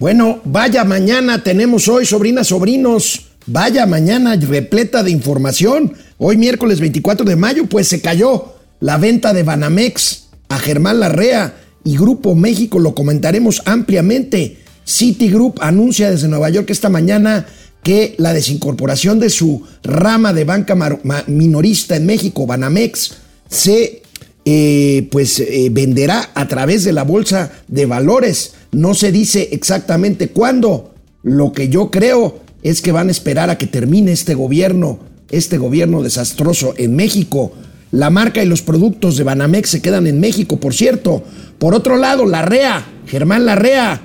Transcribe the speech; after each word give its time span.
Bueno, 0.00 0.40
vaya 0.44 0.82
mañana 0.84 1.42
tenemos 1.44 1.86
hoy, 1.86 2.06
sobrinas, 2.06 2.46
sobrinos. 2.46 3.26
Vaya 3.44 3.84
mañana 3.84 4.34
repleta 4.34 5.02
de 5.02 5.10
información. 5.10 5.92
Hoy 6.16 6.38
miércoles 6.38 6.80
24 6.80 7.26
de 7.26 7.36
mayo, 7.36 7.66
pues 7.66 7.88
se 7.88 8.00
cayó 8.00 8.54
la 8.80 8.96
venta 8.96 9.34
de 9.34 9.42
Banamex 9.42 10.28
a 10.48 10.58
Germán 10.58 11.00
Larrea 11.00 11.54
y 11.84 11.98
Grupo 11.98 12.34
México. 12.34 12.78
Lo 12.78 12.94
comentaremos 12.94 13.60
ampliamente. 13.66 14.56
Citigroup 14.86 15.58
anuncia 15.60 16.10
desde 16.10 16.28
Nueva 16.28 16.48
York 16.48 16.70
esta 16.70 16.88
mañana 16.88 17.46
que 17.82 18.14
la 18.16 18.32
desincorporación 18.32 19.20
de 19.20 19.28
su 19.28 19.66
rama 19.82 20.32
de 20.32 20.44
banca 20.44 20.78
minorista 21.26 21.96
en 21.96 22.06
México, 22.06 22.46
Banamex, 22.46 23.18
se 23.50 24.00
eh, 24.46 25.06
pues 25.12 25.40
eh, 25.40 25.68
venderá 25.70 26.30
a 26.34 26.48
través 26.48 26.84
de 26.84 26.94
la 26.94 27.02
bolsa 27.02 27.52
de 27.68 27.84
valores. 27.84 28.54
No 28.72 28.94
se 28.94 29.12
dice 29.12 29.48
exactamente 29.52 30.28
cuándo. 30.28 30.94
Lo 31.22 31.52
que 31.52 31.68
yo 31.68 31.90
creo 31.90 32.40
es 32.62 32.80
que 32.80 32.92
van 32.92 33.08
a 33.08 33.10
esperar 33.10 33.50
a 33.50 33.58
que 33.58 33.66
termine 33.66 34.12
este 34.12 34.34
gobierno, 34.34 35.00
este 35.30 35.58
gobierno 35.58 36.02
desastroso 36.02 36.74
en 36.76 36.96
México. 36.96 37.52
La 37.90 38.10
marca 38.10 38.42
y 38.42 38.46
los 38.46 38.62
productos 38.62 39.16
de 39.16 39.24
Banamex 39.24 39.70
se 39.70 39.82
quedan 39.82 40.06
en 40.06 40.20
México, 40.20 40.60
por 40.60 40.74
cierto. 40.74 41.24
Por 41.58 41.74
otro 41.74 41.96
lado, 41.96 42.24
Larrea, 42.26 42.86
Germán 43.06 43.44
Larrea, 43.44 44.00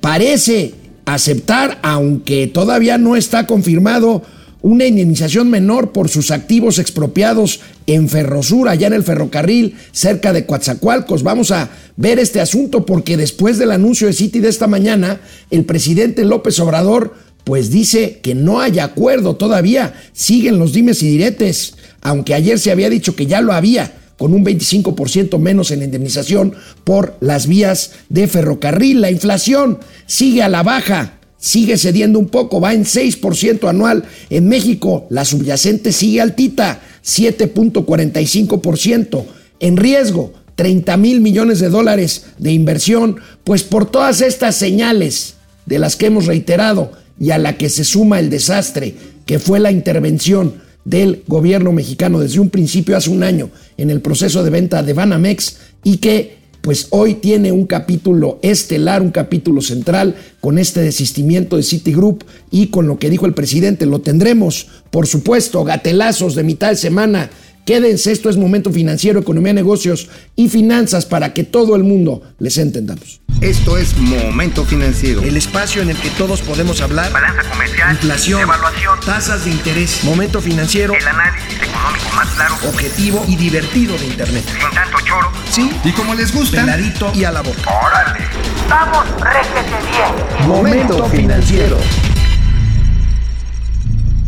parece 0.00 0.74
aceptar, 1.04 1.78
aunque 1.82 2.46
todavía 2.46 2.98
no 2.98 3.16
está 3.16 3.46
confirmado, 3.46 4.22
una 4.62 4.86
indemnización 4.86 5.50
menor 5.50 5.92
por 5.92 6.08
sus 6.08 6.30
activos 6.30 6.78
expropiados 6.78 7.60
en 7.86 8.08
Ferrosur, 8.08 8.68
allá 8.68 8.86
en 8.86 8.92
el 8.94 9.02
ferrocarril, 9.02 9.74
cerca 9.90 10.32
de 10.32 10.46
Coatzacoalcos. 10.46 11.22
Vamos 11.22 11.50
a 11.50 11.70
ver 11.96 12.18
este 12.18 12.40
asunto 12.40 12.86
porque 12.86 13.16
después 13.16 13.58
del 13.58 13.72
anuncio 13.72 14.06
de 14.06 14.12
Citi 14.12 14.40
de 14.40 14.48
esta 14.48 14.68
mañana, 14.68 15.20
el 15.50 15.64
presidente 15.64 16.24
López 16.24 16.58
Obrador 16.60 17.14
pues 17.44 17.70
dice 17.70 18.20
que 18.22 18.36
no 18.36 18.60
hay 18.60 18.78
acuerdo 18.78 19.34
todavía, 19.34 19.94
siguen 20.12 20.60
los 20.60 20.72
dimes 20.72 21.02
y 21.02 21.08
diretes, 21.08 21.74
aunque 22.00 22.34
ayer 22.34 22.58
se 22.58 22.70
había 22.70 22.88
dicho 22.88 23.16
que 23.16 23.26
ya 23.26 23.40
lo 23.40 23.52
había, 23.52 23.94
con 24.16 24.32
un 24.32 24.44
25% 24.44 25.38
menos 25.40 25.72
en 25.72 25.82
indemnización 25.82 26.54
por 26.84 27.16
las 27.20 27.48
vías 27.48 27.92
de 28.08 28.28
ferrocarril. 28.28 29.00
La 29.00 29.10
inflación 29.10 29.80
sigue 30.06 30.44
a 30.44 30.48
la 30.48 30.62
baja, 30.62 31.18
sigue 31.42 31.76
cediendo 31.76 32.18
un 32.20 32.28
poco, 32.28 32.60
va 32.60 32.72
en 32.72 32.84
6% 32.84 33.68
anual. 33.68 34.04
En 34.30 34.48
México 34.48 35.08
la 35.10 35.24
subyacente 35.24 35.90
sigue 35.90 36.20
altita, 36.20 36.80
7.45%. 37.04 39.24
En 39.58 39.76
riesgo, 39.76 40.32
30 40.54 40.96
mil 40.96 41.20
millones 41.20 41.58
de 41.58 41.68
dólares 41.68 42.26
de 42.38 42.52
inversión, 42.52 43.16
pues 43.42 43.64
por 43.64 43.90
todas 43.90 44.20
estas 44.20 44.54
señales 44.54 45.34
de 45.66 45.80
las 45.80 45.96
que 45.96 46.06
hemos 46.06 46.26
reiterado 46.26 46.92
y 47.18 47.32
a 47.32 47.38
la 47.38 47.58
que 47.58 47.68
se 47.68 47.82
suma 47.82 48.20
el 48.20 48.30
desastre 48.30 48.94
que 49.26 49.40
fue 49.40 49.58
la 49.58 49.72
intervención 49.72 50.62
del 50.84 51.24
gobierno 51.26 51.72
mexicano 51.72 52.20
desde 52.20 52.38
un 52.38 52.50
principio 52.50 52.96
hace 52.96 53.10
un 53.10 53.24
año 53.24 53.50
en 53.76 53.90
el 53.90 54.00
proceso 54.00 54.44
de 54.44 54.50
venta 54.50 54.82
de 54.82 54.92
Banamex 54.92 55.56
y 55.82 55.96
que 55.96 56.41
pues 56.62 56.86
hoy 56.90 57.14
tiene 57.14 57.50
un 57.50 57.66
capítulo 57.66 58.38
estelar, 58.40 59.02
un 59.02 59.10
capítulo 59.10 59.60
central 59.60 60.14
con 60.40 60.58
este 60.58 60.80
desistimiento 60.80 61.56
de 61.56 61.64
Citigroup 61.64 62.24
y 62.50 62.68
con 62.68 62.86
lo 62.86 62.98
que 62.98 63.10
dijo 63.10 63.26
el 63.26 63.34
presidente. 63.34 63.84
Lo 63.84 64.00
tendremos, 64.00 64.68
por 64.90 65.08
supuesto, 65.08 65.64
gatelazos 65.64 66.36
de 66.36 66.44
mitad 66.44 66.70
de 66.70 66.76
semana 66.76 67.30
Quédense, 67.64 68.10
esto 68.10 68.28
es 68.28 68.36
Momento 68.36 68.72
Financiero, 68.72 69.20
Economía, 69.20 69.52
Negocios 69.52 70.08
y 70.34 70.48
Finanzas 70.48 71.06
para 71.06 71.32
que 71.32 71.44
todo 71.44 71.76
el 71.76 71.84
mundo 71.84 72.22
les 72.40 72.58
entendamos. 72.58 73.20
Esto 73.40 73.78
es 73.78 73.96
Momento 73.98 74.64
Financiero. 74.64 75.22
El 75.22 75.36
espacio 75.36 75.80
en 75.80 75.90
el 75.90 75.96
que 75.96 76.10
todos 76.10 76.42
podemos 76.42 76.80
hablar. 76.80 77.12
Balanza 77.12 77.48
comercial. 77.48 77.92
Inflación. 77.92 78.40
Evaluación. 78.40 78.98
Tasas 79.06 79.44
de 79.44 79.52
interés. 79.52 80.02
Momento 80.02 80.40
Financiero. 80.40 80.92
El 80.94 81.06
análisis 81.06 81.54
económico 81.62 82.16
más 82.16 82.28
claro. 82.30 82.54
Objetivo 82.68 83.24
y 83.28 83.36
divertido 83.36 83.96
de 83.96 84.06
Internet. 84.06 84.44
Sin 84.44 84.70
tanto 84.74 84.98
choro. 85.04 85.30
Sí. 85.50 85.70
Y 85.84 85.92
como 85.92 86.14
les 86.14 86.34
gusta. 86.34 86.60
Peladito 86.60 87.12
y 87.14 87.24
a 87.24 87.30
la 87.30 87.42
boca. 87.42 87.62
¡Órale! 87.62 88.24
¡Vamos, 88.68 89.06
réjete 89.20 89.76
bien! 89.90 90.48
Momento 90.48 91.04
Financiero. 91.06 91.78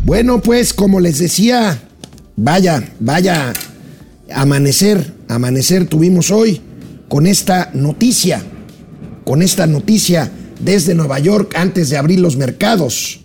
Bueno, 0.04 0.40
pues 0.40 0.74
como 0.74 1.00
les 1.00 1.18
decía 1.18 1.80
Vaya, 2.36 2.92
vaya 2.98 3.54
amanecer, 4.32 5.12
amanecer 5.28 5.86
tuvimos 5.86 6.32
hoy 6.32 6.60
con 7.08 7.26
esta 7.26 7.70
noticia, 7.74 8.42
con 9.24 9.40
esta 9.40 9.68
noticia 9.68 10.32
desde 10.60 10.94
Nueva 10.94 11.20
York 11.20 11.54
antes 11.56 11.90
de 11.90 11.96
abrir 11.96 12.18
los 12.18 12.36
mercados. 12.36 13.20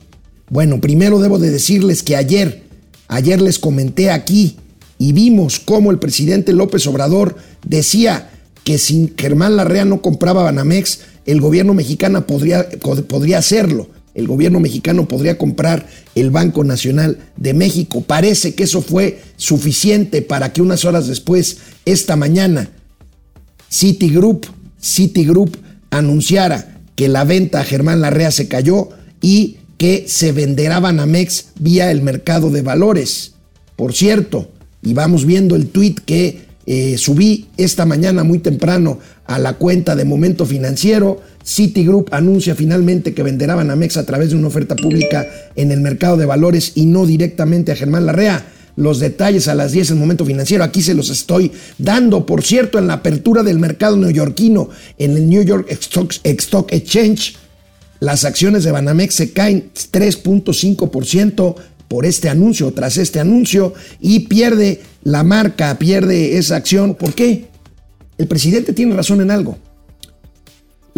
Bueno, 0.49 0.79
primero 0.79 1.19
debo 1.19 1.39
de 1.39 1.49
decirles 1.49 2.03
que 2.03 2.15
ayer, 2.15 2.63
ayer 3.07 3.41
les 3.41 3.57
comenté 3.57 4.11
aquí 4.11 4.57
y 4.99 5.13
vimos 5.13 5.59
cómo 5.59 5.89
el 5.89 5.97
presidente 5.97 6.53
López 6.53 6.85
Obrador 6.85 7.35
decía 7.65 8.29
que 8.63 8.77
si 8.77 9.13
Germán 9.17 9.55
Larrea 9.55 9.85
no 9.85 10.03
compraba 10.03 10.43
Banamex, 10.43 10.99
el 11.25 11.41
gobierno 11.41 11.73
mexicano 11.73 12.27
podría, 12.27 12.67
podría 13.07 13.39
hacerlo 13.39 13.87
el 14.19 14.27
gobierno 14.27 14.59
mexicano 14.59 15.07
podría 15.07 15.37
comprar 15.37 15.87
el 16.13 16.29
Banco 16.29 16.63
Nacional 16.63 17.17
de 17.37 17.53
México. 17.53 18.01
Parece 18.01 18.53
que 18.53 18.63
eso 18.63 18.81
fue 18.81 19.21
suficiente 19.37 20.21
para 20.21 20.53
que 20.53 20.61
unas 20.61 20.85
horas 20.85 21.07
después, 21.07 21.57
esta 21.85 22.15
mañana, 22.15 22.69
Citigroup, 23.71 24.45
Citigroup 24.81 25.57
anunciara 25.89 26.81
que 26.95 27.07
la 27.07 27.23
venta 27.23 27.61
a 27.61 27.63
Germán 27.63 28.01
Larrea 28.01 28.31
se 28.31 28.47
cayó 28.47 28.89
y 29.21 29.57
que 29.77 30.05
se 30.07 30.33
venderá 30.33 30.79
Banamex 30.81 31.47
vía 31.59 31.91
el 31.91 32.01
mercado 32.01 32.49
de 32.49 32.61
valores. 32.61 33.33
Por 33.77 33.93
cierto, 33.93 34.51
y 34.81 34.93
vamos 34.93 35.25
viendo 35.25 35.55
el 35.55 35.67
tweet 35.67 35.95
que 36.05 36.49
eh, 36.65 36.97
subí 36.97 37.47
esta 37.57 37.85
mañana 37.85 38.23
muy 38.23 38.39
temprano 38.39 38.99
a 39.25 39.39
la 39.39 39.53
cuenta 39.53 39.95
de 39.95 40.05
Momento 40.05 40.45
Financiero, 40.45 41.21
Citigroup 41.43 42.09
anuncia 42.11 42.55
finalmente 42.55 43.13
que 43.13 43.23
venderá 43.23 43.55
Banamex 43.55 43.97
a 43.97 44.05
través 44.05 44.29
de 44.29 44.35
una 44.35 44.47
oferta 44.47 44.75
pública 44.75 45.27
en 45.55 45.71
el 45.71 45.81
mercado 45.81 46.17
de 46.17 46.25
valores 46.25 46.73
y 46.75 46.85
no 46.85 47.05
directamente 47.05 47.71
a 47.71 47.75
Germán 47.75 48.05
Larrea. 48.05 48.45
Los 48.75 48.99
detalles 48.99 49.47
a 49.47 49.55
las 49.55 49.71
10 49.71 49.91
en 49.91 49.99
momento 49.99 50.25
financiero, 50.25 50.63
aquí 50.63 50.81
se 50.81 50.93
los 50.93 51.09
estoy 51.09 51.51
dando. 51.77 52.25
Por 52.25 52.43
cierto, 52.43 52.77
en 52.77 52.87
la 52.87 52.93
apertura 52.93 53.43
del 53.43 53.59
mercado 53.59 53.97
neoyorquino, 53.97 54.69
en 54.97 55.17
el 55.17 55.27
New 55.27 55.43
York 55.43 55.67
Stock, 55.69 56.13
Stock 56.23 56.71
Exchange, 56.71 57.35
las 57.99 58.23
acciones 58.23 58.63
de 58.63 58.71
Banamex 58.71 59.13
se 59.13 59.33
caen 59.33 59.71
3.5% 59.73 61.55
por 61.89 62.05
este 62.05 62.29
anuncio, 62.29 62.71
tras 62.71 62.97
este 62.97 63.19
anuncio, 63.19 63.73
y 63.99 64.21
pierde 64.21 64.81
la 65.03 65.23
marca, 65.23 65.77
pierde 65.77 66.37
esa 66.37 66.55
acción. 66.55 66.95
¿Por 66.95 67.13
qué? 67.13 67.47
El 68.17 68.27
presidente 68.27 68.71
tiene 68.71 68.95
razón 68.95 69.19
en 69.21 69.31
algo. 69.31 69.57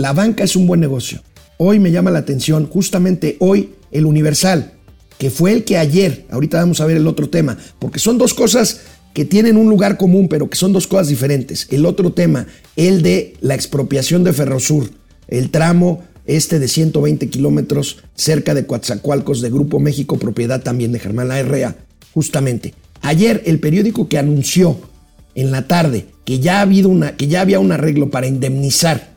La 0.02 0.14
banca 0.14 0.44
es 0.44 0.56
un 0.56 0.66
buen 0.66 0.80
negocio. 0.80 1.22
Hoy 1.58 1.80
me 1.80 1.92
llama 1.92 2.10
la 2.10 2.18
atención, 2.18 2.66
justamente 2.68 3.38
hoy, 3.38 3.76
el 3.92 4.08
Universal, 4.08 4.74
que 5.20 5.30
fue 5.30 5.54
el 5.54 5.64
que 5.64 5.78
ayer, 5.78 6.26
ahorita 6.32 6.58
vamos 6.58 6.82
a 6.82 6.88
ver 6.88 6.98
el 6.98 7.06
otro 7.06 7.30
tema, 7.30 7.56
porque 7.78 8.00
son 8.00 8.18
dos 8.18 8.34
cosas 8.34 8.82
que 9.14 9.26
tienen 9.26 9.58
un 9.58 9.70
lugar 9.70 9.98
común, 9.98 10.28
pero 10.28 10.50
que 10.50 10.58
son 10.58 10.74
dos 10.74 10.88
cosas 10.88 11.10
diferentes. 11.10 11.68
El 11.70 11.86
otro 11.86 12.14
tema, 12.14 12.48
el 12.76 13.04
de 13.04 13.36
la 13.42 13.54
expropiación 13.54 14.24
de 14.24 14.34
Ferrosur, 14.34 14.90
el 15.28 15.52
tramo 15.52 16.02
este 16.26 16.58
de 16.58 16.68
120 16.68 17.30
kilómetros 17.30 18.00
cerca 18.16 18.56
de 18.56 18.66
Coatzacoalcos 18.66 19.40
de 19.40 19.52
Grupo 19.52 19.80
México, 19.80 20.18
propiedad 20.18 20.64
también 20.64 20.94
de 20.94 21.00
Germán 21.00 21.28
La 21.28 21.76
justamente. 22.12 22.74
Ayer 23.02 23.44
el 23.46 23.60
periódico 23.60 24.10
que 24.10 24.18
anunció 24.18 24.80
en 25.36 25.52
la 25.52 25.68
tarde 25.68 26.08
ya, 26.40 26.68
que 27.18 27.28
ya 27.28 27.42
había 27.42 27.60
un 27.60 27.72
arreglo 27.72 28.10
para 28.10 28.28
indemnizar 28.28 29.11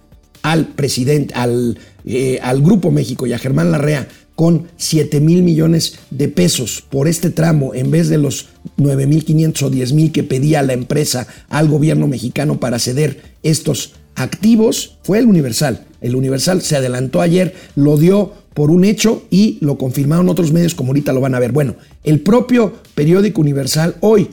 al 0.44 0.66
presidente, 0.66 1.34
al, 1.34 1.78
eh, 2.04 2.38
al 2.42 2.60
Grupo 2.60 2.90
México 2.90 3.26
y 3.26 3.32
a 3.32 3.38
Germán 3.38 3.72
Larrea 3.72 4.06
con 4.36 4.68
7 4.76 5.20
mil 5.20 5.42
millones 5.42 5.98
de 6.10 6.28
pesos 6.28 6.84
por 6.90 7.08
este 7.08 7.30
tramo 7.30 7.74
en 7.74 7.90
vez 7.90 8.10
de 8.10 8.18
los 8.18 8.48
9 8.76 9.06
mil 9.06 9.24
500 9.24 9.62
o 9.62 9.70
10 9.70 9.92
mil 9.94 10.12
que 10.12 10.22
pedía 10.22 10.62
la 10.62 10.74
empresa 10.74 11.26
al 11.48 11.68
gobierno 11.68 12.08
mexicano 12.08 12.60
para 12.60 12.78
ceder 12.78 13.22
estos 13.42 13.94
activos, 14.16 14.98
fue 15.02 15.18
el 15.18 15.26
Universal. 15.26 15.86
El 16.02 16.14
Universal 16.14 16.60
se 16.60 16.76
adelantó 16.76 17.22
ayer, 17.22 17.54
lo 17.74 17.96
dio 17.96 18.32
por 18.52 18.70
un 18.70 18.84
hecho 18.84 19.24
y 19.30 19.56
lo 19.62 19.78
confirmaron 19.78 20.28
otros 20.28 20.52
medios 20.52 20.74
como 20.74 20.90
ahorita 20.90 21.14
lo 21.14 21.22
van 21.22 21.34
a 21.34 21.40
ver. 21.40 21.52
Bueno, 21.52 21.76
el 22.04 22.20
propio 22.20 22.74
periódico 22.94 23.40
Universal 23.40 23.96
hoy 24.00 24.28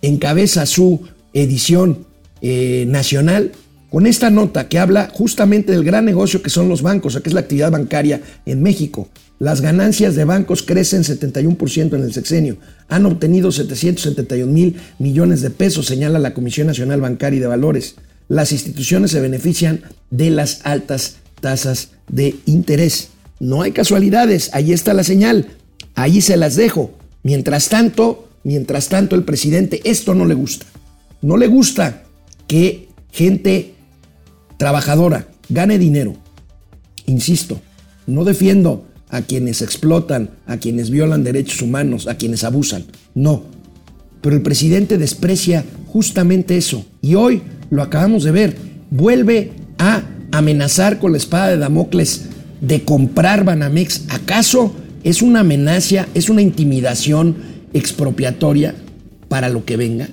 encabeza 0.00 0.64
su 0.64 1.00
edición 1.34 2.06
eh, 2.40 2.84
nacional 2.86 3.52
con 3.90 4.06
esta 4.06 4.30
nota 4.30 4.68
que 4.68 4.78
habla 4.78 5.10
justamente 5.12 5.72
del 5.72 5.84
gran 5.84 6.04
negocio 6.04 6.42
que 6.42 6.50
son 6.50 6.68
los 6.68 6.82
bancos, 6.82 7.18
que 7.20 7.28
es 7.28 7.34
la 7.34 7.40
actividad 7.40 7.72
bancaria 7.72 8.22
en 8.46 8.62
México. 8.62 9.08
Las 9.40 9.60
ganancias 9.60 10.14
de 10.14 10.24
bancos 10.24 10.62
crecen 10.62 11.02
71% 11.02 11.94
en 11.94 12.02
el 12.02 12.12
sexenio. 12.12 12.58
Han 12.88 13.06
obtenido 13.06 13.50
771 13.50 14.52
mil 14.52 14.76
millones 14.98 15.40
de 15.40 15.50
pesos, 15.50 15.86
señala 15.86 16.18
la 16.18 16.34
Comisión 16.34 16.66
Nacional 16.66 17.00
Bancaria 17.00 17.38
y 17.38 17.40
de 17.40 17.46
Valores. 17.46 17.96
Las 18.28 18.52
instituciones 18.52 19.10
se 19.10 19.20
benefician 19.20 19.80
de 20.10 20.30
las 20.30 20.60
altas 20.64 21.16
tasas 21.40 21.90
de 22.08 22.36
interés. 22.46 23.08
No 23.40 23.62
hay 23.62 23.72
casualidades, 23.72 24.50
ahí 24.52 24.72
está 24.72 24.94
la 24.94 25.04
señal, 25.04 25.48
ahí 25.94 26.20
se 26.20 26.36
las 26.36 26.54
dejo. 26.54 26.92
Mientras 27.22 27.68
tanto, 27.70 28.28
mientras 28.44 28.88
tanto 28.88 29.16
el 29.16 29.24
presidente 29.24 29.80
esto 29.84 30.14
no 30.14 30.26
le 30.26 30.34
gusta. 30.34 30.66
No 31.22 31.36
le 31.36 31.48
gusta 31.48 32.04
que 32.46 32.88
gente 33.10 33.74
trabajadora 34.60 35.26
gane 35.48 35.78
dinero. 35.78 36.16
Insisto, 37.06 37.62
no 38.06 38.24
defiendo 38.24 38.84
a 39.08 39.22
quienes 39.22 39.62
explotan, 39.62 40.32
a 40.46 40.58
quienes 40.58 40.90
violan 40.90 41.24
derechos 41.24 41.62
humanos, 41.62 42.06
a 42.06 42.16
quienes 42.16 42.44
abusan. 42.44 42.84
No. 43.14 43.44
Pero 44.20 44.36
el 44.36 44.42
presidente 44.42 44.98
desprecia 44.98 45.64
justamente 45.86 46.58
eso. 46.58 46.84
Y 47.00 47.14
hoy 47.14 47.40
lo 47.70 47.82
acabamos 47.82 48.22
de 48.22 48.32
ver. 48.32 48.56
Vuelve 48.90 49.52
a 49.78 50.02
amenazar 50.30 50.98
con 50.98 51.12
la 51.12 51.18
espada 51.18 51.48
de 51.48 51.56
Damocles 51.56 52.26
de 52.60 52.84
comprar 52.84 53.44
Banamex. 53.44 54.02
¿Acaso 54.10 54.74
es 55.04 55.22
una 55.22 55.40
amenaza, 55.40 56.06
es 56.12 56.28
una 56.28 56.42
intimidación 56.42 57.34
expropiatoria 57.72 58.74
para 59.26 59.48
lo 59.48 59.64
que 59.64 59.78
venga? 59.78 60.10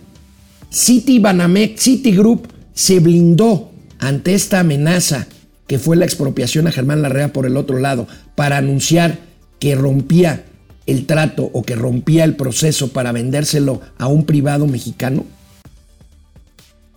City 0.69 1.19
Banamex, 1.19 1.81
Citigroup 1.83 2.47
se 2.73 3.01
blindó 3.01 3.71
ante 3.99 4.33
esta 4.33 4.59
amenaza 4.59 5.27
que 5.67 5.79
fue 5.79 5.97
la 5.97 6.05
expropiación 6.05 6.67
a 6.67 6.71
Germán 6.71 7.01
Larrea 7.01 7.33
por 7.33 7.45
el 7.45 7.57
otro 7.57 7.79
lado, 7.79 8.07
para 8.35 8.57
anunciar 8.57 9.19
que 9.59 9.75
rompía 9.75 10.45
el 10.85 11.05
trato 11.05 11.49
o 11.53 11.63
que 11.63 11.75
rompía 11.75 12.23
el 12.23 12.35
proceso 12.35 12.89
para 12.89 13.11
vendérselo 13.11 13.81
a 13.97 14.07
un 14.07 14.25
privado 14.25 14.65
mexicano? 14.65 15.25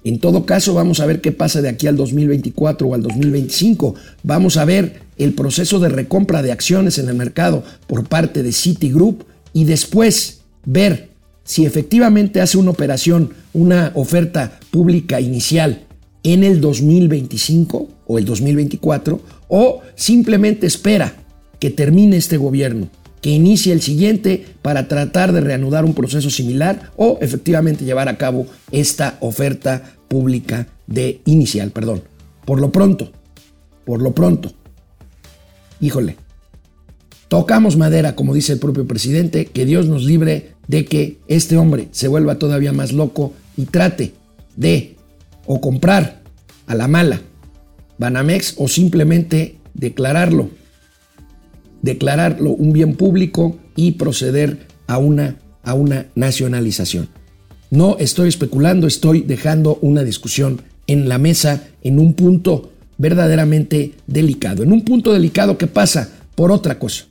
En 0.02 0.18
todo 0.18 0.46
caso, 0.46 0.72
vamos 0.72 1.00
a 1.00 1.06
ver 1.06 1.20
qué 1.20 1.32
pasa 1.32 1.60
de 1.60 1.68
aquí 1.68 1.86
al 1.86 1.96
2024 1.96 2.88
o 2.88 2.94
al 2.94 3.02
2025. 3.02 3.94
Vamos 4.22 4.56
a 4.56 4.64
ver 4.64 5.02
el 5.18 5.34
proceso 5.34 5.78
de 5.78 5.90
recompra 5.90 6.40
de 6.40 6.52
acciones 6.52 6.98
en 6.98 7.08
el 7.08 7.16
mercado 7.16 7.64
por 7.86 8.08
parte 8.08 8.42
de 8.42 8.52
Citigroup 8.52 9.24
y 9.52 9.64
después 9.64 10.40
ver 10.64 11.10
si 11.44 11.66
efectivamente 11.66 12.40
hace 12.40 12.56
una 12.56 12.70
operación, 12.70 13.34
una 13.52 13.92
oferta 13.94 14.58
pública 14.70 15.20
inicial 15.20 15.86
en 16.22 16.44
el 16.44 16.60
2025 16.60 17.88
o 18.06 18.18
el 18.18 18.24
2024 18.24 19.20
o 19.48 19.80
simplemente 19.94 20.66
espera 20.66 21.14
que 21.58 21.70
termine 21.70 22.16
este 22.16 22.36
gobierno, 22.36 22.88
que 23.20 23.30
inicie 23.30 23.72
el 23.72 23.82
siguiente 23.82 24.46
para 24.62 24.88
tratar 24.88 25.32
de 25.32 25.40
reanudar 25.40 25.84
un 25.84 25.94
proceso 25.94 26.30
similar 26.30 26.90
o 26.96 27.18
efectivamente 27.20 27.84
llevar 27.84 28.08
a 28.08 28.16
cabo 28.16 28.46
esta 28.72 29.18
oferta 29.20 29.94
pública 30.08 30.66
de 30.86 31.20
inicial, 31.26 31.70
perdón. 31.70 32.02
Por 32.44 32.60
lo 32.60 32.72
pronto, 32.72 33.12
por 33.84 34.00
lo 34.02 34.14
pronto, 34.14 34.52
híjole, 35.80 36.16
tocamos 37.28 37.76
madera, 37.76 38.16
como 38.16 38.34
dice 38.34 38.54
el 38.54 38.58
propio 38.58 38.86
presidente, 38.86 39.46
que 39.46 39.66
Dios 39.66 39.86
nos 39.86 40.04
libre 40.04 40.52
de 40.66 40.84
que 40.84 41.18
este 41.28 41.56
hombre 41.56 41.88
se 41.92 42.08
vuelva 42.08 42.38
todavía 42.38 42.72
más 42.72 42.92
loco 42.92 43.32
y 43.56 43.66
trate 43.66 44.14
de 44.56 44.96
o 45.52 45.60
comprar 45.60 46.22
a 46.68 46.76
la 46.76 46.86
mala 46.86 47.20
Banamex 47.98 48.54
o 48.56 48.68
simplemente 48.68 49.56
declararlo, 49.74 50.48
declararlo 51.82 52.50
un 52.50 52.72
bien 52.72 52.94
público 52.94 53.58
y 53.74 53.92
proceder 53.92 54.68
a 54.86 54.98
una, 54.98 55.38
a 55.64 55.74
una 55.74 56.06
nacionalización. 56.14 57.08
No 57.68 57.96
estoy 57.98 58.28
especulando, 58.28 58.86
estoy 58.86 59.22
dejando 59.22 59.80
una 59.82 60.04
discusión 60.04 60.62
en 60.86 61.08
la 61.08 61.18
mesa 61.18 61.64
en 61.82 61.98
un 61.98 62.14
punto 62.14 62.70
verdaderamente 62.96 63.94
delicado, 64.06 64.62
en 64.62 64.70
un 64.70 64.84
punto 64.84 65.12
delicado 65.12 65.58
que 65.58 65.66
pasa 65.66 66.10
por 66.36 66.52
otra 66.52 66.78
cosa. 66.78 67.06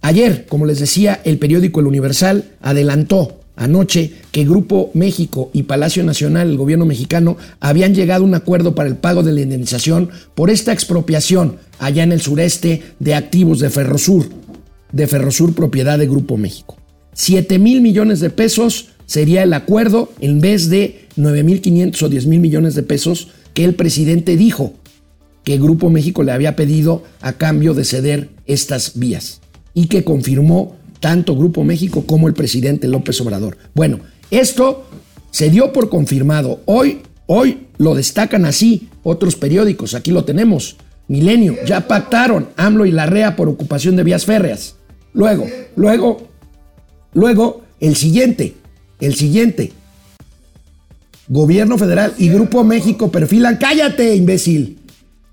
Ayer, 0.00 0.46
como 0.46 0.64
les 0.64 0.80
decía, 0.80 1.20
el 1.24 1.38
periódico 1.38 1.80
El 1.80 1.88
Universal 1.88 2.52
adelantó 2.62 3.40
anoche 3.56 4.12
que 4.30 4.44
Grupo 4.44 4.90
México 4.94 5.50
y 5.52 5.64
Palacio 5.64 6.04
Nacional, 6.04 6.50
el 6.50 6.58
gobierno 6.58 6.84
mexicano, 6.84 7.36
habían 7.58 7.94
llegado 7.94 8.22
a 8.22 8.26
un 8.26 8.34
acuerdo 8.34 8.74
para 8.74 8.88
el 8.88 8.96
pago 8.96 9.22
de 9.22 9.32
la 9.32 9.40
indemnización 9.40 10.10
por 10.34 10.50
esta 10.50 10.72
expropiación 10.72 11.56
allá 11.78 12.02
en 12.02 12.12
el 12.12 12.20
sureste 12.20 12.82
de 12.98 13.14
activos 13.14 13.58
de 13.58 13.70
Ferrosur, 13.70 14.28
de 14.92 15.06
Ferrosur 15.06 15.54
propiedad 15.54 15.98
de 15.98 16.06
Grupo 16.06 16.36
México. 16.36 16.76
7 17.14 17.58
mil 17.58 17.80
millones 17.80 18.20
de 18.20 18.30
pesos 18.30 18.90
sería 19.06 19.42
el 19.42 19.54
acuerdo 19.54 20.12
en 20.20 20.40
vez 20.40 20.68
de 20.68 21.06
9 21.16 21.42
mil 21.42 21.60
500 21.62 22.02
o 22.02 22.08
10 22.08 22.26
mil 22.26 22.40
millones 22.40 22.74
de 22.74 22.82
pesos 22.82 23.28
que 23.54 23.64
el 23.64 23.74
presidente 23.74 24.36
dijo 24.36 24.74
que 25.44 25.58
Grupo 25.58 25.88
México 25.88 26.22
le 26.22 26.32
había 26.32 26.56
pedido 26.56 27.04
a 27.20 27.32
cambio 27.32 27.72
de 27.72 27.84
ceder 27.84 28.28
estas 28.46 28.98
vías 28.98 29.40
y 29.72 29.86
que 29.86 30.04
confirmó 30.04 30.76
tanto 31.00 31.36
Grupo 31.36 31.64
México 31.64 32.04
como 32.06 32.28
el 32.28 32.34
presidente 32.34 32.88
López 32.88 33.20
Obrador. 33.20 33.56
Bueno, 33.74 34.00
esto 34.30 34.86
se 35.30 35.50
dio 35.50 35.72
por 35.72 35.88
confirmado. 35.88 36.60
Hoy, 36.66 37.02
hoy 37.26 37.66
lo 37.78 37.94
destacan 37.94 38.44
así 38.44 38.88
otros 39.02 39.36
periódicos. 39.36 39.94
Aquí 39.94 40.10
lo 40.10 40.24
tenemos. 40.24 40.76
Milenio, 41.08 41.54
ya 41.66 41.86
pactaron 41.86 42.48
AMLO 42.56 42.86
y 42.86 42.90
Larrea 42.90 43.36
por 43.36 43.48
ocupación 43.48 43.96
de 43.96 44.04
vías 44.04 44.24
férreas. 44.24 44.76
Luego, 45.12 45.46
luego, 45.76 46.28
luego, 47.12 47.62
el 47.80 47.96
siguiente, 47.96 48.54
el 49.00 49.14
siguiente. 49.14 49.72
Gobierno 51.28 51.78
federal 51.78 52.14
y 52.18 52.28
Grupo 52.28 52.64
México 52.64 53.10
perfilan, 53.10 53.56
cállate, 53.56 54.14
imbécil, 54.14 54.78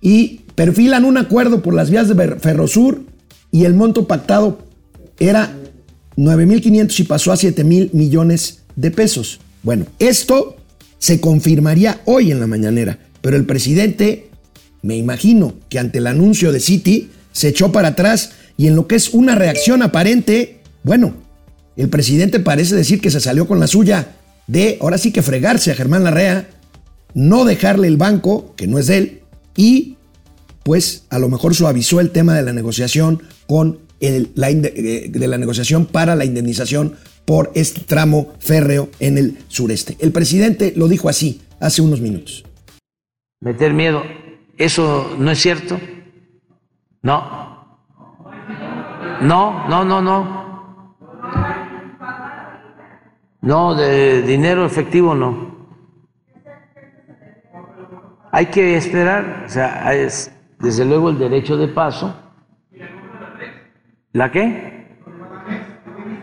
y 0.01 0.41
perfilan 0.55 1.05
un 1.05 1.17
acuerdo 1.17 1.61
por 1.61 1.73
las 1.73 1.89
vías 1.89 2.07
de 2.07 2.35
Ferrosur 2.39 3.03
y 3.51 3.65
el 3.65 3.73
monto 3.73 4.07
pactado 4.07 4.59
era 5.19 5.55
9.500 6.17 6.99
y 6.99 7.03
pasó 7.03 7.31
a 7.31 7.35
7.000 7.35 7.93
millones 7.93 8.59
de 8.75 8.91
pesos. 8.91 9.39
Bueno, 9.61 9.85
esto 9.99 10.57
se 10.99 11.19
confirmaría 11.19 12.01
hoy 12.05 12.31
en 12.31 12.39
la 12.39 12.47
mañanera, 12.47 12.99
pero 13.21 13.37
el 13.37 13.45
presidente, 13.45 14.29
me 14.81 14.97
imagino 14.97 15.55
que 15.69 15.79
ante 15.79 15.99
el 15.99 16.07
anuncio 16.07 16.51
de 16.51 16.59
Citi, 16.59 17.09
se 17.31 17.49
echó 17.49 17.71
para 17.71 17.89
atrás 17.89 18.31
y 18.57 18.67
en 18.67 18.75
lo 18.75 18.87
que 18.87 18.95
es 18.95 19.09
una 19.09 19.35
reacción 19.35 19.81
aparente, 19.81 20.61
bueno, 20.83 21.15
el 21.75 21.89
presidente 21.89 22.39
parece 22.39 22.75
decir 22.75 23.01
que 23.01 23.11
se 23.11 23.19
salió 23.19 23.47
con 23.47 23.59
la 23.59 23.67
suya 23.67 24.15
de, 24.47 24.77
ahora 24.81 24.97
sí 24.97 25.11
que 25.11 25.21
fregarse 25.21 25.71
a 25.71 25.75
Germán 25.75 26.03
Larrea, 26.03 26.49
no 27.13 27.45
dejarle 27.45 27.87
el 27.87 27.97
banco, 27.97 28.53
que 28.55 28.67
no 28.67 28.77
es 28.79 28.87
de 28.87 28.97
él, 28.97 29.21
y 29.55 29.97
pues 30.63 31.03
a 31.09 31.19
lo 31.19 31.29
mejor 31.29 31.55
suavizó 31.55 31.99
el 31.99 32.11
tema 32.11 32.35
de 32.35 32.43
la 32.43 32.53
negociación 32.53 33.21
con 33.47 33.79
la, 34.35 34.49
eh, 34.49 35.07
de 35.09 35.27
la 35.27 35.37
negociación 35.37 35.85
para 35.85 36.15
la 36.15 36.25
indemnización 36.25 36.95
por 37.25 37.51
este 37.55 37.81
tramo 37.81 38.33
férreo 38.39 38.89
en 38.99 39.17
el 39.17 39.37
sureste. 39.47 39.95
El 39.99 40.11
presidente 40.11 40.73
lo 40.75 40.87
dijo 40.87 41.07
así 41.09 41.41
hace 41.59 41.81
unos 41.81 42.01
minutos. 42.01 42.43
Meter 43.39 43.73
miedo, 43.73 44.03
¿eso 44.57 45.15
no 45.17 45.31
es 45.31 45.39
cierto? 45.39 45.79
No. 47.01 47.53
No, 49.21 49.67
no, 49.69 49.85
no, 49.85 50.01
no. 50.01 50.43
No, 53.41 53.75
de 53.75 54.21
dinero 54.21 54.65
efectivo 54.65 55.13
no. 55.13 55.53
Hay 58.31 58.47
que 58.47 58.77
esperar, 58.77 59.43
o 59.45 59.49
sea, 59.49 59.93
es 59.93 60.31
desde 60.59 60.85
luego 60.85 61.09
el 61.09 61.19
derecho 61.19 61.55
de 61.55 61.67
paso 61.67 62.22
¿La 64.13 64.31
qué? 64.31 64.83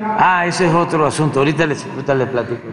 Ah, 0.00 0.46
ese 0.46 0.68
es 0.68 0.74
otro 0.74 1.04
asunto. 1.04 1.40
Ahorita 1.40 1.66
les, 1.66 1.82
platico. 1.82 2.68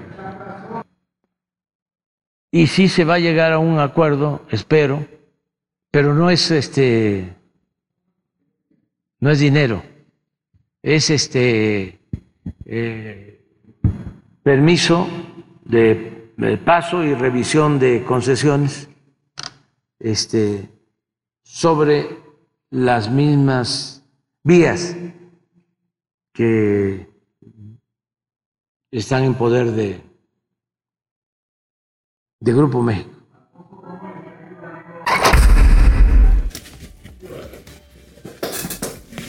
Y 2.52 2.68
sí 2.68 2.88
se 2.88 3.04
va 3.04 3.16
a 3.16 3.20
llegar 3.20 3.52
a 3.52 3.60
un 3.60 3.80
acuerdo, 3.80 4.46
espero, 4.52 5.06
pero 5.92 6.14
no 6.14 6.30
es 6.30 6.50
este, 6.52 7.36
no 9.20 9.32
es 9.32 9.40
dinero, 9.40 9.84
es 10.82 11.10
este 11.10 12.00
eh, 12.66 13.46
permiso 14.44 15.08
de, 15.66 16.32
de, 16.38 16.58
paso 16.58 17.04
y 17.04 17.14
revisión 17.14 17.80
de 17.80 18.04
concesiones, 18.04 18.90
este, 20.00 20.70
sobre 21.44 22.08
las 22.70 23.12
mismas 23.12 24.04
vías 24.44 24.96
que 26.38 27.08
están 28.91 29.24
en 29.24 29.34
poder 29.34 29.72
de, 29.72 30.00
de 32.39 32.53
Grupo 32.53 32.84
México. 32.84 33.10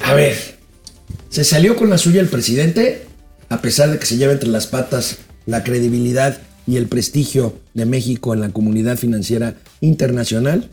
A 0.05 0.13
ver, 0.13 0.37
¿se 1.31 1.45
salió 1.45 1.77
con 1.77 1.89
la 1.89 1.97
suya 1.97 2.21
el 2.21 2.29
presidente? 2.29 3.07
A 3.49 3.63
pesar 3.63 3.91
de 3.91 3.99
que 3.99 4.05
se 4.05 4.19
lleva 4.19 4.35
entre 4.35 4.51
las 4.51 4.67
patas 4.67 5.21
la 5.47 5.65
credibilidad 5.65 6.39
y 6.67 6.77
el 6.77 6.89
prestigio 6.89 7.59
de 7.73 7.87
México 7.87 8.35
en 8.35 8.41
la 8.41 8.51
comunidad 8.51 8.99
financiera 8.99 9.57
internacional. 9.81 10.69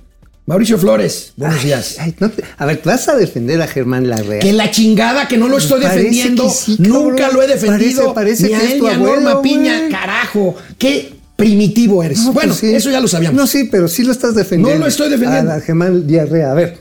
Mauricio 0.47 0.77
Flores, 0.77 1.33
buenos 1.37 1.63
días. 1.63 1.95
Ay, 1.99 2.13
no 2.19 2.29
te- 2.29 2.43
a 2.57 2.65
ver, 2.67 2.79
¿vas 2.85 3.07
a 3.09 3.15
defender 3.15 3.59
a 3.63 3.67
Germán 3.67 4.07
Larrea? 4.07 4.41
Que 4.41 4.53
la 4.53 4.69
chingada, 4.69 5.27
que 5.27 5.37
no 5.37 5.47
lo 5.47 5.57
estoy 5.57 5.81
Parece 5.81 5.97
defendiendo. 6.03 6.49
sí, 6.51 6.75
Nunca 6.79 7.31
lo 7.31 7.41
he 7.41 7.47
defendido. 7.47 8.13
Parece- 8.13 8.45
parece 8.45 8.47
ni 8.49 8.53
a 8.53 8.59
que 8.59 8.65
es 8.65 8.71
él 8.73 8.79
tu 8.79 8.85
ni 8.87 8.93
a 8.93 8.97
Norma 8.97 9.41
Piña. 9.41 9.89
Carajo, 9.89 10.55
qué 10.77 11.13
primitivo 11.35 12.03
eres. 12.03 12.19
No, 12.19 12.33
bueno, 12.33 12.49
pues 12.49 12.59
sí. 12.59 12.75
eso 12.75 12.91
ya 12.91 12.99
lo 12.99 13.07
sabíamos. 13.07 13.35
No, 13.41 13.47
sí, 13.47 13.63
pero 13.71 13.87
sí 13.87 14.03
lo 14.03 14.11
estás 14.11 14.35
defendiendo. 14.35 14.77
No 14.77 14.85
lo 14.85 14.87
estoy 14.89 15.09
defendiendo. 15.09 15.51
A 15.51 15.55
la 15.55 15.61
Germán 15.61 16.05
Diarrea. 16.05 16.51
A 16.51 16.53
ver, 16.53 16.77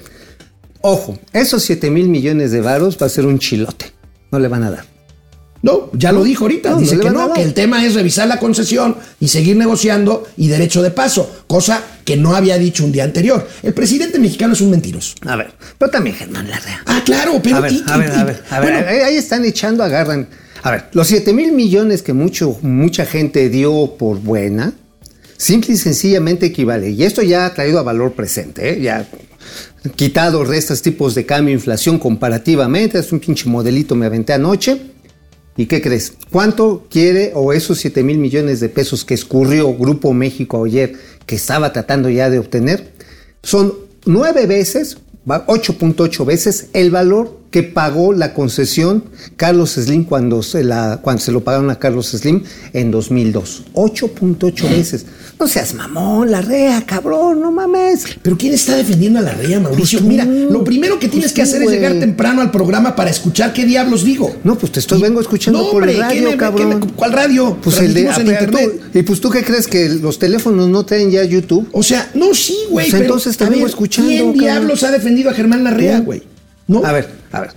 ojo, 0.82 1.18
esos 1.32 1.62
7 1.62 1.90
mil 1.90 2.08
millones 2.08 2.50
de 2.50 2.60
varos 2.60 2.98
va 3.00 3.06
a 3.06 3.10
ser 3.10 3.24
un 3.24 3.38
chilote. 3.38 3.86
No 4.30 4.38
le 4.40 4.48
van 4.48 4.64
a 4.64 4.70
dar. 4.72 4.84
No, 5.64 5.88
ya 5.94 6.12
lo 6.12 6.22
dijo 6.22 6.44
ahorita. 6.44 6.70
No, 6.72 6.76
Dice 6.78 6.96
no 6.96 7.02
que 7.02 7.10
no, 7.10 7.32
que 7.32 7.42
el 7.42 7.54
tema 7.54 7.86
es 7.86 7.94
revisar 7.94 8.28
la 8.28 8.38
concesión 8.38 8.96
y 9.18 9.28
seguir 9.28 9.56
negociando 9.56 10.24
y 10.36 10.48
derecho 10.48 10.82
de 10.82 10.90
paso, 10.90 11.44
cosa 11.46 11.82
que 12.04 12.18
no 12.18 12.34
había 12.36 12.58
dicho 12.58 12.84
un 12.84 12.92
día 12.92 13.04
anterior. 13.04 13.48
El 13.62 13.72
presidente 13.72 14.18
mexicano 14.18 14.52
es 14.52 14.60
un 14.60 14.70
mentiroso. 14.70 15.14
A 15.26 15.36
ver, 15.36 15.52
pero 15.78 15.90
también 15.90 16.16
Germán 16.16 16.50
Larrea. 16.50 16.82
Ah, 16.84 17.00
claro, 17.02 17.40
pero. 17.42 17.56
a 17.56 17.60
ver, 17.60 17.72
y- 17.72 17.82
a 17.86 17.96
ver, 17.96 18.10
y- 18.10 18.12
a 18.20 18.24
ver, 18.24 18.42
a 18.50 18.60
ver, 18.60 18.72
bueno, 18.74 18.88
ahí, 19.06 19.16
están 19.16 19.42
echando, 19.46 19.82
agarran. 19.82 20.28
A 20.62 20.70
ver, 20.70 20.84
los 20.92 21.06
7 21.06 21.32
mil 21.32 21.52
millones 21.52 22.02
que 22.02 22.12
mucho, 22.12 22.58
mucha 22.60 23.06
gente 23.06 23.48
dio 23.48 23.96
por 23.98 24.18
buena, 24.20 24.74
simple 25.38 25.72
y 25.74 25.76
sencillamente 25.78 26.44
equivale. 26.44 26.90
Y 26.90 27.04
esto 27.04 27.22
ya 27.22 27.46
ha 27.46 27.54
traído 27.54 27.78
a 27.78 27.82
valor 27.82 28.12
presente, 28.12 28.68
¿eh? 28.74 28.82
ya 28.82 29.08
quitado 29.96 30.44
restas 30.44 30.82
tipos 30.82 31.14
de 31.14 31.24
cambio, 31.24 31.54
inflación 31.54 31.98
comparativamente. 31.98 32.98
Es 32.98 33.12
un 33.12 33.20
pinche 33.20 33.48
modelito 33.48 33.94
me 33.94 34.04
aventé 34.06 34.34
anoche. 34.34 34.92
¿Y 35.56 35.66
qué 35.66 35.80
crees? 35.80 36.14
¿Cuánto 36.30 36.86
quiere 36.90 37.32
o 37.34 37.52
esos 37.52 37.78
7 37.78 38.02
mil 38.02 38.18
millones 38.18 38.60
de 38.60 38.68
pesos 38.68 39.04
que 39.04 39.14
escurrió 39.14 39.72
Grupo 39.74 40.12
México 40.12 40.64
ayer, 40.64 40.94
que 41.26 41.36
estaba 41.36 41.72
tratando 41.72 42.10
ya 42.10 42.28
de 42.28 42.40
obtener? 42.40 42.92
Son 43.42 43.74
nueve 44.04 44.46
veces, 44.46 44.98
va, 45.30 45.46
8.8 45.46 46.24
veces 46.24 46.68
el 46.72 46.90
valor 46.90 47.38
que 47.54 47.62
pagó 47.62 48.12
la 48.12 48.34
concesión 48.34 49.04
Carlos 49.36 49.74
Slim 49.74 50.02
cuando 50.06 50.42
se, 50.42 50.64
la, 50.64 50.98
cuando 51.00 51.22
se 51.22 51.30
lo 51.30 51.44
pagaron 51.44 51.70
a 51.70 51.76
Carlos 51.78 52.08
Slim 52.08 52.42
en 52.72 52.90
2002. 52.90 53.66
8.8 53.74 54.70
veces. 54.70 55.06
No 55.38 55.46
seas 55.46 55.72
mamón, 55.74 56.32
la 56.32 56.40
rea, 56.40 56.82
cabrón, 56.84 57.40
no 57.40 57.52
mames. 57.52 58.06
Pero 58.22 58.36
¿quién 58.36 58.54
está 58.54 58.76
defendiendo 58.76 59.20
a 59.20 59.22
la 59.22 59.34
rea, 59.34 59.60
Mauricio? 59.60 60.00
Pues 60.00 60.08
Mira, 60.08 60.24
lo 60.24 60.64
primero 60.64 60.98
que 60.98 61.06
tienes 61.06 61.26
pues 61.30 61.32
que 61.34 61.42
hacer 61.42 61.62
es 61.62 61.70
llegar 61.70 61.92
temprano 62.00 62.40
al 62.40 62.50
programa 62.50 62.96
para 62.96 63.10
escuchar 63.10 63.52
qué 63.52 63.64
diablos 63.64 64.04
digo. 64.04 64.34
No, 64.42 64.58
pues 64.58 64.72
te 64.72 64.80
estoy, 64.80 64.98
Y- 64.98 65.02
vengo 65.02 65.20
escuchando 65.20 65.60
No, 65.62 65.70
por 65.70 65.88
el 65.88 65.90
hombre, 65.90 66.08
¿qué 66.08 66.14
radio, 66.16 66.30
me- 66.32 66.36
cabrón. 66.36 66.80
me- 66.80 66.86
¿Cuál 66.94 67.12
radio? 67.12 67.56
Pues 67.62 67.78
el 67.78 67.94
de 67.94 68.00
internet. 68.00 68.50
tú- 68.50 68.98
Y 68.98 69.02
pues 69.04 69.20
tú 69.20 69.30
qué 69.30 69.44
crees 69.44 69.68
que 69.68 69.88
los 69.90 70.18
teléfonos 70.18 70.68
no 70.68 70.84
traen 70.84 71.12
ya 71.12 71.22
YouTube? 71.22 71.68
O 71.70 71.84
sea, 71.84 72.10
no, 72.14 72.34
sí, 72.34 72.56
güey. 72.68 72.90
Pues 72.90 73.00
entonces 73.00 73.36
te 73.36 73.44
vengo 73.44 73.68
escuchando, 73.68 74.08
¿Quién 74.10 74.24
cabrón. 74.32 74.40
diablos 74.40 74.82
ha 74.82 74.90
defendido 74.90 75.30
a 75.30 75.34
Germán 75.34 75.62
Larrea, 75.62 76.00
güey? 76.00 76.24
¿No? 76.66 76.82
A 76.84 76.92
ver, 76.92 77.23
a 77.34 77.40
ver, 77.40 77.50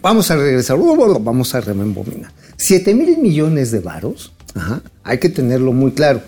vamos 0.00 0.30
a 0.30 0.36
regresar, 0.36 0.78
vamos 0.78 1.54
a 1.54 1.60
remembominar. 1.60 2.32
7 2.56 2.94
mil 2.94 3.18
millones 3.18 3.70
de 3.70 3.80
varos, 3.80 4.32
ajá, 4.54 4.80
hay 5.04 5.18
que 5.18 5.28
tenerlo 5.28 5.72
muy 5.72 5.92
claro. 5.92 6.22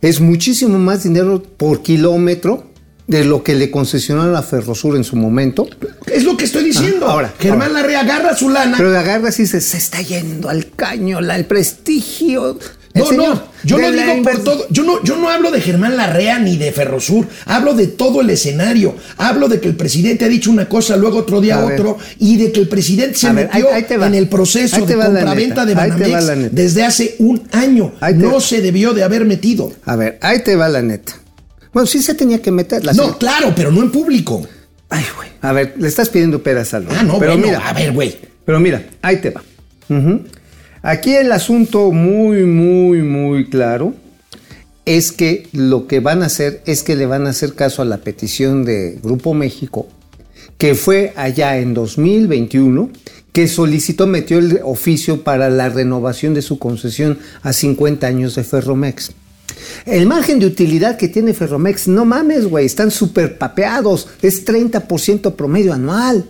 Es 0.00 0.20
muchísimo 0.20 0.78
más 0.78 1.02
dinero 1.02 1.42
por 1.42 1.82
kilómetro 1.82 2.64
de 3.06 3.24
lo 3.24 3.42
que 3.42 3.54
le 3.54 3.70
concesionaron 3.70 4.34
a 4.34 4.42
Ferrosur 4.42 4.96
en 4.96 5.04
su 5.04 5.16
momento. 5.16 5.68
Es 6.06 6.24
lo 6.24 6.36
que 6.36 6.44
estoy 6.44 6.64
diciendo. 6.64 7.06
Ah, 7.06 7.12
ahora, 7.12 7.34
Germán 7.38 7.68
ahora. 7.68 7.82
Larrea 7.82 8.00
agarra 8.00 8.36
su 8.36 8.48
lana. 8.48 8.76
Pero 8.78 8.96
agarras 8.96 9.38
y 9.38 9.42
dices, 9.42 9.64
se 9.64 9.76
está 9.76 10.00
yendo 10.00 10.48
al 10.48 10.70
caño, 10.70 11.20
la, 11.20 11.36
el 11.36 11.44
prestigio. 11.44 12.58
No, 12.98 13.06
señor 13.06 13.28
no, 13.34 13.42
yo 13.64 13.78
no 13.78 13.90
digo 13.90 14.22
por 14.22 14.44
todo, 14.44 14.66
yo 14.70 14.82
no, 14.84 15.02
yo 15.04 15.16
no 15.16 15.28
hablo 15.28 15.50
de 15.50 15.60
Germán 15.60 15.96
Larrea 15.96 16.38
ni 16.38 16.56
de 16.56 16.70
Ferrosur, 16.72 17.26
hablo 17.46 17.74
de 17.74 17.86
todo 17.88 18.20
el 18.20 18.30
escenario, 18.30 18.94
hablo 19.16 19.48
de 19.48 19.60
que 19.60 19.68
el 19.68 19.76
presidente 19.76 20.24
ha 20.24 20.28
dicho 20.28 20.50
una 20.50 20.68
cosa, 20.68 20.96
luego 20.96 21.18
otro 21.18 21.40
día 21.40 21.58
A 21.58 21.64
ver. 21.64 21.80
otro, 21.80 21.98
y 22.18 22.36
de 22.36 22.52
que 22.52 22.60
el 22.60 22.68
presidente 22.68 23.18
se 23.18 23.26
A 23.28 23.32
metió 23.32 23.66
ahí- 23.72 23.84
en 23.90 24.14
el 24.14 24.28
proceso 24.28 24.84
de 24.86 24.94
compraventa 24.94 25.64
de 25.66 25.74
Banamex 25.74 26.52
desde 26.52 26.84
hace 26.84 27.16
un 27.18 27.42
año. 27.52 27.92
No 28.14 28.40
se 28.40 28.60
debió 28.62 28.92
de 28.94 29.02
haber 29.02 29.24
metido. 29.24 29.72
A 29.84 29.96
ver, 29.96 30.18
ahí 30.22 30.40
te 30.42 30.56
va 30.56 30.68
la 30.68 30.82
neta. 30.82 31.14
Bueno, 31.72 31.86
sí 31.86 32.02
se 32.02 32.14
tenía 32.14 32.40
que 32.40 32.50
meter. 32.50 32.84
La 32.84 32.92
No, 32.92 33.18
claro, 33.18 33.52
pero 33.54 33.70
no 33.70 33.82
en 33.82 33.90
público. 33.90 34.46
Ay, 34.88 35.04
güey. 35.16 35.28
A 35.42 35.52
ver, 35.52 35.74
le 35.78 35.86
estás 35.88 36.08
pidiendo 36.08 36.42
peras 36.42 36.72
al 36.74 36.86
Ah, 36.90 37.02
no, 37.02 37.18
Pero 37.18 37.32
bueno, 37.32 37.46
mira, 37.48 37.68
a 37.68 37.72
ver, 37.72 37.92
güey. 37.92 38.16
Pero 38.44 38.58
mira, 38.58 38.82
ahí 39.02 39.18
te 39.18 39.30
va. 39.30 39.42
Ujú. 39.90 40.22
Aquí 40.82 41.14
el 41.14 41.32
asunto 41.32 41.90
muy, 41.90 42.44
muy, 42.44 43.02
muy 43.02 43.48
claro 43.48 43.94
es 44.84 45.12
que 45.12 45.48
lo 45.52 45.86
que 45.86 46.00
van 46.00 46.22
a 46.22 46.26
hacer 46.26 46.62
es 46.66 46.82
que 46.82 46.96
le 46.96 47.06
van 47.06 47.26
a 47.26 47.30
hacer 47.30 47.54
caso 47.54 47.82
a 47.82 47.84
la 47.84 47.98
petición 47.98 48.64
de 48.64 48.98
Grupo 49.02 49.34
México, 49.34 49.86
que 50.56 50.74
fue 50.74 51.12
allá 51.16 51.58
en 51.58 51.74
2021, 51.74 52.90
que 53.32 53.48
solicitó, 53.48 54.06
metió 54.06 54.38
el 54.38 54.60
oficio 54.64 55.24
para 55.24 55.50
la 55.50 55.68
renovación 55.68 56.32
de 56.32 56.42
su 56.42 56.58
concesión 56.58 57.18
a 57.42 57.52
50 57.52 58.06
años 58.06 58.34
de 58.34 58.44
Ferromex. 58.44 59.12
El 59.84 60.06
margen 60.06 60.38
de 60.38 60.46
utilidad 60.46 60.96
que 60.96 61.08
tiene 61.08 61.34
Ferromex, 61.34 61.88
no 61.88 62.04
mames, 62.04 62.46
güey, 62.46 62.66
están 62.66 62.90
súper 62.90 63.36
papeados, 63.36 64.08
es 64.22 64.46
30% 64.46 65.34
promedio 65.34 65.72
anual. 65.72 66.24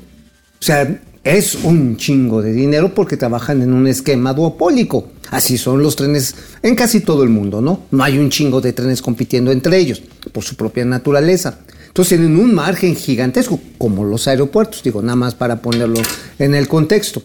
O 0.61 0.64
sea, 0.64 1.00
es 1.25 1.57
un 1.57 1.97
chingo 1.97 2.43
de 2.43 2.53
dinero 2.53 2.95
porque 2.95 3.17
trabajan 3.17 3.63
en 3.63 3.73
un 3.73 3.87
esquema 3.87 4.33
duopólico. 4.33 5.09
Así 5.31 5.59
son 5.59 5.83
los 5.83 5.97
trenes 5.97 6.35
en 6.63 6.75
casi 6.75 7.01
todo 7.01 7.23
el 7.23 7.29
mundo, 7.29 7.61
¿no? 7.61 7.83
No 7.91 8.05
hay 8.05 8.19
un 8.19 8.31
chingo 8.31 8.61
de 8.61 8.73
trenes 8.73 9.03
compitiendo 9.03 9.53
entre 9.53 9.79
ellos 9.79 10.03
por 10.33 10.45
su 10.45 10.57
propia 10.57 10.85
naturaleza. 10.85 11.59
Entonces 11.89 12.19
tienen 12.19 12.39
un 12.39 12.55
margen 12.55 12.95
gigantesco, 12.95 13.61
como 13.77 14.05
los 14.05 14.29
aeropuertos, 14.29 14.83
digo, 14.83 15.03
nada 15.03 15.17
más 15.17 15.35
para 15.35 15.61
ponerlo 15.61 16.01
en 16.39 16.55
el 16.55 16.69
contexto. 16.69 17.23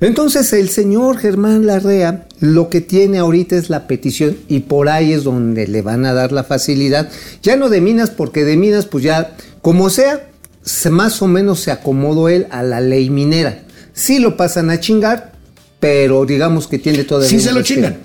Entonces 0.00 0.54
el 0.54 0.70
señor 0.70 1.18
Germán 1.18 1.66
Larrea 1.66 2.26
lo 2.40 2.70
que 2.70 2.80
tiene 2.80 3.18
ahorita 3.18 3.56
es 3.56 3.68
la 3.68 3.86
petición 3.86 4.38
y 4.48 4.60
por 4.60 4.88
ahí 4.88 5.12
es 5.12 5.24
donde 5.24 5.66
le 5.66 5.82
van 5.82 6.06
a 6.06 6.14
dar 6.14 6.32
la 6.32 6.42
facilidad, 6.42 7.10
ya 7.42 7.56
no 7.56 7.68
de 7.68 7.82
minas, 7.82 8.08
porque 8.08 8.44
de 8.44 8.56
minas 8.56 8.86
pues 8.86 9.04
ya, 9.04 9.36
como 9.60 9.90
sea, 9.90 10.30
se- 10.62 10.90
más 10.90 11.22
o 11.22 11.26
menos 11.26 11.60
se 11.60 11.70
acomodó 11.70 12.28
él 12.28 12.46
a 12.50 12.62
la 12.62 12.80
ley 12.80 13.10
minera. 13.10 13.62
Sí 13.92 14.18
lo 14.18 14.36
pasan 14.36 14.70
a 14.70 14.80
chingar, 14.80 15.32
pero 15.78 16.24
digamos 16.26 16.66
que 16.66 16.78
tiene 16.78 17.04
todavía... 17.04 17.28
Sí 17.28 17.40
se 17.40 17.52
lo 17.52 17.62
chingan. 17.62 17.98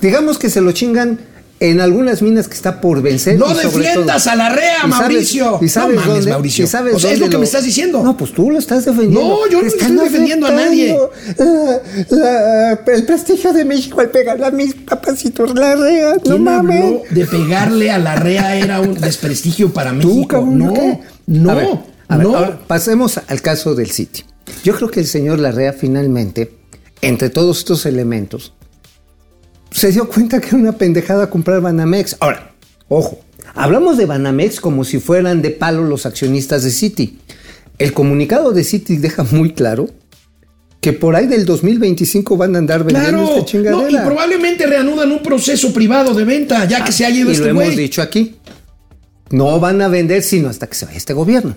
Digamos 0.00 0.38
que 0.38 0.50
se 0.50 0.60
lo 0.60 0.72
chingan 0.72 1.18
en 1.60 1.80
algunas 1.80 2.22
minas 2.22 2.48
que 2.48 2.54
está 2.54 2.80
por 2.80 3.02
vencer. 3.02 3.38
No 3.38 3.52
defiendas 3.54 4.26
a 4.26 4.34
¿Y 4.34 4.38
sabes- 4.38 4.88
Mauricio. 4.88 5.58
¿Y 5.60 5.68
sabes 5.68 5.96
No 5.96 6.00
mames, 6.00 6.14
dónde? 6.16 6.30
Mauricio. 6.32 6.64
¿Y 6.64 6.68
sabes 6.68 6.94
O 6.94 6.98
sea, 6.98 7.12
es 7.12 7.18
lo 7.18 7.28
que 7.28 7.36
me 7.36 7.44
estás 7.44 7.64
diciendo. 7.64 8.02
No, 8.02 8.16
pues 8.16 8.32
tú 8.32 8.50
lo 8.50 8.58
estás 8.58 8.86
defendiendo. 8.86 9.20
No, 9.20 9.46
yo 9.50 9.60
no 9.60 9.68
estoy 9.68 9.92
defendiendo 9.96 10.46
a 10.46 10.52
nadie. 10.52 10.98
la- 11.36 11.80
la- 12.10 12.80
el 12.86 13.04
prestigio 13.04 13.52
de 13.52 13.64
México 13.64 14.00
al 14.00 14.10
pegarle 14.10 14.46
a 14.46 14.50
mis 14.50 14.74
papacitos 14.74 15.54
Larrea. 15.54 16.14
No 16.14 16.20
¿Quién 16.22 16.44
mames. 16.44 16.82
habló 16.84 17.02
de 17.10 17.26
pegarle 17.26 17.90
a 17.90 17.98
Larrea 17.98 18.56
era 18.56 18.80
un 18.80 18.94
desprestigio 18.94 19.72
para 19.72 19.92
México? 19.92 20.28
cabrón, 20.28 20.58
no, 20.58 20.72
¿qué? 20.74 20.98
no, 21.26 21.50
A 21.50 21.54
ver, 21.54 21.68
a 22.08 22.16
ver, 22.16 22.26
no. 22.26 22.36
ahora 22.36 22.58
pasemos 22.66 23.20
al 23.26 23.42
caso 23.42 23.74
del 23.74 23.90
City. 23.90 24.24
Yo 24.64 24.74
creo 24.74 24.90
que 24.90 25.00
el 25.00 25.06
señor 25.06 25.38
Larrea 25.38 25.72
finalmente, 25.74 26.54
entre 27.02 27.28
todos 27.30 27.58
estos 27.58 27.84
elementos, 27.86 28.54
se 29.70 29.92
dio 29.92 30.08
cuenta 30.08 30.40
que 30.40 30.48
era 30.48 30.56
una 30.56 30.72
pendejada 30.72 31.30
comprar 31.30 31.60
Banamex. 31.60 32.16
Ahora, 32.20 32.52
ojo, 32.88 33.20
hablamos 33.54 33.96
de 33.96 34.06
Banamex 34.06 34.60
como 34.60 34.84
si 34.84 34.98
fueran 34.98 35.42
de 35.42 35.50
palo 35.50 35.84
los 35.84 36.06
accionistas 36.06 36.64
de 36.64 36.70
City. 36.70 37.18
El 37.78 37.92
comunicado 37.92 38.52
de 38.52 38.64
City 38.64 38.96
deja 38.96 39.24
muy 39.24 39.52
claro 39.52 39.88
que 40.80 40.92
por 40.94 41.14
ahí 41.14 41.26
del 41.26 41.44
2025 41.44 42.36
van 42.36 42.54
a 42.54 42.58
andar 42.58 42.84
vendiendo 42.84 43.10
Claro, 43.18 43.34
esta 43.36 43.44
chingadera. 43.44 43.82
no, 43.82 43.88
y 43.90 43.96
probablemente 44.04 44.66
reanudan 44.66 45.12
un 45.12 45.22
proceso 45.22 45.72
privado 45.74 46.14
de 46.14 46.24
venta, 46.24 46.64
ya 46.66 46.82
que 46.84 46.90
se 46.92 47.04
ha 47.04 47.10
ido 47.10 47.28
y 47.28 47.32
este 47.32 47.44
lo 47.52 47.60
hemos 47.60 47.76
dicho 47.76 48.00
aquí. 48.02 48.36
No 49.30 49.60
van 49.60 49.80
a 49.82 49.88
vender 49.88 50.22
sino 50.22 50.48
hasta 50.48 50.66
que 50.66 50.74
se 50.74 50.86
vaya 50.86 50.96
este 50.96 51.12
gobierno. 51.12 51.54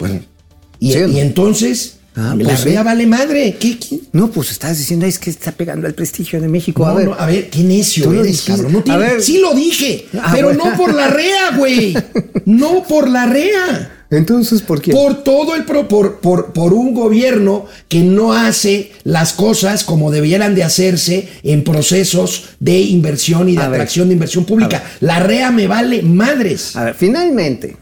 Y, 0.80 0.92
Sí, 0.94 1.00
y 1.14 1.20
entonces, 1.20 1.98
Ah, 2.16 2.36
la 2.38 2.44
pues 2.44 2.64
rea 2.64 2.84
vale 2.84 3.08
madre. 3.08 3.58
¿Qué, 3.60 3.78
qué? 3.80 4.00
No, 4.12 4.30
pues 4.30 4.52
estás 4.52 4.78
diciendo 4.78 5.06
es 5.06 5.18
que 5.18 5.30
está 5.32 5.52
pegando 5.52 5.88
al 5.88 5.94
prestigio 5.96 6.40
de 6.40 6.48
México. 6.48 6.84
No, 6.86 6.92
a 6.92 6.94
ver, 6.94 7.06
no, 7.08 7.14
a 7.16 7.26
ver, 7.26 7.50
qué 7.50 7.60
necio 7.64 8.12
eres, 8.12 8.28
dijiste. 8.28 8.52
cabrón. 8.52 8.72
No 8.74 8.84
tiene- 8.84 9.20
sí 9.22 9.40
lo 9.40 9.54
dije, 9.56 10.06
Ah, 10.22 10.32
pero 10.34 10.50
bueno. 10.50 10.66
no 10.72 10.78
por 10.78 10.94
la 10.94 11.08
rea, 11.08 11.58
güey. 11.58 11.96
No 12.46 12.84
por 12.84 13.10
la 13.10 13.26
rea. 13.26 14.06
entonces, 14.12 14.62
¿por 14.62 14.80
qué? 14.82 14.92
Por 14.92 15.24
todo 15.24 15.56
el 15.56 15.64
pro, 15.66 15.88
por, 15.88 16.20
por, 16.20 16.52
por 16.54 16.74
un 16.74 16.94
gobierno 16.94 17.66
que 17.88 18.02
no 18.02 18.34
hace 18.34 18.92
las 19.06 19.32
cosas 19.34 19.84
como 19.84 20.12
debieran 20.12 20.54
de 20.54 20.64
hacerse 20.64 21.30
en 21.42 21.64
procesos 21.64 22.50
de 22.60 22.80
inversión 22.82 23.48
y 23.50 23.54
de 23.56 23.64
A 23.64 23.70
ver. 23.70 23.80
atracción 23.80 24.10
de 24.10 24.14
inversión 24.16 24.46
pública. 24.46 24.84
La 25.00 25.20
REA 25.20 25.52
me 25.52 25.68
vale 25.68 26.02
madres. 26.04 26.76
A 26.76 26.84
ver, 26.84 26.96
finalmente, 26.96 27.78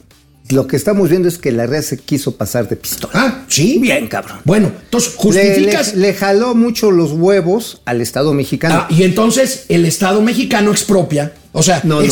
lo 0.51 0.67
que 0.67 0.75
estamos 0.75 1.10
viendo 1.10 1.27
es 1.27 1.38
que 1.38 1.51
la 1.51 1.65
REA 1.65 1.81
se 1.81 1.98
quiso 1.98 2.36
pasar 2.36 2.67
de 2.70 2.75
pistola. 2.75 3.12
Ah, 3.15 3.46
sí. 3.48 3.77
Bien, 3.79 4.08
cabrón. 4.08 4.39
Bueno, 4.43 4.72
entonces 4.84 5.13
justificas. 5.15 5.93
le- 5.96 6.01
le 6.08 6.13
jaló 6.13 6.55
mucho 6.55 6.91
los 6.91 7.12
huevos 7.12 7.81
al 7.86 8.01
Estado 8.01 8.34
mexicano. 8.34 8.75
Ah, 8.75 8.88
y 8.89 9.03
entonces 9.03 9.65
el 9.70 9.86
Estado 9.86 10.22
mexicano 10.22 10.72
expropia. 10.72 11.34
O 11.53 11.62
sea, 11.63 11.81
No, 11.84 11.96
no, 11.96 11.96
no, 11.96 11.98
a 11.98 12.01
ver, 12.01 12.05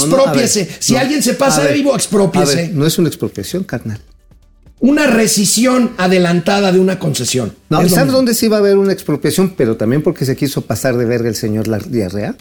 expropiese. 0.44 0.70
si 0.80 0.96
alguien 0.98 1.24
se 1.24 1.34
pasa 1.34 1.64
de 1.64 1.74
vivo, 1.74 1.96
expropiese. 1.96 2.56
ver, 2.56 2.72
no 2.74 2.86
es 2.86 2.98
una 2.98 3.08
expropiación, 3.08 3.64
carnal. 3.64 4.00
una 4.82 5.08
rescisión 5.08 5.92
adelantada 5.98 6.72
de 6.72 6.80
una 6.80 7.00
concesión. 7.00 7.54
No, 7.70 7.78
¿sabes 7.80 7.92
mismo. 7.98 8.12
dónde 8.14 8.34
sí 8.34 8.48
va 8.48 8.58
a 8.58 8.60
haber 8.60 8.78
una 8.78 8.94
expropiación? 8.94 9.54
Pero 9.58 9.76
también 9.76 10.02
porque 10.02 10.24
se 10.26 10.38
quiso 10.38 10.62
pasar 10.62 10.96
de 10.98 11.04
verga 11.06 11.28
el 11.28 11.36
señor 11.36 11.68
La- 11.68 11.80
Diarrea. 11.80 12.36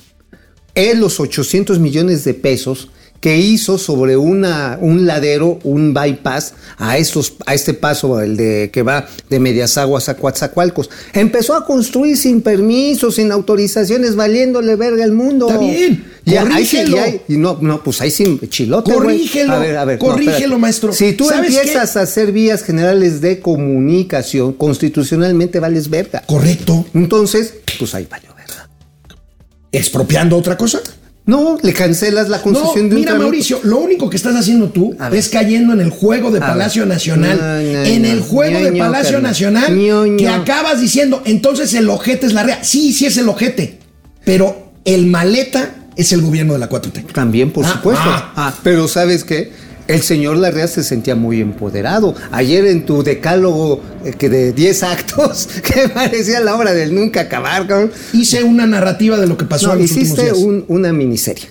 En 0.77 1.01
los 1.01 1.19
800 1.19 1.81
millones 1.81 2.23
de 2.23 2.35
pesos 2.35 2.91
que 3.21 3.37
hizo 3.37 3.79
sobre 3.79 4.17
una, 4.17 4.79
un 4.81 5.05
ladero, 5.07 5.59
un 5.65 5.93
bypass 5.93 6.55
a, 6.77 6.99
estos, 6.99 7.35
a 7.47 7.55
este 7.55 7.75
paso, 7.75 8.21
el 8.21 8.37
de 8.37 8.71
que 8.73 8.83
va 8.83 9.09
de 9.29 9.41
Medias 9.41 9.77
Aguas 9.77 10.09
a 10.09 10.17
Coatzacoalcos. 10.17 10.89
Empezó 11.13 11.55
a 11.57 11.67
construir 11.67 12.17
sin 12.17 12.43
permiso, 12.43 13.11
sin 13.11 13.33
autorizaciones, 13.33 14.15
valiéndole 14.15 14.77
verga 14.77 15.03
al 15.03 15.13
mundo. 15.13 15.49
Está 15.49 15.59
bien, 15.61 16.05
Y 16.25 16.37
ahí 16.37 16.65
sí- 16.65 16.77
corrígelo. 16.77 16.97
y 16.97 17.01
ahí- 17.01 17.21
y 17.29 17.37
no, 17.39 17.59
no, 17.61 17.83
pues 17.83 18.01
ahí 18.01 18.11
sí, 18.13 18.39
chilote. 18.49 18.93
Corrígelo, 18.93 19.53
A 19.53 19.59
ver, 19.59 19.77
a 19.79 19.85
ver, 19.85 19.99
corrígelo, 19.99 20.59
maestro. 20.61 20.93
Si 20.93 21.13
tú 21.15 21.25
¿Sabes 21.27 21.57
empiezas 21.57 21.97
a 21.97 22.03
hacer 22.03 22.31
vías 22.31 22.63
generales 22.63 23.21
de 23.21 23.41
comunicación, 23.41 24.53
constitucionalmente 24.53 25.59
vales 25.59 25.91
verga. 25.91 26.23
Correcto. 26.27 26.87
Entonces, 26.95 27.55
pues 27.81 27.95
ahí 27.97 28.07
valió 28.09 28.31
verga. 28.37 28.69
¿Expropiando 29.73 30.37
otra 30.37 30.57
cosa? 30.57 30.81
No, 31.29 31.59
le 31.63 31.73
cancelas 31.75 32.29
la 32.31 32.39
No, 32.39 32.43
concesión 32.43 32.89
de 32.89 32.95
un 32.97 33.01
mira 33.03 33.11
trámite. 33.11 33.23
Mauricio, 33.25 33.61
lo 33.63 33.79
único 33.79 34.09
que 34.09 34.17
estás 34.17 34.35
haciendo 34.35 34.71
tú 34.71 34.97
A 34.99 35.11
ver. 35.11 35.19
es 35.21 35.29
cayendo 35.29 35.75
en 35.75 35.81
el 35.83 35.91
juego 35.91 36.31
de 36.31 36.39
A 36.39 36.47
Palacio 36.49 36.83
ver. 36.83 36.89
Nacional. 36.95 37.37
No, 37.37 37.45
no, 37.45 37.85
en 37.85 38.05
el 38.07 38.21
juego 38.23 38.59
de 38.61 38.73
Palacio. 38.73 39.21
Nacional 39.21 40.17
que 40.17 40.27
acabas 40.29 40.81
diciendo, 40.81 41.21
entonces 41.27 41.75
el 41.75 41.89
ojete 41.91 42.27
es 42.27 42.33
la 42.33 42.45
rea. 42.45 42.65
Sí, 42.65 42.93
sí 42.95 43.05
es 43.05 43.19
el 43.19 43.29
ojete, 43.29 43.79
pero 44.25 44.73
el 44.87 45.05
maleta 45.07 45.75
es 45.97 46.13
el 46.13 46.23
gobierno 46.23 46.55
de 46.55 46.61
la 46.61 46.69
4T. 46.71 47.13
También, 47.13 47.51
por 47.51 47.67
Ah, 47.67 47.73
supuesto. 47.75 48.05
ah. 48.07 48.33
Ah, 48.35 48.55
pero 48.63 48.89
¿sabes 48.89 49.23
qué? 49.23 49.53
El 49.89 50.03
señor 50.03 50.37
Larrea 50.37 50.69
se 50.69 50.85
sentía 50.85 51.15
muy 51.17 51.41
empoderado. 51.41 52.15
Ayer 52.31 52.67
en 52.67 52.85
tu 52.87 53.03
decálogo 53.03 53.83
eh, 54.05 54.13
que 54.17 54.29
de 54.29 54.53
10 54.53 54.83
actos, 54.83 55.49
que 55.65 55.89
parecía 55.89 56.41
la 56.41 56.55
obra 56.55 56.75
del 56.75 56.95
nunca 56.95 57.23
acabar, 57.23 57.67
cabrón. 57.67 57.91
Hice 58.13 58.43
una 58.45 58.67
narrativa 58.67 59.17
de 59.19 59.27
lo 59.27 59.37
que 59.37 59.47
pasó 59.47 59.69
No, 59.69 59.73
en 59.75 59.81
los 59.83 59.91
últimos 59.91 60.07
hiciste 60.11 60.25
días. 60.25 60.39
un- 60.39 60.65
una 60.69 60.93
miniserie. 60.93 61.47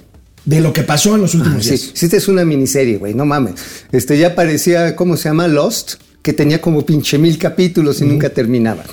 De 0.45 0.61
lo 0.61 0.71
que 0.71 0.83
pasó 0.83 1.15
en 1.15 1.21
los 1.21 1.33
últimos 1.35 1.57
Ah, 1.59 1.63
Sí, 1.63 1.69
días. 1.71 1.91
hiciste 1.95 2.31
una 2.31 2.45
miniserie, 2.45 2.97
güey, 2.97 3.13
no 3.13 3.25
mames. 3.25 3.55
Este 3.91 4.17
ya 4.17 4.33
parecía, 4.35 4.95
¿cómo 4.95 5.17
se 5.17 5.27
llama? 5.29 5.47
Lost, 5.49 5.95
que 6.21 6.31
tenía 6.31 6.61
como 6.61 6.85
pinche 6.85 7.17
mil 7.17 7.37
capítulos 7.37 7.99
y 8.01 8.05
nunca 8.05 8.29
terminaba. 8.29 8.83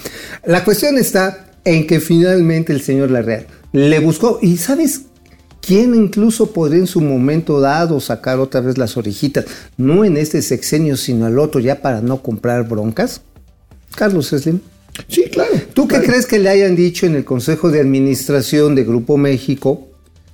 La 0.47 0.65
cuestión 0.65 0.99
está 0.99 1.47
en 1.65 1.87
que 1.87 2.01
finalmente 2.01 2.73
el 2.73 2.81
señor 2.83 3.11
Larrea 3.11 3.47
le 3.73 3.99
buscó, 4.01 4.39
y 4.43 4.57
¿sabes 4.57 5.03
quién 5.65 5.95
incluso 5.95 6.53
podría 6.53 6.81
en 6.81 6.87
su 6.87 7.01
momento 7.01 7.61
dado 7.61 8.01
sacar 8.01 8.39
otra 8.39 8.61
vez 8.61 8.79
las 8.79 8.97
orejitas? 8.97 9.45
No 9.77 10.05
en 10.05 10.17
este 10.17 10.43
sexenio, 10.43 10.97
sino 10.97 11.27
al 11.27 11.39
otro, 11.39 11.61
ya 11.61 11.81
para 11.81 12.01
no 12.01 12.23
comprar 12.23 12.69
broncas. 12.69 13.23
Carlos 13.95 14.29
Slim. 14.29 14.61
Sí, 15.09 15.25
claro. 15.25 15.53
¿Tú 15.73 15.89
qué 15.89 15.97
claro. 15.97 16.07
crees 16.07 16.27
que 16.27 16.39
le 16.39 16.49
hayan 16.49 16.77
dicho 16.77 17.07
en 17.07 17.15
el 17.15 17.25
Consejo 17.25 17.71
de 17.71 17.81
Administración 17.81 18.75
de 18.75 18.85
Grupo 18.85 19.17
México? 19.17 19.89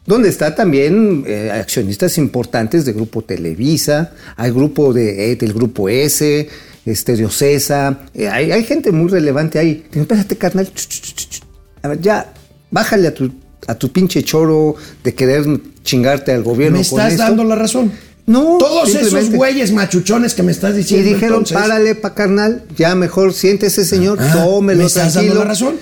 Donde 0.06 0.28
está 0.28 0.54
también 0.54 1.24
eh, 1.26 1.50
accionistas 1.52 2.18
importantes 2.18 2.84
de 2.84 2.92
Grupo 2.92 3.22
Televisa, 3.22 4.12
hay 4.36 4.50
grupo 4.50 4.92
de, 4.92 5.32
eh, 5.32 5.36
del 5.36 5.52
Grupo 5.52 5.88
S, 5.88 6.48
este, 6.84 7.16
de 7.16 7.26
Ocesa, 7.26 8.00
eh, 8.14 8.28
hay, 8.28 8.50
hay 8.50 8.64
gente 8.64 8.92
muy 8.92 9.08
relevante 9.08 9.58
ahí. 9.58 9.84
Espérate, 9.92 10.36
carnal, 10.36 10.66
ch, 10.72 10.88
ch, 10.88 11.00
ch, 11.00 11.28
ch. 11.28 11.42
a 11.82 11.88
ver, 11.88 12.00
ya, 12.00 12.32
bájale 12.70 13.08
a 13.08 13.14
tu, 13.14 13.30
a 13.70 13.74
tu 13.78 13.90
pinche 13.92 14.22
choro 14.22 14.74
de 15.04 15.14
querer 15.14 15.44
chingarte 15.82 16.32
al 16.32 16.42
gobierno 16.42 16.78
Me 16.78 16.84
con 16.86 16.98
estás 17.00 17.12
esto. 17.12 17.22
dando 17.24 17.44
la 17.44 17.54
razón. 17.54 17.92
No, 18.26 18.58
Todos 18.58 18.94
esos 18.94 19.30
güeyes 19.30 19.72
machuchones 19.72 20.34
que 20.34 20.42
me 20.42 20.52
estás 20.52 20.74
Y 20.74 20.78
diciendo. 20.78 21.08
dijeron, 21.08 21.38
entonces, 21.38 21.56
párale 21.56 21.94
pa' 21.96 22.14
carnal, 22.14 22.62
ya 22.76 22.94
mejor 22.94 23.32
siéntese 23.32 23.84
señor, 23.84 24.18
Ah, 24.20 24.32
tómelo 24.44 24.80
¿me 24.80 24.84
estás 24.86 25.12
tranquilo. 25.14 25.34
dando 25.34 25.44
la 25.44 25.50
razón? 25.50 25.74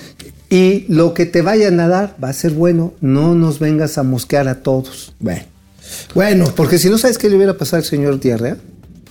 Y 0.49 0.87
lo 0.89 1.13
que 1.13 1.27
te 1.27 1.43
vayan 1.43 1.79
a 1.81 1.89
dar 1.89 2.17
va 2.23 2.31
a 2.31 2.33
ser 2.33 2.53
bueno, 2.53 2.95
no 3.03 3.35
nos 3.35 3.59
vengas 3.59 3.99
a 3.99 4.03
mosquear 4.03 4.49
a 4.49 4.63
todos. 4.63 5.13
Bueno. 5.19 5.43
Bueno, 6.15 6.53
Porque 6.57 6.79
si 6.79 6.89
no 6.89 6.97
sabes 6.99 7.19
qué 7.19 7.29
le 7.29 7.37
hubiera 7.37 7.57
pasado 7.59 7.79
al 7.79 7.85
señor 7.85 8.19
diarrea, 8.21 8.57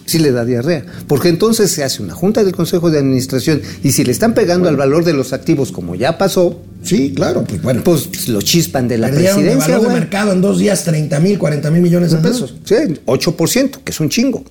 sí 0.07 0.17
le 0.17 0.31
da 0.31 0.43
diarrea. 0.45 0.83
Porque 1.07 1.29
entonces 1.29 1.69
se 1.69 1.83
hace 1.83 2.01
una 2.01 2.15
junta 2.15 2.43
del 2.43 2.55
Consejo 2.55 2.89
de 2.89 2.97
Administración 2.97 3.61
y 3.83 3.91
si 3.91 4.03
le 4.03 4.11
están 4.11 4.33
pegando 4.33 4.69
al 4.69 4.77
valor 4.77 5.03
de 5.03 5.13
los 5.13 5.33
activos 5.33 5.71
como 5.71 5.93
ya 5.93 6.17
pasó, 6.17 6.59
sí, 6.81 7.13
claro, 7.13 7.43
pues 7.43 7.61
bueno. 7.61 7.83
pues 7.83 8.27
lo 8.29 8.41
chispan 8.41 8.87
de 8.87 8.97
la 8.97 9.09
presidencia, 9.09 9.75
valor 9.77 9.89
de 9.89 9.93
mercado 9.93 10.31
en 10.31 10.41
dos 10.41 10.57
días 10.57 10.83
30 10.83 11.19
mil, 11.19 11.37
40 11.37 11.69
mil 11.69 11.81
millones 11.81 12.11
de 12.11 12.17
pesos. 12.17 12.55
Sí, 12.63 12.75
8%, 13.05 13.83
que 13.83 13.91
es 13.91 13.99
un 13.99 14.09
chingo. 14.09 14.43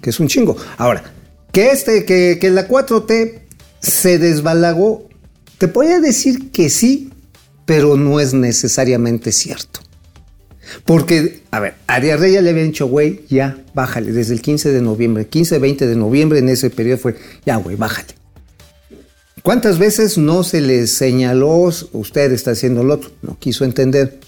Que 0.00 0.10
es 0.10 0.20
un 0.20 0.28
chingo. 0.28 0.56
Ahora, 0.78 1.02
que 1.52 1.70
este, 1.70 2.04
que, 2.04 2.38
que 2.40 2.50
la 2.50 2.68
4T 2.68 3.40
se 3.80 4.18
desbalagó, 4.18 5.08
te 5.58 5.68
podría 5.68 6.00
decir 6.00 6.50
que 6.50 6.70
sí, 6.70 7.10
pero 7.64 7.96
no 7.96 8.20
es 8.20 8.32
necesariamente 8.32 9.32
cierto. 9.32 9.80
Porque, 10.84 11.42
a 11.50 11.60
ver, 11.60 11.74
a 11.86 12.00
Diarrea 12.00 12.34
ya 12.34 12.42
le 12.42 12.50
habían 12.50 12.66
dicho, 12.66 12.86
güey, 12.86 13.22
ya, 13.28 13.58
bájale, 13.74 14.12
desde 14.12 14.34
el 14.34 14.42
15 14.42 14.72
de 14.72 14.82
noviembre, 14.82 15.26
15, 15.26 15.58
20 15.58 15.86
de 15.86 15.96
noviembre 15.96 16.38
en 16.38 16.48
ese 16.48 16.70
periodo 16.70 16.98
fue, 16.98 17.16
ya, 17.44 17.56
güey, 17.56 17.76
bájale. 17.76 18.08
¿Cuántas 19.42 19.78
veces 19.78 20.18
no 20.18 20.42
se 20.42 20.60
les 20.60 20.92
señaló, 20.92 21.70
usted 21.92 22.32
está 22.32 22.50
haciendo 22.50 22.82
lo 22.82 22.94
otro? 22.94 23.10
No 23.22 23.38
quiso 23.38 23.64
entender. 23.64 24.18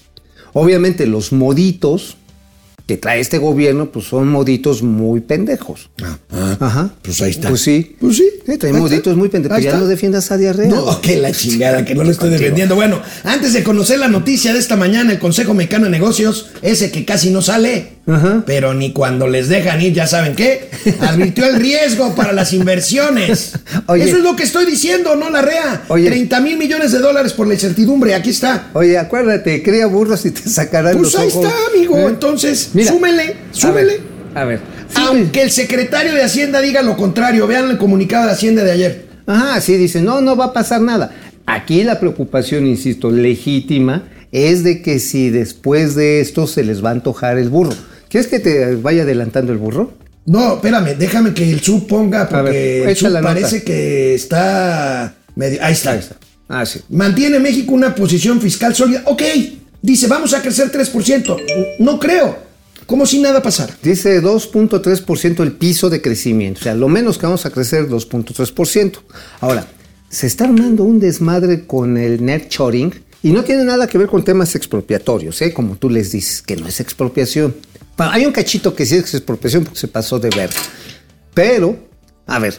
Obviamente 0.53 1.07
los 1.07 1.33
moditos 1.33 2.17
que 2.89 2.97
trae 2.97 3.21
este 3.21 3.37
gobierno, 3.37 3.91
pues 3.93 4.07
son 4.07 4.29
moditos 4.29 4.83
muy 4.83 5.21
pendejos. 5.21 5.91
Ah, 6.03 6.19
ah, 6.33 6.57
Ajá. 6.59 6.95
Pues 7.03 7.21
ahí 7.21 7.33
está. 7.33 7.51
Pues 7.51 7.61
sí. 7.61 7.97
Pues 8.01 8.17
sí. 8.17 8.25
Sí, 8.47 8.57
trae 8.57 8.73
moditos 8.73 9.15
muy 9.15 9.29
pendejos. 9.29 9.63
Ya 9.63 9.77
no 9.77 9.87
defiendas 9.87 10.33
a 10.33 10.39
diarrea. 10.39 10.69
No, 10.71 10.99
que 11.03 11.19
la 11.19 11.31
chingada, 11.31 11.85
que 11.85 11.95
no 11.95 12.03
lo 12.03 12.11
estoy 12.11 12.31
defendiendo. 12.31 12.77
Bueno, 12.77 13.03
antes 13.25 13.53
de 13.53 13.63
conocer 13.63 13.99
la 13.99 14.09
noticia 14.09 14.55
de 14.55 14.59
esta 14.59 14.75
mañana, 14.77 15.13
el 15.13 15.19
Consejo 15.19 15.53
Mexicano 15.53 15.85
de 15.85 15.91
Negocios, 15.91 16.49
ese 16.63 16.91
que 16.91 17.05
casi 17.05 17.29
no 17.29 17.43
sale, 17.43 17.98
Ajá. 18.09 18.43
pero 18.47 18.73
ni 18.73 18.93
cuando 18.93 19.29
les 19.29 19.49
dejan 19.49 19.83
ir, 19.83 19.93
ya 19.93 20.07
saben 20.07 20.35
qué, 20.35 20.71
advirtió 21.01 21.45
el 21.45 21.57
riesgo 21.57 22.15
para 22.15 22.33
las 22.33 22.53
inversiones. 22.55 23.53
Oye. 23.87 24.05
Eso 24.05 24.17
es 24.17 24.23
lo 24.23 24.35
que 24.35 24.45
estoy 24.45 24.65
diciendo, 24.67 25.15
no 25.15 25.29
la 25.31 25.43
rea. 25.43 25.83
Oye. 25.89 26.09
30 26.09 26.41
mil 26.41 26.57
millones 26.57 26.93
de 26.93 27.01
dólares 27.01 27.35
por 27.35 27.47
la 27.47 27.55
incertidumbre, 27.55 28.15
aquí 28.15 28.31
está. 28.31 28.69
Oye, 28.73 28.97
acuérdate, 28.97 29.63
cría 29.63 29.87
burros 29.87 30.25
y 30.25 30.31
te 30.31 30.49
sacarán 30.49 30.95
Pues 30.97 31.13
los 31.13 31.21
ahí 31.21 31.29
ojos. 31.29 31.45
está, 31.45 31.57
amigo. 31.75 31.99
¿Eh? 31.99 32.07
Entonces, 32.07 32.71
Mira, 32.73 32.91
súmele, 32.93 33.23
A 33.23 33.55
súmele. 33.55 33.93
ver, 33.93 34.01
A 34.35 34.45
ver. 34.45 34.61
Aunque 34.95 35.43
el 35.43 35.51
secretario 35.51 36.15
de 36.15 36.23
Hacienda 36.23 36.61
diga 36.63 36.81
lo 36.83 36.97
contrario, 36.97 37.47
vean 37.47 37.69
el 37.71 37.77
comunicado 37.77 38.25
de 38.27 38.33
Hacienda 38.33 38.65
de 38.65 38.71
ayer. 38.73 39.07
Ajá, 39.27 39.61
sí, 39.61 39.77
dice, 39.77 40.01
no, 40.01 40.23
no 40.23 40.35
va 40.35 40.47
a 40.47 40.53
pasar 40.55 40.81
nada. 40.81 41.11
Aquí 41.45 41.85
la 41.85 42.01
preocupación, 42.01 42.67
insisto, 42.67 43.11
legítima, 43.11 44.05
es 44.33 44.65
de 44.65 44.81
que 44.83 44.99
si 44.99 45.29
después 45.31 45.95
de 45.95 46.21
esto 46.21 46.47
se 46.47 46.65
les 46.65 46.83
va 46.83 46.89
a 46.89 46.93
antojar 46.93 47.37
el 47.39 47.51
burro. 47.51 47.75
¿Quieres 48.09 48.29
que 48.29 48.41
te 48.41 48.77
vaya 48.77 49.03
adelantando 49.03 49.53
el 49.53 49.59
burro? 49.59 49.93
No, 50.27 50.55
espérame, 50.55 50.97
déjame 50.99 51.33
que 51.33 51.51
el 51.51 51.61
sub 51.61 51.87
ponga, 51.87 52.25
ver, 52.25 52.29
porque 52.29 52.83
el 52.83 52.89
echa 52.91 53.07
sub 53.07 53.11
la 53.13 53.21
nota. 53.21 53.35
parece 53.35 53.63
que 53.63 54.15
está 54.15 55.15
medio. 55.35 55.59
Ahí 55.63 55.73
está. 55.73 55.93
Ahí 55.93 55.99
está. 55.99 56.17
Ah, 56.49 56.65
sí. 56.67 56.81
Mantiene 56.91 57.39
México 57.39 57.73
una 57.73 57.95
posición 57.95 58.41
fiscal 58.41 58.75
sólida. 58.75 59.03
Ok, 59.07 59.23
dice, 59.83 60.07
vamos 60.07 60.35
a 60.35 60.43
crecer 60.43 60.71
3%. 60.71 61.77
No 61.79 61.99
creo. 61.99 62.49
Como 62.87 63.05
si 63.05 63.21
nada 63.21 63.43
pasara. 63.43 63.77
Dice 63.83 64.23
2.3% 64.23 65.43
el 65.43 65.53
piso 65.53 65.91
de 65.91 66.01
crecimiento. 66.01 66.61
O 66.61 66.63
sea, 66.63 66.75
lo 66.75 66.89
menos 66.89 67.19
que 67.19 67.27
vamos 67.27 67.45
a 67.45 67.51
crecer 67.51 67.87
2.3%. 67.87 68.99
Ahora, 69.41 69.67
se 70.09 70.27
está 70.27 70.45
armando 70.45 70.85
un 70.85 70.99
desmadre 70.99 71.67
con 71.67 71.99
el 71.99 72.25
nurturing 72.25 72.95
y 73.23 73.33
no 73.33 73.45
tiene 73.45 73.65
nada 73.65 73.87
que 73.87 73.99
ver 73.99 74.09
con 74.09 74.25
temas 74.25 74.55
expropiatorios, 74.55 75.43
¿eh? 75.43 75.53
como 75.53 75.77
tú 75.77 75.91
les 75.91 76.13
dices, 76.13 76.41
que 76.41 76.57
no 76.57 76.67
es 76.67 76.81
expropiación. 76.81 77.55
Bueno, 77.99 78.13
hay 78.13 78.25
un 78.25 78.33
cachito 78.33 78.75
que 78.75 78.87
sí 78.87 78.95
es 78.95 79.13
expropiación 79.13 79.65
porque 79.65 79.79
se 79.81 79.89
pasó 79.89 80.19
de 80.21 80.31
ver. 80.31 80.51
Pero, 81.35 81.77
a 82.27 82.39
ver, 82.39 82.57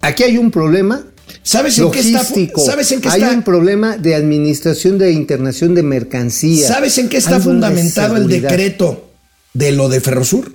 aquí 0.00 0.22
hay 0.22 0.38
un 0.38 0.50
problema 0.50 1.04
¿Sabes 1.42 1.78
en 1.78 1.90
qué 1.90 2.00
está? 2.00 2.24
¿Sabes 2.24 2.92
en 2.92 3.00
qué 3.00 3.08
hay 3.08 3.22
está? 3.22 3.34
un 3.34 3.42
problema 3.42 3.96
de 3.98 4.14
administración 4.14 4.96
de 4.96 5.12
internación 5.12 5.74
de 5.74 5.82
mercancías. 5.82 6.68
¿Sabes 6.68 6.96
en 6.98 7.08
qué 7.08 7.18
está 7.18 7.36
Hay 7.36 7.42
fundamentado 7.42 8.16
el 8.16 8.28
decreto 8.28 9.10
de 9.52 9.72
lo 9.72 9.88
de 9.88 10.00
Ferrosur? 10.00 10.52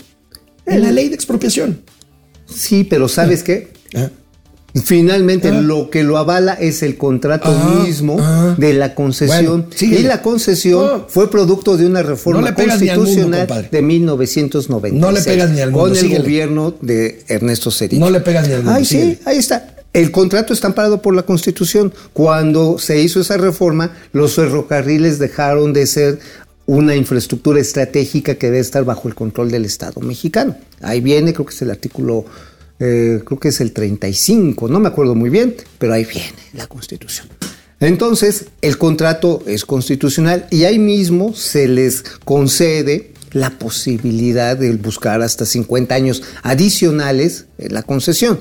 En 0.66 0.82
la 0.82 0.92
ley 0.92 1.10
de 1.10 1.16
expropiación. 1.16 1.82
Sí, 2.48 2.86
pero 2.86 3.08
¿sabes 3.10 3.44
qué? 3.44 3.74
Ah. 3.94 4.10
Finalmente 4.84 5.50
Ah. 5.50 5.62
lo 5.62 5.90
que 5.92 6.04
lo 6.04 6.18
avala 6.18 6.54
es 6.54 6.82
el 6.82 6.98
contrato 6.98 7.50
Ah, 7.56 7.84
mismo 7.86 8.18
ah. 8.20 8.56
de 8.58 8.74
la 8.74 8.96
concesión. 8.96 9.68
Bueno, 9.70 9.96
y 10.00 10.04
la 10.04 10.22
concesión 10.24 10.86
No. 10.86 11.06
fue 11.08 11.30
producto 11.30 11.78
de 11.78 11.86
una 11.86 12.02
reforma 12.02 12.42
No 12.42 12.48
mundo, 12.48 12.64
constitucional 12.64 13.40
compadre. 13.48 13.70
de 13.72 13.82
1996. 13.84 15.00
No 15.00 15.12
le 15.12 15.22
pegas 15.22 15.52
ni 15.52 15.60
al 15.62 15.72
mundo, 15.72 15.90
Con 15.90 15.98
el 15.98 16.18
gobierno 16.18 16.74
de 16.82 17.24
Ernesto 17.28 17.70
Cedillo. 17.70 18.00
No 18.04 18.10
le 18.10 18.20
pegas 18.22 18.48
ni 18.48 18.54
al 18.56 18.64
mundo, 18.64 18.74
Ay, 18.78 18.86
sí, 18.86 19.20
ahí 19.26 19.38
está. 19.38 19.70
El 19.94 20.10
contrato 20.10 20.54
está 20.54 20.66
amparado 20.68 21.04
por 21.04 21.14
la 21.16 21.22
Constitución. 21.22 21.94
Cuando 22.14 22.80
se 22.80 23.00
hizo 23.00 23.20
esa 23.22 23.38
reforma, 23.38 23.92
los 24.12 24.34
ferrocarriles 24.34 25.20
dejaron 25.20 25.72
de 25.72 25.86
ser 25.86 26.18
una 26.66 26.96
infraestructura 26.96 27.60
estratégica 27.60 28.36
que 28.36 28.48
debe 28.48 28.60
estar 28.60 28.84
bajo 28.86 29.08
el 29.08 29.14
control 29.14 29.52
del 29.52 29.66
Estado 29.66 30.02
mexicano. 30.02 30.56
Ahí 30.82 31.00
viene, 31.00 31.32
creo 31.34 31.46
que 31.46 31.54
es 31.54 31.62
el 31.62 31.70
artículo 31.70 32.26
eh, 32.86 33.22
creo 33.24 33.40
que 33.40 33.48
es 33.48 33.62
el 33.62 33.72
35, 33.72 34.68
no 34.68 34.80
me 34.82 34.90
acuerdo 34.90 35.16
muy 35.16 35.30
bien, 35.30 35.56
pero 35.78 35.94
ahí 35.94 36.04
viene 36.04 36.34
la 36.54 36.68
Constitución. 36.68 37.28
Entonces, 37.80 38.48
el 38.62 38.78
contrato 38.78 39.42
es 39.46 39.66
constitucional 39.66 40.48
y 40.52 40.64
ahí 40.64 40.80
mismo 40.80 41.34
se 41.34 41.68
les 41.68 42.04
concede 42.24 43.14
la 43.32 43.50
posibilidad 43.58 44.56
de 44.56 44.72
buscar 44.74 45.22
hasta 45.22 45.46
50 45.46 45.96
años 45.96 46.24
adicionales 46.44 47.46
en 47.58 47.74
la 47.74 47.84
concesión. 47.84 48.40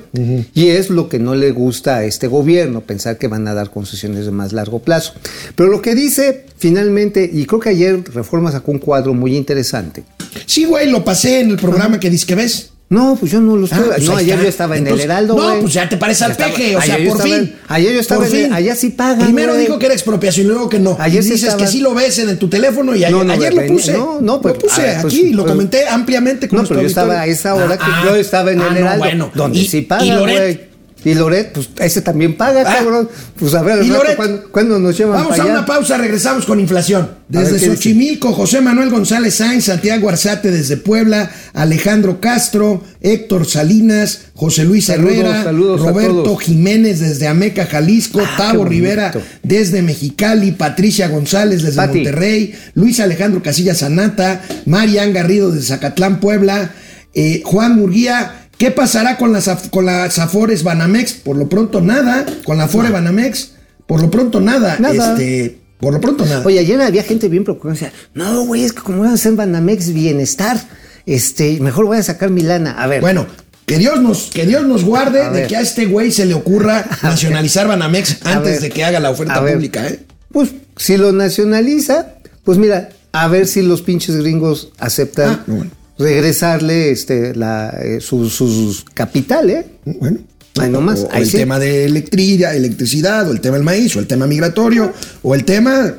Y 0.53 0.67
es 0.67 0.89
lo 0.89 1.09
que 1.09 1.19
no 1.19 1.35
le 1.35 1.51
gusta 1.51 1.97
a 1.97 2.05
este 2.05 2.27
gobierno, 2.27 2.81
pensar 2.81 3.17
que 3.17 3.27
van 3.27 3.47
a 3.47 3.53
dar 3.53 3.71
concesiones 3.71 4.25
de 4.25 4.31
más 4.31 4.53
largo 4.53 4.79
plazo. 4.79 5.13
Pero 5.55 5.69
lo 5.69 5.81
que 5.81 5.95
dice 5.95 6.45
finalmente, 6.57 7.29
y 7.31 7.45
creo 7.45 7.59
que 7.59 7.69
ayer 7.69 8.03
Reforma 8.13 8.51
sacó 8.51 8.71
un 8.71 8.79
cuadro 8.79 9.13
muy 9.13 9.35
interesante. 9.35 10.03
Sí, 10.45 10.65
güey, 10.65 10.89
lo 10.89 11.03
pasé 11.03 11.41
en 11.41 11.51
el 11.51 11.57
programa 11.57 11.99
que 11.99 12.09
dices 12.09 12.25
que 12.25 12.35
ves. 12.35 12.72
No, 12.93 13.15
pues 13.19 13.31
yo 13.31 13.41
no 13.41 13.55
lo 13.57 13.65
estoy. 13.65 13.79
Ah, 13.81 13.91
pues 13.95 14.03
no, 14.07 14.15
ayer 14.17 14.31
está. 14.33 14.43
yo 14.43 14.49
estaba 14.49 14.75
en 14.77 14.83
Entonces, 14.83 15.05
el 15.05 15.11
Heraldo. 15.11 15.35
No, 15.35 15.59
pues 15.61 15.73
ya 15.73 15.89
te 15.89 15.97
parece 15.97 16.25
al 16.25 16.31
estaba- 16.31 16.51
peje, 16.53 16.75
o 16.75 16.81
sea, 16.81 16.95
por 16.95 17.03
estaba 17.03 17.23
fin. 17.23 17.33
en- 17.33 17.55
ayer 17.67 17.93
yo 17.93 17.99
estaba 17.99 18.23
Por 18.25 18.35
en 18.35 18.43
fin. 18.45 18.53
allá 18.53 18.75
sí 18.75 18.89
pagan. 18.89 19.25
Primero 19.25 19.55
dijo 19.55 19.79
que 19.79 19.85
era 19.87 19.95
expropiación 19.95 20.45
y 20.45 20.49
luego 20.49 20.69
que 20.69 20.79
no. 20.79 20.95
Ayer 20.99 21.21
y 21.21 21.25
dices 21.25 21.43
estaba- 21.43 21.57
que 21.63 21.67
sí 21.67 21.79
lo 21.79 21.93
ves 21.93 22.19
en, 22.19 22.29
en 22.29 22.37
tu 22.39 22.47
teléfono 22.49 22.93
y 22.95 23.03
ayer, 23.03 23.11
No, 23.11 23.23
no, 23.23 23.33
ayer 23.33 23.53
lo 23.53 23.65
puse. 23.67 23.93
no, 23.93 24.19
no, 24.21 24.41
pues, 24.41 24.53
lo 24.55 24.59
puse 24.61 24.81
a 24.81 24.85
ver, 24.85 25.01
pues, 25.01 25.13
aquí, 25.13 25.33
lo 25.33 25.43
pues, 25.43 25.51
comenté 25.53 25.87
ampliamente 25.87 26.47
con 26.47 26.61
No, 26.61 26.67
pero 26.67 26.81
yo 26.81 26.87
estaba 26.87 27.21
a 27.21 27.25
esa 27.25 27.55
hora 27.55 27.77
que 27.77 27.83
Ah, 27.85 28.03
yo 28.05 28.15
estaba 28.15 28.51
en 28.51 28.61
ah, 28.61 28.67
el 28.67 28.73
no, 28.73 28.79
Heraldo. 28.79 28.99
bueno. 28.99 29.31
Donde 29.33 29.59
Y- 29.59 29.67
sí 29.67 29.81
paga, 29.81 30.05
y 30.05 30.09
Loret. 30.11 30.72
Y 31.05 31.13
Loret, 31.15 31.51
pues 31.51 31.69
ese 31.79 32.01
también 32.01 32.37
paga, 32.37 32.61
Ah. 32.61 32.75
cabrón. 32.77 33.09
Pues 33.37 33.53
a 33.55 33.61
ver, 33.61 33.83
Y 33.83 33.89
rato, 33.89 34.03
Loret, 34.03 34.15
¿cuándo, 34.15 34.43
cuándo 34.51 34.79
nos 34.79 34.97
llevan 34.97 35.17
Vamos 35.23 35.37
a 35.39 35.43
allá? 35.43 35.51
una 35.51 35.65
pausa, 35.65 35.97
regresamos 35.97 36.45
con 36.45 36.59
inflación. 36.59 37.09
Desde. 37.27 37.59
Xochimilco, 37.59 38.31
José 38.33 38.61
Manuel 38.61 38.89
González 38.89 39.35
Sainz, 39.35 39.65
Santiago 39.65 40.07
Arzate 40.07 40.51
desde 40.51 40.77
Puebla, 40.77 41.29
Alejandro 41.53 42.21
Castro, 42.21 42.83
Héctor 43.01 43.45
Salinas, 43.47 44.21
José 44.35 44.63
Luis 44.65 44.85
Saludos, 44.85 45.13
Herrera, 45.13 45.43
saludos 45.43 45.81
a 45.81 45.89
Roberto. 45.89 46.35
Jiménez 46.37 46.99
desde 46.99 47.27
Ameca, 47.27 47.65
Jalisco, 47.65 48.21
Ah, 48.23 48.35
Tavo. 48.37 48.65
Rivera 48.65 49.11
desde 49.41 49.81
Mexicali, 49.81 50.51
Patricia 50.51 51.07
González 51.07 51.63
desde 51.63 51.75
Pati. 51.77 51.95
Monterrey, 51.99 52.53
Luis 52.75 52.99
Alejandro 52.99 53.41
Casillas 53.43 53.79
Sanata, 53.79 54.41
Marian 54.65 55.11
Garrido 55.11 55.51
desde 55.51 55.67
Zacatlán, 55.67 56.19
Puebla, 56.19 56.71
eh, 57.13 57.41
Juan 57.43 57.75
Murguía. 57.75 58.39
¿Qué 58.63 58.71
pasará 58.71 59.17
con 59.17 59.33
las, 59.33 59.49
con 59.71 59.85
las 59.85 60.19
Afores 60.19 60.63
Banamex? 60.63 61.11
Por 61.15 61.35
lo 61.35 61.49
pronto 61.49 61.81
nada. 61.81 62.25
Con 62.45 62.57
la 62.57 62.63
Afore 62.63 62.91
Banamex, 62.91 63.55
por 63.85 64.01
lo 64.01 64.09
pronto 64.09 64.39
nada. 64.39 64.77
Nada. 64.79 65.11
Este, 65.11 65.59
por 65.81 65.93
lo 65.93 65.99
pronto 65.99 66.23
nada. 66.25 66.43
Oye, 66.45 66.59
ayer 66.59 66.79
había 66.79 67.03
gente 67.03 67.27
bien 67.27 67.43
preocupada. 67.43 67.73
Decía, 67.73 67.91
no, 68.13 68.45
güey, 68.45 68.63
es 68.63 68.71
que 68.71 68.81
como 68.81 68.99
van 69.01 69.09
a 69.09 69.13
hacer 69.15 69.33
Banamex 69.33 69.91
Bienestar, 69.91 70.57
este, 71.05 71.59
mejor 71.59 71.87
voy 71.87 71.97
a 71.97 72.03
sacar 72.03 72.29
mi 72.29 72.41
lana. 72.41 72.81
A 72.81 72.87
ver. 72.87 73.01
Bueno, 73.01 73.27
que 73.65 73.77
Dios 73.77 73.99
nos, 74.01 74.29
que 74.31 74.45
Dios 74.45 74.65
nos 74.65 74.85
guarde 74.85 75.23
A 75.23 75.29
de 75.29 75.41
ver. 75.41 75.47
que 75.49 75.57
a 75.57 75.59
este 75.59 75.85
güey 75.85 76.13
se 76.13 76.25
le 76.25 76.33
ocurra 76.33 76.85
nacionalizar 77.03 77.67
Banamex 77.67 78.19
antes 78.23 78.61
de 78.61 78.69
que 78.69 78.85
haga 78.85 79.01
la 79.01 79.09
oferta 79.09 79.45
pública, 79.45 79.85
¿eh? 79.89 80.05
Pues 80.31 80.51
si 80.77 80.95
lo 80.95 81.11
nacionaliza, 81.11 82.13
pues 82.45 82.57
mira, 82.57 82.91
a 83.11 83.27
ver 83.27 83.45
si 83.45 83.61
los 83.61 83.81
pinches 83.81 84.15
gringos 84.15 84.71
aceptan 84.79 85.31
Ah, 85.31 85.43
bueno. 85.47 85.82
Regresarle 85.97 86.91
este, 86.91 87.35
la, 87.35 87.69
eh, 87.81 87.99
su, 87.99 88.29
sus 88.29 88.85
capital, 88.93 89.49
¿eh? 89.49 89.65
Bueno. 89.85 90.19
Ahí 90.59 90.69
nomás, 90.69 90.99
o, 90.99 91.07
o 91.07 91.09
ahí 91.11 91.23
el 91.23 91.29
sí. 91.29 91.37
tema 91.37 91.57
de 91.57 91.85
electricidad, 91.85 92.55
electricidad, 92.55 93.27
o 93.27 93.31
el 93.31 93.41
tema 93.41 93.55
del 93.55 93.63
maíz, 93.63 93.95
o 93.95 93.99
el 93.99 94.05
tema 94.05 94.27
migratorio, 94.27 94.93
o 95.23 95.33
el 95.33 95.45
tema. 95.45 95.95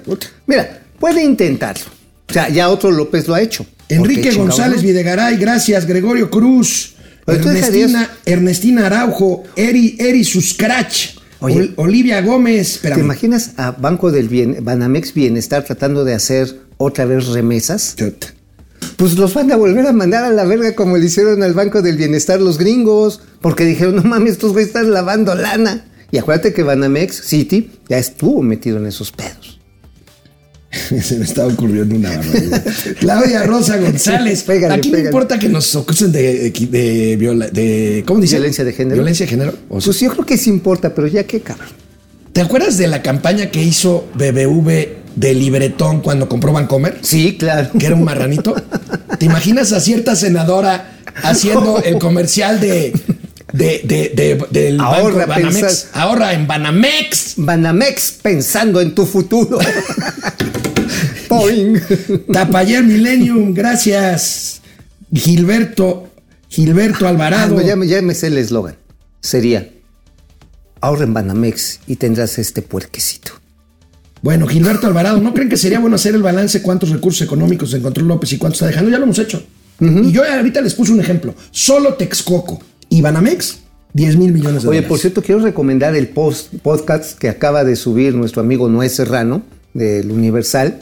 Mira, 0.47 0.83
puede 0.99 1.25
intentarlo. 1.25 1.87
O 2.29 2.33
sea, 2.33 2.49
ya 2.49 2.69
otro 2.69 2.91
López 2.91 3.27
lo 3.27 3.35
ha 3.35 3.41
hecho. 3.41 3.67
Enrique 3.89 4.15
¿Por 4.15 4.23
qué 4.23 4.31
chingados 4.31 4.57
González 4.57 4.77
no? 4.77 4.89
Videgaray, 4.89 5.37
gracias. 5.37 5.87
Gregorio 5.87 6.31
Cruz, 6.31 6.95
Oye, 7.27 7.39
¿tú 7.39 7.49
Ernestina, 7.49 8.11
Ernestina 8.25 8.87
Araujo, 8.87 9.43
Eri, 9.57 9.97
Eri 9.99 10.25
Suscrach, 10.25 11.17
Oye. 11.41 11.73
Olivia 11.77 12.21
Gómez. 12.23 12.69
¿Te 12.69 12.75
espérame. 12.77 13.01
imaginas 13.01 13.51
a 13.57 13.73
Banco 13.73 14.11
del 14.13 14.29
Bien, 14.29 14.59
Banamex 14.63 15.15
Bienestar 15.15 15.65
tratando 15.65 16.05
de 16.05 16.15
hacer 16.15 16.61
otra 16.77 17.07
vez 17.07 17.27
remesas? 17.27 17.95
Chuta. 17.97 18.34
Pues 18.97 19.17
los 19.19 19.35
van 19.35 19.51
a 19.53 19.57
volver 19.57 19.87
a 19.87 19.93
mandar 19.93 20.25
a 20.25 20.31
la 20.31 20.45
verga 20.45 20.75
como 20.75 20.97
le 20.97 21.07
hicieron 21.07 21.43
al 21.43 21.55
Banco 21.55 21.83
del 21.83 21.97
Bienestar 21.97 22.41
los 22.41 22.59
gringos, 22.59 23.21
porque 23.41 23.65
dijeron, 23.65 23.97
no 23.97 24.03
mames, 24.03 24.33
estos 24.33 24.53
güeyes 24.53 24.69
están 24.69 24.93
lavando 24.93 25.35
lana. 25.35 25.85
Y 26.11 26.19
acuérdate 26.19 26.53
que 26.53 26.63
Banamex 26.63 27.17
City 27.25 27.71
ya 27.89 27.99
estuvo 27.99 28.43
metido 28.43 28.77
en 28.79 28.87
esos 28.87 29.11
pedos. 29.13 29.61
Se 31.03 31.17
me 31.17 31.25
estaba 31.25 31.53
ocurriendo 31.53 31.95
una 31.95 32.11
barbaridad. 32.17 32.65
Claudia 32.99 33.43
Rosa 33.45 33.77
González. 33.79 34.43
Pégale, 34.43 34.75
Aquí 34.75 34.91
no 34.91 34.99
importa 34.99 35.39
que 35.39 35.49
nos 35.49 35.75
acusen 35.77 36.11
de, 36.11 36.51
de, 36.51 37.17
viola- 37.17 37.49
de- 37.49 38.03
¿cómo 38.07 38.21
dice? 38.21 38.37
Violencia 38.37 38.65
de 38.65 38.73
género. 38.73 38.97
Violencia 38.97 39.25
de 39.27 39.31
género. 39.31 39.53
O 39.69 39.81
sea, 39.81 39.87
Pues 39.93 40.01
yo 40.01 40.11
creo 40.13 40.27
que 40.27 40.37
sí 40.37 40.51
importa, 40.51 40.93
pero 40.95 41.07
ya 41.07 41.25
qué 41.25 41.41
cabrón. 41.41 41.69
¿Te 42.33 42.41
acuerdas 42.41 42.77
de 42.79 42.89
la 42.89 43.03
campaña 43.03 43.51
que 43.53 43.63
hizo 43.63 44.09
BBV 44.15 45.04
de 45.17 45.35
libretón 45.35 46.01
cuando 46.01 46.29
compró 46.29 46.53
Vancomer? 46.53 46.99
Sí, 47.03 47.37
claro. 47.39 47.71
Que 47.79 47.87
era 47.87 47.95
un 47.95 48.05
marranito. 48.05 48.55
¿Te 49.19 49.27
imaginas 49.27 49.73
a 49.73 49.81
cierta 49.81 50.17
senadora 50.17 50.99
haciendo 51.23 51.81
el 51.83 51.99
comercial 51.99 52.59
de, 52.61 52.93
de, 53.53 53.81
de- 53.85 54.13
de- 54.15 54.47
del 54.51 54.81
Ahorra, 54.81 55.27
banco 55.27 55.43
Banamex? 55.43 55.89
Ahorra 55.93 56.33
en 56.33 56.47
Banamex. 56.47 57.35
Banamex 57.37 58.13
pensando 58.23 58.81
en 58.81 58.95
tu 58.95 59.07
futuro. 59.07 59.59
Tapayer 62.33 62.83
Millennium, 62.85 63.55
gracias. 63.55 64.61
Gilberto, 65.13 66.09
Gilberto 66.49 67.07
Ah, 67.07 67.11
Alvarado. 67.11 67.55
no, 67.57 67.63
ya, 67.63 67.77
me- 67.77 67.87
ya 67.87 68.03
me 68.03 68.15
sé 68.15 68.29
el 68.29 68.39
eslogan. 68.39 68.77
Sería, 69.21 69.71
ahorra 70.81 71.05
en 71.05 71.15
Banamex 71.15 71.81
y 71.87 71.97
tendrás 71.97 72.39
este 72.39 72.63
puerquecito. 72.63 73.33
Bueno, 74.25 74.47
Gilberto 74.47 74.87
Alvarado, 74.87 75.21
¿no 75.21 75.35
creen 75.35 75.51
que 75.51 75.59
sería 75.59 75.79
bueno 75.81 75.97
hacer 75.97 76.15
el 76.15 76.23
balance 76.23 76.63
cuántos 76.63 76.89
recursos 76.89 77.21
económicos 77.21 77.75
encontró 77.75 78.03
López 78.03 78.33
y 78.33 78.39
cuántos 78.39 78.57
está 78.57 78.69
dejando? 78.69 78.91
Ya 78.91 78.97
lo 78.97 79.05
hemos 79.05 79.19
hecho. 79.19 79.45
Y 79.79 80.13
yo 80.13 80.23
ahorita 80.25 80.63
les 80.63 80.73
puse 80.73 80.93
un 80.93 81.01
ejemplo. 81.01 81.35
Solo 81.51 81.93
Texcoco 81.93 82.59
y 82.89 83.03
Banamex, 83.03 83.59
10 83.93 84.17
mil 84.17 84.33
millones 84.33 84.63
de 84.63 84.69
Oye, 84.71 84.79
dólares. 84.79 84.89
por 84.89 84.99
cierto, 84.99 85.21
quiero 85.21 85.43
recomendar 85.43 85.95
el 85.95 86.09
post, 86.09 86.55
podcast 86.63 87.19
que 87.19 87.29
acaba 87.29 87.65
de 87.65 87.77
subir 87.77 88.15
nuestro 88.15 88.41
amigo 88.41 88.67
Noé 88.71 88.89
Serrano 88.89 89.43
del 89.75 90.11
Universal, 90.11 90.79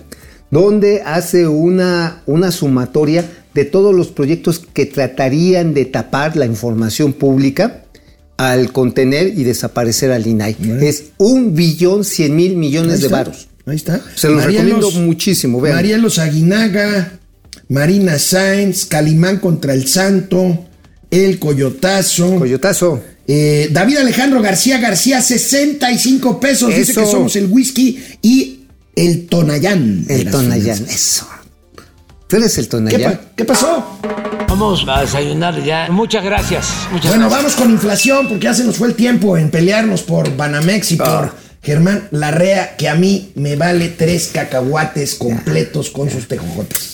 donde 0.53 1.03
hace 1.05 1.49
una, 1.49 2.23
una 2.27 2.53
sumatoria 2.53 3.29
de 3.55 3.65
todos 3.65 3.93
los 3.93 4.07
proyectos 4.07 4.61
que 4.61 4.87
tratarían 4.87 5.75
de 5.75 5.87
tapar 5.87 6.37
la 6.37 6.47
información 6.47 7.13
pública 7.13 7.87
al 8.37 8.73
contener 8.73 9.29
y 9.39 9.45
desaparecer 9.45 10.11
al 10.13 10.27
INAI. 10.27 10.57
Es 10.83 11.05
un 11.19 11.55
billón 11.55 12.05
cien 12.05 12.35
mil 12.35 12.57
millones 12.57 13.01
de 13.01 13.09
varos. 13.09 13.49
Ahí 13.67 13.77
está. 13.77 14.01
Se 14.17 14.29
los 14.29 14.45
recomiendo 14.45 14.91
muchísimo, 14.93 15.61
vean. 15.61 15.77
Marielos 15.77 16.19
Aguinaga, 16.19 17.19
Marina 17.69 18.19
Sainz, 18.19 18.85
Calimán 18.87 19.39
contra 19.39 19.73
el 19.75 19.87
Santo, 19.87 20.67
El 21.11 21.39
Coyotazo. 21.39 22.39
Coyotazo. 22.39 23.03
Eh, 23.29 23.69
David 23.71 23.99
Alejandro 23.99 24.43
García 24.43 24.79
García, 24.79 25.23
65 25.23 26.41
pesos. 26.41 26.75
Dice 26.75 26.93
que 26.95 27.07
somos 27.07 27.37
el 27.37 27.47
whisky 27.47 28.03
y 28.21 28.65
el 28.97 29.27
Tonayán. 29.27 30.05
El 30.09 30.29
Tonayán, 30.29 30.79
finanzas. 30.79 30.95
eso. 30.97 31.29
¿Tú 32.29 32.37
eres 32.37 32.59
el 32.59 32.65
¿Qué, 32.65 32.71
Tonayán? 32.71 33.13
pa- 33.13 33.21
qué 33.37 33.45
pasó? 33.45 33.99
Vamos 34.63 34.85
a 34.89 35.01
desayunar 35.01 35.61
ya. 35.65 35.89
Muchas 35.91 36.23
gracias. 36.25 36.69
Muchas 36.93 37.11
Bueno, 37.11 37.29
gracias. 37.29 37.43
vamos 37.43 37.57
con 37.57 37.71
inflación 37.73 38.29
porque 38.29 38.45
ya 38.45 38.55
se 38.55 38.63
nos 38.63 38.77
fue 38.77 38.87
el 38.89 38.95
tiempo 38.95 39.37
en 39.37 39.51
pelearnos 39.51 40.03
por 40.03 40.37
Banamex 40.37 40.93
y 40.93 40.99
Ah. 41.01 41.05
por 41.05 41.35
Germán 41.65 42.07
Larrea, 42.13 42.77
que 42.77 42.89
a 42.89 42.95
mí 42.95 43.33
me 43.35 43.57
vale 43.57 43.89
tres 43.89 44.31
cacahuates 44.33 45.17
completos 45.17 45.91
con 45.91 46.09
sus 46.11 46.29
tejojotes. 46.29 46.91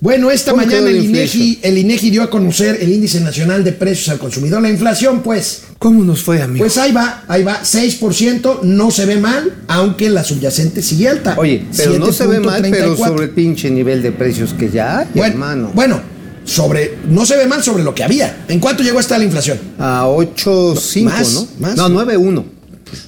Bueno, 0.00 0.30
esta 0.30 0.50
¿Cómo 0.50 0.64
mañana 0.66 0.90
el 0.90 0.96
INEGI, 1.04 1.08
inflation? 1.52 1.58
el 1.72 1.78
INEGI 1.78 2.10
dio 2.10 2.22
a 2.24 2.28
conocer 2.30 2.76
el 2.82 2.92
índice 2.92 3.20
nacional 3.20 3.62
de 3.64 3.72
precios 3.72 4.08
al 4.10 4.18
consumidor. 4.18 4.60
La 4.60 4.68
inflación, 4.68 5.22
pues, 5.22 5.62
¿Cómo 5.78 6.02
nos 6.04 6.22
fue, 6.24 6.42
amigo? 6.42 6.62
pues 6.64 6.76
ahí 6.76 6.92
va, 6.92 7.22
ahí 7.28 7.42
va, 7.42 7.60
6%, 7.64 8.60
no 8.64 8.90
se 8.90 9.06
ve 9.06 9.16
mal, 9.16 9.50
aunque 9.68 10.10
la 10.10 10.24
subyacente 10.24 10.82
sigue 10.82 11.08
alta. 11.08 11.36
Oye, 11.38 11.64
pero 11.76 11.98
no 11.98 12.12
se 12.12 12.26
ve 12.26 12.40
mal, 12.40 12.60
pero 12.62 12.96
7.34. 12.96 13.06
sobre 13.08 13.24
el 13.24 13.30
pinche 13.30 13.70
nivel 13.70 14.02
de 14.02 14.10
precios 14.12 14.52
que 14.52 14.68
ya 14.70 14.98
hay, 14.98 15.06
bueno, 15.14 15.32
hermano. 15.34 15.70
bueno, 15.72 16.00
sobre, 16.44 16.98
no 17.08 17.24
se 17.26 17.36
ve 17.36 17.46
mal 17.46 17.62
sobre 17.62 17.82
lo 17.84 17.94
que 17.94 18.04
había. 18.04 18.44
¿En 18.48 18.58
cuánto 18.60 18.82
llegó 18.82 18.98
hasta 18.98 19.16
la 19.18 19.24
inflación? 19.24 19.58
A 19.78 20.06
8.5, 20.06 21.02
Más, 21.04 21.32
¿no? 21.34 21.48
más. 21.58 21.76
No, 21.76 21.88
9.1. 21.88 22.44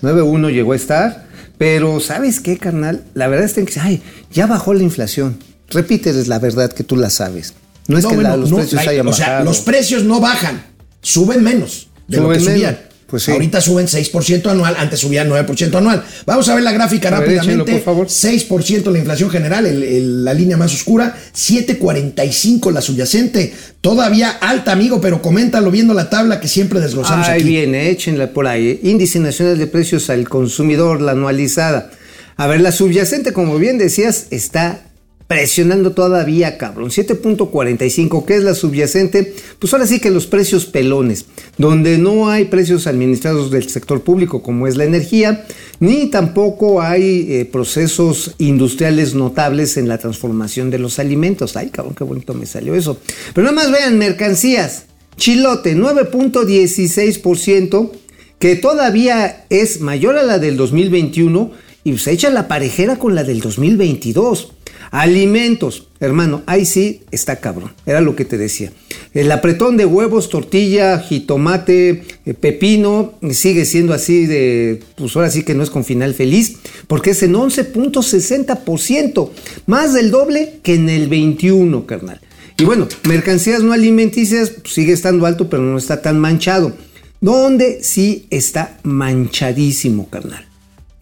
9.1 0.03 0.51
llegó 0.53 0.73
a 0.73 0.77
estar. 0.77 1.25
Pero, 1.59 2.01
¿sabes 2.01 2.41
qué, 2.41 2.59
carnal? 2.59 3.05
La 3.15 3.29
verdad 3.29 3.45
es 3.47 3.53
que, 3.55 3.81
ay, 3.81 4.03
ya 4.33 4.47
bajó 4.47 4.75
la 4.75 4.83
inflación. 4.83 5.39
Repíteles 5.71 6.27
la 6.29 6.39
verdad 6.39 6.73
que 6.73 6.85
tú 6.85 6.97
la 6.97 7.11
sabes. 7.11 7.55
No 7.87 7.97
es 7.99 8.05
No, 8.05 8.11
que 8.11 8.15
bueno, 8.17 8.31
la- 8.31 8.37
los 8.37 8.51
no, 8.51 8.57
precios 8.57 8.85
la- 8.85 8.91
hayan 8.91 9.07
o 9.09 9.13
sea, 9.13 9.27
bajado. 9.27 9.45
los 9.45 9.61
precios 9.61 10.03
no 10.05 10.21
bajan, 10.21 10.65
suben 11.01 11.43
menos 11.43 11.89
de 12.09 12.17
lo 12.19 12.31
que 12.31 12.41
subían. 12.41 12.79
Pues 13.15 13.23
sí. 13.23 13.31
Ahorita 13.31 13.61
suben 13.61 13.87
6% 13.87 14.51
anual, 14.51 14.75
antes 14.77 14.99
subían 14.99 15.29
9% 15.29 15.73
anual. 15.79 16.03
Vamos 16.27 16.49
a 16.49 16.55
ver 16.57 16.65
la 16.65 16.73
gráfica 16.73 17.11
ver, 17.11 17.21
rápidamente. 17.21 17.53
échelo, 17.63 17.65
por 17.77 17.81
favor. 17.85 18.07
6% 18.11 18.91
la 18.91 18.99
inflación 18.99 19.31
general, 19.31 19.67
el- 19.67 19.85
el- 19.85 20.25
la 20.25 20.35
línea 20.35 20.57
más 20.57 20.75
oscura, 20.75 21.15
7.45 21.33 22.73
la 22.73 22.81
subyacente. 22.81 23.55
Todavía 23.81 24.31
alta, 24.31 24.73
amigo, 24.73 25.01
pero 25.01 25.23
coméntalo 25.23 25.71
viendo 25.71 25.95
la 25.95 26.11
tabla 26.11 26.41
que 26.41 26.49
siempre 26.49 26.81
desglosamos 26.81 27.29
Ahí 27.29 27.41
aquí. 27.41 27.49
viene, 27.49 27.91
échenla 27.91 28.33
por 28.33 28.49
ahí. 28.49 28.81
Índice 28.83 29.21
Nacional 29.21 29.59
de 29.59 29.67
Precios 29.69 30.11
al 30.11 30.29
Consumidor, 30.29 31.01
la 31.01 31.13
anualizada. 31.13 31.91
A 32.37 32.49
ver, 32.49 32.61
la 32.63 32.73
subyacente, 32.73 33.33
como 33.33 33.59
bien 33.59 33.79
decías, 33.79 34.27
está 34.31 34.81
presionando 35.27 35.93
todavía, 35.93 36.59
cabrón. 36.59 36.91
7.45, 36.91 38.25
¿qué 38.25 38.37
es 38.37 38.43
la 38.43 38.55
subyacente? 38.55 39.35
Pues 39.59 39.73
ahora 39.73 39.87
sí 39.87 40.01
que 40.01 40.11
los 40.11 40.27
precios 40.27 40.67
pelones, 40.67 41.27
donde 41.57 41.99
no 41.99 42.29
hay 42.29 42.47
precios 42.47 42.87
administrados 42.87 43.51
del 43.51 43.69
sector 43.69 44.03
público, 44.03 44.43
como 44.43 44.67
es 44.67 44.77
la 44.77 44.85
energía, 44.85 45.47
ni 45.81 46.11
tampoco 46.11 46.83
hay 46.83 47.27
eh, 47.31 47.47
procesos 47.47 48.35
industriales 48.39 49.15
notables 49.15 49.77
en 49.77 49.89
la 49.89 49.99
transformación 49.99 50.71
de 50.71 50.79
los 50.79 50.99
alimentos. 50.99 51.57
Ay, 51.57 51.71
cabrón, 51.71 51.95
qué 51.95 52.05
bonito 52.05 52.35
me 52.35 52.47
salió 52.47 52.75
eso. 52.75 52.99
Pero 53.33 53.47
nada 53.47 53.57
más 53.57 53.73
vean, 53.73 53.99
mercancías. 53.99 54.87
Chilote, 55.17 55.77
9.16%, 55.77 57.91
que 58.39 58.57
todavía 58.57 59.47
es 59.49 59.81
mayor 59.81 60.19
a 60.19 60.23
la 60.23 60.39
del 60.39 60.57
2021 60.57 61.64
y 61.85 61.97
se 61.99 62.13
echa 62.13 62.31
la 62.31 62.49
parejera 62.49 62.97
con 62.97 63.15
la 63.15 63.23
del 63.23 63.41
2022. 63.41 64.53
Alimentos, 64.91 65.89
hermano, 66.01 66.43
ahí 66.47 66.65
sí 66.65 67.03
está 67.11 67.37
cabrón, 67.37 67.73
era 67.85 68.01
lo 68.01 68.17
que 68.17 68.25
te 68.25 68.39
decía. 68.39 68.73
El 69.13 69.31
apretón 69.31 69.77
de 69.77 69.87
huevos, 69.87 70.29
tortilla, 70.29 70.99
jitomate, 70.99 72.05
eh, 72.25 72.35
pepino, 72.35 73.15
sigue 73.31 73.65
siendo 73.65 73.93
así 73.93 74.27
de, 74.27 74.83
pues 74.97 75.15
ahora 75.15 75.31
sí 75.31 75.43
que 75.43 75.55
no 75.55 75.63
es 75.63 75.71
con 75.71 75.85
final 75.85 76.15
feliz, 76.15 76.57
porque 76.87 77.11
es 77.11 77.23
en 77.23 77.35
11.60%, 77.35 79.31
más 79.67 79.95
del 79.95 80.11
doble 80.11 80.61
que 80.63 80.75
en 80.75 80.89
el 80.89 81.09
21, 81.09 81.87
carnal. 81.87 82.21
Y 82.57 82.65
bueno, 82.65 82.87
mercancías 83.09 83.63
no 83.63 83.73
alimenticias 83.73 84.51
pues, 84.51 84.75
sigue 84.75 84.93
estando 84.93 85.27
alto, 85.27 85.49
pero 85.51 85.63
no 85.63 85.77
está 85.77 86.03
tan 86.03 86.21
manchado. 86.21 86.73
Donde 87.21 87.83
sí 87.83 88.27
está 88.31 88.79
manchadísimo, 88.85 90.09
carnal. 90.09 90.47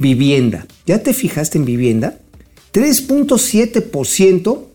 Vivienda. 0.03 0.67
¿Ya 0.87 1.03
te 1.03 1.15
fijaste 1.15 1.57
en 1.57 1.65
vivienda? 1.65 2.19
3.7% 2.75 4.67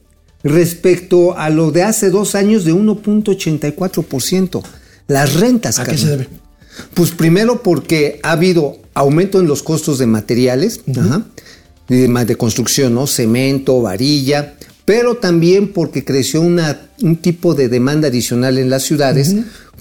respecto 0.43 1.37
a 1.37 1.51
lo 1.51 1.71
de 1.71 1.83
hace 1.83 2.09
dos 2.09 2.33
años 2.33 2.65
de 2.65 2.73
1.84%. 2.73 4.63
Las 5.07 5.35
rentas, 5.35 5.77
¿A 5.79 5.85
qué 5.85 5.97
se 5.97 6.07
debe? 6.07 6.27
Pues 6.93 7.11
primero 7.11 7.61
porque 7.63 8.19
ha 8.23 8.31
habido 8.31 8.77
aumento 8.93 9.39
en 9.39 9.47
los 9.47 9.63
costos 9.63 9.99
de 9.99 10.07
materiales, 10.07 10.81
ajá, 10.95 11.25
de, 11.87 12.35
construcción, 12.35 12.93
¿no? 12.93 13.07
Cemento, 13.07 13.81
varilla, 13.81 14.55
pero 14.85 15.15
también 15.17 15.73
porque 15.73 16.03
creció 16.03 16.41
una, 16.41 16.81
un 17.01 17.17
tipo 17.17 17.53
de 17.55 17.69
demanda 17.69 18.09
adicional 18.09 18.57
en 18.57 18.69
las 18.69 18.83
ciudades 18.83 19.35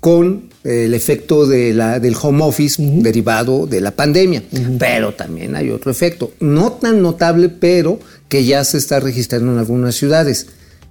con 0.06 0.50
eh, 0.62 0.84
el 0.84 0.94
efecto 0.94 1.48
de 1.48 1.74
la, 1.74 1.98
del 1.98 2.14
home 2.22 2.44
office 2.44 2.80
derivado 2.80 3.66
de 3.66 3.80
la 3.80 3.90
pandemia. 3.90 4.40
Pero 4.78 5.14
también 5.14 5.56
hay 5.56 5.70
otro 5.70 5.90
efecto, 5.90 6.30
no 6.38 6.70
tan 6.74 7.02
notable, 7.02 7.48
pero 7.48 7.98
que 8.28 8.44
ya 8.44 8.62
se 8.62 8.78
está 8.78 9.00
registrando 9.00 9.50
en 9.52 9.58
algunas 9.58 9.96
ciudades, 9.96 10.46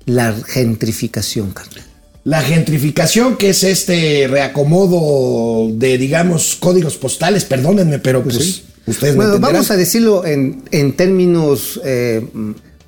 la 0.06 0.34
gentrificación, 0.34 1.52
carnal. 1.52 1.86
La 2.26 2.42
gentrificación, 2.42 3.38
que 3.38 3.52
es 3.52 3.64
este 3.64 4.28
reacomodo 4.28 5.72
de, 5.74 5.98
digamos, 5.98 6.58
códigos 6.60 6.98
postales, 6.98 7.46
perdónenme, 7.46 8.00
pero 8.00 8.22
pues, 8.22 8.64
ustedes 8.86 9.14
me 9.14 9.20
Bueno, 9.20 9.36
entenderán. 9.36 9.54
vamos 9.54 9.72
a 9.72 9.78
decirlo 9.78 10.26
en, 10.26 10.62
en 10.72 10.92
términos 10.92 11.80
eh, 11.86 12.22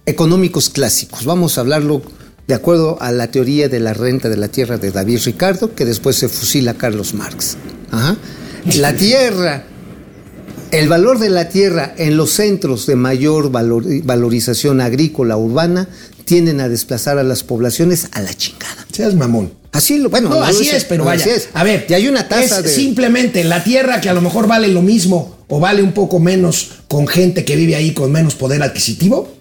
económicos 0.06 0.70
clásicos. 0.70 1.24
Vamos 1.24 1.58
a 1.58 1.62
hablarlo 1.62 2.02
de 2.48 2.54
acuerdo 2.56 2.98
a 3.02 3.12
la 3.12 3.30
teoría 3.30 3.68
de 3.70 3.80
la 3.80 3.94
renta 3.94 4.30
de 4.30 4.38
la 4.38 4.48
tierra 4.48 4.78
de 4.78 4.92
David 4.92 5.20
Ricardo, 5.26 5.76
que 5.76 5.86
después 5.86 6.16
se 6.16 6.30
fusila 6.30 6.76
Carlos 6.76 7.14
Marx. 7.14 7.58
Ajá. 7.92 8.16
La 8.76 8.94
tierra, 8.94 9.64
el 10.72 10.88
valor 10.90 11.20
de 11.20 11.30
la 11.30 11.50
tierra 11.50 11.94
en 11.98 12.16
los 12.18 12.32
centros 12.32 12.86
de 12.86 12.96
mayor 12.96 13.52
valor- 13.52 13.86
valorización 14.04 14.82
agrícola 14.82 15.38
urbana 15.38 15.88
tienden 16.26 16.60
a 16.62 16.68
desplazar 16.70 17.18
a 17.18 17.24
las 17.24 17.44
poblaciones 17.44 18.08
a 18.12 18.22
la 18.22 18.34
chingada. 18.34 18.86
Seas 18.92 19.14
mamón. 19.16 19.52
Así 19.74 19.98
lo, 20.00 20.10
bueno, 20.10 20.30
No, 20.30 20.42
así 20.42 20.68
es, 20.70 20.86
pero 20.86 21.04
vaya. 21.06 21.22
así 21.22 21.30
es. 21.30 21.50
A 21.54 21.64
ver, 21.64 21.86
y 21.90 21.94
hay 21.94 22.08
una 22.08 22.28
tasa 22.28 22.60
es 22.60 22.64
de 22.64 22.70
simplemente 22.70 23.44
la 23.44 23.64
tierra 23.64 24.02
que 24.02 24.10
a 24.10 24.14
lo 24.14 24.22
mejor 24.22 24.48
vale 24.48 24.70
lo 24.70 24.82
mismo 24.82 25.38
o 25.50 25.60
vale 25.60 25.84
un 25.84 25.92
poco 25.94 26.20
menos 26.20 26.72
con 26.88 27.08
gente 27.08 27.46
que 27.46 27.56
vive 27.56 27.76
ahí 27.76 27.94
con 27.94 28.12
menos 28.12 28.36
poder 28.36 28.64
adquisitivo. 28.64 29.34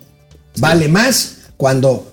Vale 0.59 0.89
más 0.89 1.37
cuando 1.57 2.13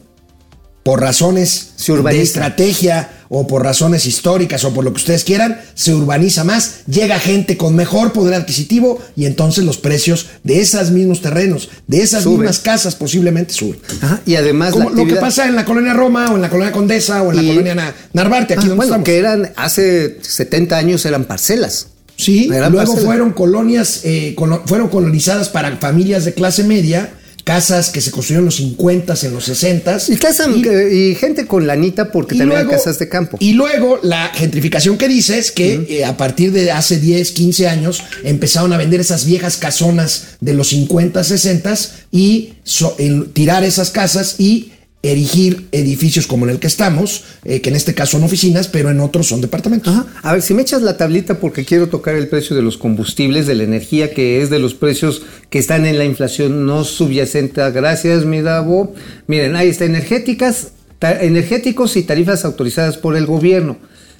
por 0.83 0.99
razones 1.01 1.69
Se 1.77 1.93
de 1.93 2.21
estrategia 2.21 3.09
o 3.29 3.47
por 3.47 3.63
razones 3.63 4.05
históricas 4.05 4.63
o 4.63 4.73
por 4.73 4.83
lo 4.83 4.91
que 4.91 4.97
ustedes 4.97 5.23
quieran, 5.23 5.59
se 5.73 5.93
urbaniza 5.93 6.43
más, 6.43 6.81
llega 6.87 7.17
gente 7.19 7.57
con 7.57 7.75
mejor 7.75 8.11
poder 8.13 8.35
adquisitivo 8.35 8.99
y 9.15 9.25
entonces 9.25 9.63
los 9.63 9.77
precios 9.77 10.27
de 10.43 10.59
esos 10.59 10.91
mismos 10.91 11.21
terrenos, 11.21 11.69
de 11.87 12.01
esas 12.03 12.25
mismas 12.25 12.59
casas 12.59 12.95
posiblemente 12.95 13.53
suben. 13.53 13.79
Ajá, 14.01 14.21
y 14.25 14.35
además 14.35 14.73
Como 14.73 14.89
la 14.91 14.95
lo 14.97 15.07
que 15.07 15.15
pasa 15.15 15.47
en 15.47 15.55
la 15.55 15.65
colonia 15.65 15.93
Roma 15.93 16.31
o 16.31 16.35
en 16.35 16.41
la 16.41 16.49
colonia 16.49 16.71
Condesa 16.71 17.23
o 17.23 17.31
en 17.31 17.37
la 17.37 17.41
colonia 17.43 17.75
Na- 17.75 17.95
Narvarte, 18.13 18.53
aquí 18.53 18.65
Ah, 18.65 18.69
donde 18.69 18.75
bueno, 18.75 18.91
estamos. 18.91 19.05
que 19.05 19.17
eran 19.17 19.51
hace 19.55 20.17
70 20.21 20.77
años 20.77 21.05
eran 21.05 21.23
parcelas. 21.25 21.87
Sí, 22.15 22.49
Eran 22.53 22.71
luego 22.71 22.85
parcelas. 22.91 23.05
fueron 23.05 23.31
colonias, 23.31 24.01
eh, 24.03 24.35
colo- 24.37 24.61
fueron 24.67 24.89
colonizadas 24.89 25.49
para 25.49 25.75
familias 25.77 26.25
de 26.25 26.33
clase 26.35 26.63
media, 26.63 27.11
casas 27.43 27.89
que 27.89 27.99
se 28.01 28.11
construyeron 28.11 28.43
en 28.43 28.45
los 28.45 28.55
50 28.55 29.15
en 29.23 29.33
los 29.33 29.43
60 29.45 29.97
Y, 30.09 30.61
casa- 30.61 30.89
y 30.91 31.15
gente 31.15 31.45
con 31.45 31.67
lanita 31.67 32.11
porque 32.11 32.35
también 32.37 32.61
hay 32.61 32.65
casas 32.77 32.99
de 32.99 33.09
campo. 33.09 33.37
Y 33.39 33.53
luego 33.53 33.99
la 34.01 34.29
gentrificación 34.29 34.97
que 34.97 35.07
dices, 35.07 35.51
que 35.51 35.85
eh, 35.89 36.05
a 36.05 36.15
partir 36.15 36.51
de 36.53 36.71
hace 36.71 36.99
10, 36.99 37.31
15 37.31 37.67
años 37.67 38.01
empezaron 38.23 38.71
a 38.73 38.77
vender 38.77 39.01
esas 39.01 39.25
viejas 39.25 39.57
casonas 39.57 40.23
de 40.39 40.53
los 40.53 40.69
50, 40.69 41.23
60 41.23 41.73
y 42.11 42.53
so- 42.63 42.95
tirar 43.33 43.63
esas 43.63 43.89
casas 43.91 44.35
y 44.39 44.71
erigir 45.03 45.67
edificios 45.73 46.27
como 46.27 46.45
en 46.45 46.51
el 46.51 46.59
que 46.59 46.67
estamos, 46.67 47.25
eh, 47.43 47.59
que 47.59 47.69
en 47.69 47.75
este 47.75 47.93
caso 47.93 48.13
son 48.13 48.23
oficinas, 48.23 48.69
pero 48.69 48.89
en 48.89 49.01
otros 49.01 49.27
son 49.27 49.41
departamentos. 49.41 49.93
A 50.21 50.31
ver, 50.31 50.41
si 50.41 50.53
me 50.53 50.61
echas 50.61 50.81
la 50.81 50.95
tablita 50.95 51.39
porque 51.39 51.65
quiero 51.65 51.89
tocar 51.89 52.15
el 52.15 52.29
precio 52.29 52.55
de 52.55 52.61
los 52.61 52.77
combustibles, 52.77 53.45
de 53.45 53.55
la 53.55 53.63
energía, 53.63 54.13
que 54.13 54.41
es 54.41 54.49
de 54.49 54.59
los 54.59 54.73
precios 54.73 55.21
que 55.49 55.59
están 55.59 55.85
en 55.85 55.97
la 55.97 56.05
inflación 56.05 56.65
no 56.65 56.85
subyacente. 56.85 57.69
Gracias, 57.71 58.23
mi 58.23 58.41
Davo. 58.41 58.93
Miren, 59.27 59.57
ahí 59.57 59.67
está, 59.67 59.83
energéticas, 59.83 60.71
energéticos 61.01 61.97
y 61.97 62.03
tarifas 62.03 62.45
autorizadas 62.45 62.97
por 62.97 63.17
el 63.17 63.25
gobierno. 63.25 63.77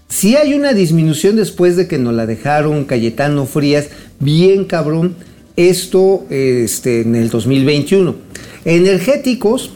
Si 0.10 0.36
hay 0.36 0.54
una 0.54 0.74
disminución 0.74 1.38
después 1.38 1.78
de 1.78 1.88
que 1.88 1.98
nos 1.98 2.13
la 2.13 2.26
dejaron 2.26 2.84
Cayetano 2.84 3.46
Frías, 3.46 3.88
bien 4.19 4.65
cabrón, 4.65 5.15
esto 5.56 6.26
este, 6.30 7.02
en 7.02 7.15
el 7.15 7.30
2021. 7.30 8.15
Energéticos, 8.65 9.72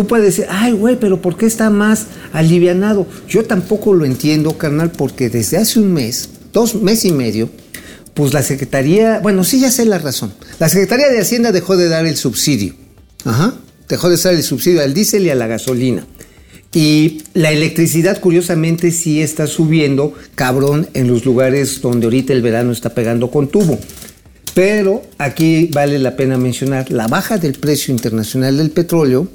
Tú 0.00 0.06
puedes 0.06 0.24
decir, 0.24 0.46
ay, 0.48 0.72
güey, 0.72 0.98
pero 0.98 1.20
¿por 1.20 1.36
qué 1.36 1.44
está 1.44 1.68
más 1.68 2.06
alivianado? 2.32 3.06
Yo 3.28 3.44
tampoco 3.44 3.92
lo 3.92 4.06
entiendo, 4.06 4.56
carnal, 4.56 4.92
porque 4.92 5.28
desde 5.28 5.58
hace 5.58 5.78
un 5.78 5.92
mes, 5.92 6.30
dos 6.54 6.74
meses 6.76 7.04
y 7.04 7.12
medio, 7.12 7.50
pues 8.14 8.32
la 8.32 8.42
Secretaría, 8.42 9.18
bueno, 9.18 9.44
sí, 9.44 9.60
ya 9.60 9.70
sé 9.70 9.84
la 9.84 9.98
razón. 9.98 10.32
La 10.58 10.70
Secretaría 10.70 11.10
de 11.10 11.20
Hacienda 11.20 11.52
dejó 11.52 11.76
de 11.76 11.90
dar 11.90 12.06
el 12.06 12.16
subsidio. 12.16 12.72
Ajá. 13.26 13.52
Dejó 13.90 14.08
de 14.08 14.16
dar 14.16 14.32
el 14.32 14.42
subsidio 14.42 14.80
al 14.80 14.94
diésel 14.94 15.26
y 15.26 15.28
a 15.28 15.34
la 15.34 15.48
gasolina. 15.48 16.06
Y 16.72 17.24
la 17.34 17.50
electricidad, 17.50 18.20
curiosamente, 18.20 18.92
sí 18.92 19.20
está 19.20 19.46
subiendo, 19.46 20.14
cabrón, 20.34 20.88
en 20.94 21.08
los 21.08 21.26
lugares 21.26 21.82
donde 21.82 22.06
ahorita 22.06 22.32
el 22.32 22.40
verano 22.40 22.72
está 22.72 22.94
pegando 22.94 23.30
con 23.30 23.48
tubo. 23.48 23.78
Pero 24.54 25.02
aquí 25.18 25.68
vale 25.70 25.98
la 25.98 26.16
pena 26.16 26.38
mencionar 26.38 26.90
la 26.90 27.06
baja 27.06 27.36
del 27.36 27.52
precio 27.52 27.92
internacional 27.92 28.56
del 28.56 28.70
petróleo 28.70 29.28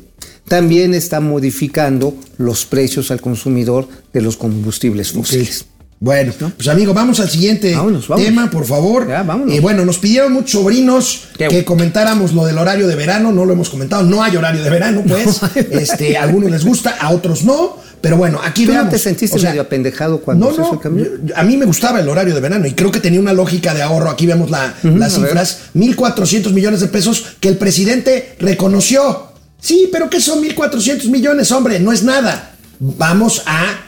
también 0.48 0.94
está 0.94 1.20
modificando 1.20 2.14
los 2.38 2.66
precios 2.66 3.12
al 3.12 3.22
consumidor 3.22 3.88
de 4.14 4.22
los 4.22 4.38
combustibles 4.38 5.12
fósiles. 5.12 5.66
Bueno, 6.00 6.34
pues 6.58 6.68
amigo, 6.68 6.94
vamos 6.94 7.22
al 7.22 7.30
siguiente 7.30 7.74
Vámonos, 7.74 8.08
vámonos. 8.10 8.30
tema, 8.30 8.50
por 8.52 8.66
favor. 8.66 9.08
Ya. 9.08 9.26
Eh, 9.50 9.62
bueno, 9.62 9.86
nos 9.86 9.98
pidieron 9.98 10.34
muchos 10.34 10.52
sobrinos 10.52 11.30
Qué 11.38 11.48
que 11.48 11.64
comentáramos 11.66 12.34
lo 12.34 12.46
del 12.46 12.58
horario 12.58 12.86
de 12.88 12.96
verano, 12.96 13.32
no 13.32 13.46
lo 13.46 13.54
hemos 13.54 13.70
comentado, 13.70 14.04
no 14.04 14.22
hay 14.22 14.36
horario 14.36 14.62
de 14.62 14.70
verano, 14.70 15.04
pues. 15.08 15.40
este, 15.72 16.18
a 16.18 16.24
algunos 16.24 16.52
les 16.52 16.66
gusta, 16.66 16.92
a 17.00 17.12
otros 17.12 17.44
no, 17.46 17.78
pero 18.02 18.18
bueno, 18.18 18.40
aquí 18.44 18.66
¿Tú 18.66 18.74
no 18.74 18.88
te 18.90 19.00
sentiste 19.00 19.38
O 19.38 19.40
sea, 19.40 19.50
medio 19.52 19.62
apendejado 19.64 20.20
cuando 20.20 20.50
no, 20.50 20.56
se 20.56 20.62
hizo 20.62 20.80
no, 20.84 21.00
el 21.02 21.34
a 21.36 21.44
mí 21.44 21.58
me 21.58 21.66
gustaba 21.66 22.02
el 22.02 22.10
horario 22.10 22.36
de 22.36 22.42
verano 22.42 22.68
y 22.68 22.74
creo 22.74 22.92
que 22.92 23.00
tenía 23.00 23.20
una 23.20 23.34
lógica 23.34 23.74
de 23.74 23.82
ahorro. 23.82 24.10
Aquí 24.12 24.28
vemos 24.28 24.52
la- 24.52 24.76
las 24.84 25.16
cifras, 25.16 25.60
1.400 25.76 26.52
millones 26.52 26.82
de 26.82 26.88
pesos 26.88 27.26
que 27.40 27.48
el 27.48 27.58
presidente 27.58 28.36
reconoció. 28.40 29.34
Sí, 29.66 29.90
pero 29.92 30.12
¿qué 30.12 30.22
son 30.22 30.44
1.400 30.44 31.10
millones, 31.10 31.52
hombre? 31.52 31.80
No 31.80 31.92
es 31.92 32.04
nada. 32.04 32.56
Vamos 32.78 33.42
a 33.48 33.80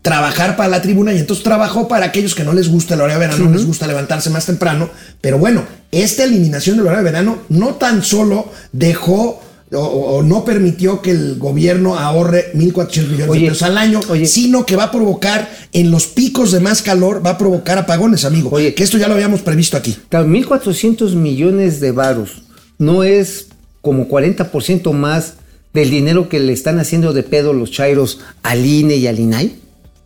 trabajar 0.00 0.56
para 0.56 0.68
la 0.68 0.80
tribuna 0.80 1.12
y 1.12 1.18
entonces 1.18 1.42
trabajó 1.42 1.88
para 1.88 2.06
aquellos 2.06 2.36
que 2.36 2.44
no 2.44 2.52
les 2.52 2.68
gusta 2.68 2.94
el 2.94 3.00
horario 3.00 3.18
de 3.18 3.26
verano, 3.26 3.46
no 3.46 3.56
les 3.56 3.66
gusta 3.66 3.88
levantarse 3.88 4.30
más 4.30 4.46
temprano. 4.46 4.88
Pero 5.20 5.38
bueno, 5.38 5.64
esta 5.90 6.22
eliminación 6.22 6.76
del 6.76 6.86
horario 6.86 7.04
de 7.04 7.10
verano 7.10 7.38
no 7.48 7.74
tan 7.74 8.04
solo 8.04 8.52
dejó 8.70 9.42
o, 9.72 9.78
o 9.80 10.22
no 10.22 10.44
permitió 10.44 11.02
que 11.02 11.10
el 11.10 11.36
gobierno 11.36 11.98
ahorre 11.98 12.52
1.400 12.54 13.08
millones 13.08 13.28
Oye, 13.28 13.40
de 13.40 13.48
pesos 13.48 13.62
al 13.64 13.76
año, 13.76 14.00
oye. 14.10 14.26
sino 14.28 14.64
que 14.64 14.76
va 14.76 14.84
a 14.84 14.92
provocar 14.92 15.50
en 15.72 15.90
los 15.90 16.06
picos 16.06 16.52
de 16.52 16.60
más 16.60 16.80
calor, 16.80 17.26
va 17.26 17.30
a 17.30 17.38
provocar 17.38 17.76
apagones, 17.76 18.24
amigo. 18.24 18.50
Oye. 18.52 18.72
que 18.72 18.84
esto 18.84 18.98
ya 18.98 19.08
lo 19.08 19.14
habíamos 19.14 19.40
previsto 19.40 19.76
aquí. 19.76 19.98
Claro, 20.10 20.28
1.400 20.28 21.16
millones 21.16 21.80
de 21.80 21.90
varos 21.90 22.42
no 22.78 23.02
es 23.02 23.47
como 23.80 24.08
40% 24.08 24.92
más 24.92 25.34
del 25.72 25.90
dinero 25.90 26.28
que 26.28 26.40
le 26.40 26.52
están 26.52 26.78
haciendo 26.78 27.12
de 27.12 27.22
pedo 27.22 27.52
los 27.52 27.70
chairos 27.70 28.20
al 28.42 28.64
INE 28.64 28.96
y 28.96 29.06
al 29.06 29.18
INAI. 29.18 29.56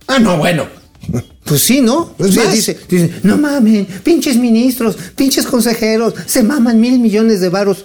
Ah, 0.06 0.18
no, 0.18 0.38
bueno. 0.38 0.66
Pues 1.44 1.62
sí, 1.62 1.80
¿no? 1.80 2.14
Pues 2.16 2.37
dice, 2.52 2.78
dice, 2.88 3.11
no 3.24 3.37
mamen, 3.37 3.85
pinches 4.04 4.37
ministros, 4.37 4.96
pinches 5.16 5.44
consejeros, 5.44 6.14
se 6.24 6.44
maman 6.44 6.80
mil 6.80 7.00
millones 7.00 7.40
de 7.40 7.48
varos. 7.48 7.85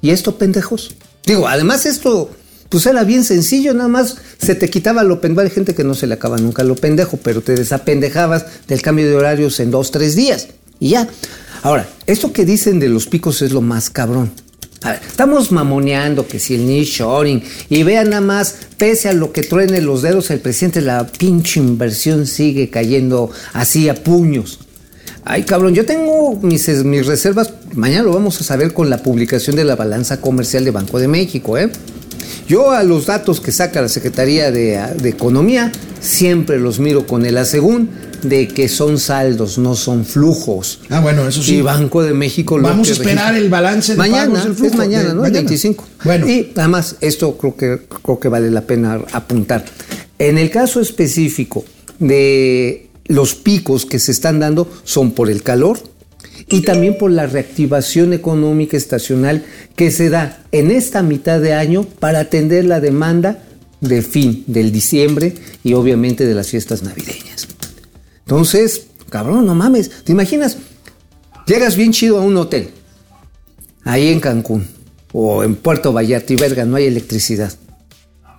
¿Y 0.00 0.08
esto, 0.08 0.38
pendejos? 0.38 0.94
Digo, 1.26 1.46
además 1.46 1.84
esto, 1.84 2.30
pues 2.70 2.86
era 2.86 3.04
bien 3.04 3.22
sencillo, 3.22 3.74
nada 3.74 3.88
más 3.88 4.16
se 4.38 4.54
te 4.54 4.70
quitaba 4.70 5.04
lo 5.04 5.20
pendejo. 5.20 5.42
Hay 5.42 5.50
gente 5.50 5.74
que 5.74 5.84
no 5.84 5.94
se 5.94 6.06
le 6.06 6.14
acaba 6.14 6.38
nunca 6.38 6.64
lo 6.64 6.76
pendejo, 6.76 7.18
pero 7.18 7.42
te 7.42 7.54
desapendejabas 7.54 8.46
del 8.68 8.80
cambio 8.80 9.06
de 9.06 9.16
horarios 9.16 9.60
en 9.60 9.70
dos, 9.70 9.90
tres 9.90 10.16
días. 10.16 10.48
Y 10.80 10.90
ya. 10.90 11.06
Ahora, 11.62 11.88
esto 12.06 12.32
que 12.32 12.44
dicen 12.44 12.80
de 12.80 12.88
los 12.88 13.06
picos 13.06 13.42
es 13.42 13.52
lo 13.52 13.60
más 13.60 13.90
cabrón. 13.90 14.32
A 14.84 14.90
ver, 14.90 15.00
estamos 15.06 15.50
mamoneando 15.50 16.28
que 16.28 16.38
si 16.38 16.56
el 16.56 16.66
nearshoring 16.66 17.42
y 17.70 17.82
vean 17.84 18.10
nada 18.10 18.20
más, 18.20 18.54
pese 18.76 19.08
a 19.08 19.14
lo 19.14 19.32
que 19.32 19.42
truene 19.42 19.80
los 19.80 20.02
dedos 20.02 20.30
el 20.30 20.40
presidente, 20.40 20.82
la 20.82 21.06
pinche 21.06 21.58
inversión 21.58 22.26
sigue 22.26 22.68
cayendo 22.68 23.30
así 23.54 23.88
a 23.88 23.94
puños. 23.94 24.60
Ay, 25.24 25.44
cabrón, 25.44 25.74
yo 25.74 25.86
tengo 25.86 26.38
mis, 26.42 26.68
mis 26.84 27.06
reservas, 27.06 27.54
mañana 27.72 28.02
lo 28.02 28.12
vamos 28.12 28.38
a 28.42 28.44
saber 28.44 28.74
con 28.74 28.90
la 28.90 29.02
publicación 29.02 29.56
de 29.56 29.64
la 29.64 29.74
balanza 29.74 30.20
comercial 30.20 30.66
de 30.66 30.70
Banco 30.70 30.98
de 30.98 31.08
México, 31.08 31.56
¿eh? 31.56 31.70
Yo 32.46 32.70
a 32.72 32.82
los 32.82 33.06
datos 33.06 33.40
que 33.40 33.52
saca 33.52 33.80
la 33.80 33.88
Secretaría 33.88 34.50
de, 34.50 35.08
Economía 35.08 35.72
siempre 36.00 36.58
los 36.58 36.78
miro 36.78 37.06
con 37.06 37.24
el 37.24 37.38
asegún 37.38 37.88
de 38.24 38.48
que 38.48 38.68
son 38.68 38.98
saldos, 38.98 39.56
no 39.58 39.74
son 39.76 40.04
flujos. 40.04 40.80
Ah, 40.90 41.00
bueno, 41.00 41.28
eso 41.28 41.42
sí. 41.42 41.56
Y 41.56 41.62
Banco 41.62 42.02
de 42.02 42.12
México 42.14 42.58
lo 42.58 42.64
Vamos 42.64 42.88
a 42.88 42.92
esperar 42.92 43.16
registra- 43.34 43.38
el 43.38 43.48
balance 43.50 43.92
de 43.92 43.98
mañana, 43.98 44.24
pagos 44.32 44.44
del 44.44 44.54
flujo 44.54 44.72
es 44.72 44.78
mañana, 44.78 45.08
de- 45.10 45.14
¿no? 45.14 45.20
mañana. 45.22 45.38
25. 45.40 45.84
Bueno. 46.04 46.28
Y 46.28 46.52
además, 46.56 46.96
esto 47.00 47.36
creo 47.36 47.56
que, 47.56 47.78
creo 48.02 48.18
que 48.18 48.28
vale 48.28 48.50
la 48.50 48.62
pena 48.62 49.00
apuntar. 49.12 49.64
En 50.18 50.38
el 50.38 50.50
caso 50.50 50.80
específico 50.80 51.64
de 51.98 52.88
los 53.06 53.34
picos 53.34 53.86
que 53.86 53.98
se 53.98 54.12
están 54.12 54.40
dando 54.40 54.70
son 54.84 55.12
por 55.12 55.30
el 55.30 55.42
calor 55.42 55.78
y 56.48 56.60
también 56.62 56.96
por 56.98 57.10
la 57.10 57.26
reactivación 57.26 58.12
económica 58.12 58.76
estacional 58.76 59.44
que 59.76 59.90
se 59.90 60.10
da 60.10 60.42
en 60.52 60.70
esta 60.70 61.02
mitad 61.02 61.40
de 61.40 61.52
año 61.54 61.84
para 61.98 62.20
atender 62.20 62.64
la 62.64 62.80
demanda 62.80 63.42
de 63.80 64.02
fin 64.02 64.44
del 64.46 64.72
diciembre 64.72 65.34
y 65.62 65.74
obviamente 65.74 66.26
de 66.26 66.34
las 66.34 66.48
fiestas 66.48 66.82
navideñas. 66.82 67.48
Entonces, 68.26 68.86
cabrón, 69.10 69.46
no 69.46 69.54
mames, 69.54 69.90
¿te 70.04 70.12
imaginas? 70.12 70.56
Llegas 71.46 71.76
bien 71.76 71.92
chido 71.92 72.18
a 72.18 72.22
un 72.22 72.36
hotel, 72.36 72.70
ahí 73.84 74.08
en 74.08 74.20
Cancún 74.20 74.66
o 75.12 75.44
en 75.44 75.54
Puerto 75.56 75.92
Vallarta 75.92 76.32
y 76.32 76.36
verga, 76.36 76.64
no 76.64 76.76
hay 76.76 76.86
electricidad. 76.86 77.52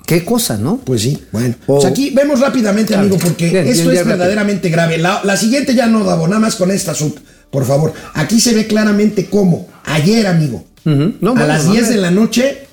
Qué 0.07 0.23
cosa, 0.23 0.57
¿no? 0.57 0.77
Pues 0.77 1.01
sí, 1.01 1.23
bueno. 1.31 1.55
O- 1.67 1.75
Pues 1.75 1.85
aquí 1.85 2.11
vemos 2.11 2.39
rápidamente, 2.39 2.89
Claro. 2.89 3.03
amigo, 3.03 3.17
porque 3.17 3.49
Bien, 3.49 3.67
esto 3.67 3.83
bien, 3.89 3.93
es 3.93 3.97
rápido. 3.99 4.17
verdaderamente 4.17 4.69
grave. 4.69 4.97
La, 4.99 5.21
la 5.23 5.35
siguiente 5.37 5.73
ya 5.73 5.87
no, 5.87 6.03
Davo, 6.03 6.27
nada 6.27 6.39
más 6.39 6.55
con 6.55 6.69
esta 6.71 6.93
sub, 6.93 7.17
por 7.51 7.65
favor. 7.65 7.93
Aquí 8.13 8.39
se 8.39 8.53
ve 8.53 8.67
claramente 8.67 9.27
cómo 9.29 9.67
ayer, 9.83 10.27
amigo. 10.27 10.65
No, 10.83 11.31
a 11.31 11.33
bueno, 11.33 11.47
las 11.47 11.65
no, 11.65 11.71
10 11.73 11.83
no. 11.85 11.89
de 11.89 11.97
la 11.97 12.11
noche, 12.11 12.67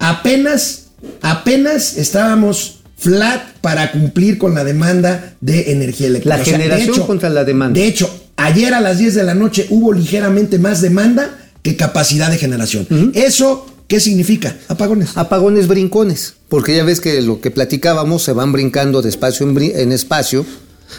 apenas, 0.00 0.86
apenas 1.22 1.96
estábamos 1.96 2.80
flat 2.96 3.40
para 3.60 3.92
cumplir 3.92 4.38
con 4.38 4.54
la 4.54 4.64
demanda 4.64 5.34
de 5.40 5.72
energía 5.72 6.06
eléctrica. 6.08 6.36
La 6.36 6.42
O 6.42 6.44
sea, 6.44 6.56
de 6.58 6.64
generación 6.64 7.06
contra 7.06 7.28
la 7.30 7.44
demanda. 7.44 7.78
De 7.80 7.86
hecho, 7.86 8.08
ayer 8.36 8.72
a 8.74 8.80
las 8.80 8.98
10 8.98 9.14
de 9.14 9.22
la 9.24 9.34
noche 9.34 9.66
hubo 9.70 9.92
ligeramente 9.92 10.58
más 10.58 10.80
demanda 10.80 11.38
que 11.62 11.76
capacidad 11.76 12.30
de 12.30 12.38
generación. 12.38 12.86
¿Eso 13.14 13.66
qué 13.88 14.00
significa? 14.00 14.56
Apagones. 14.68 15.10
Apagones 15.16 15.66
brincones, 15.68 16.34
porque 16.48 16.76
ya 16.76 16.84
ves 16.84 17.00
que 17.00 17.20
lo 17.22 17.40
que 17.40 17.50
platicábamos 17.50 18.22
se 18.22 18.32
van 18.32 18.52
brincando 18.52 19.02
de 19.02 19.08
espacio 19.08 19.46
en, 19.46 19.54
brin- 19.54 19.72
en 19.74 19.92
espacio 19.92 20.44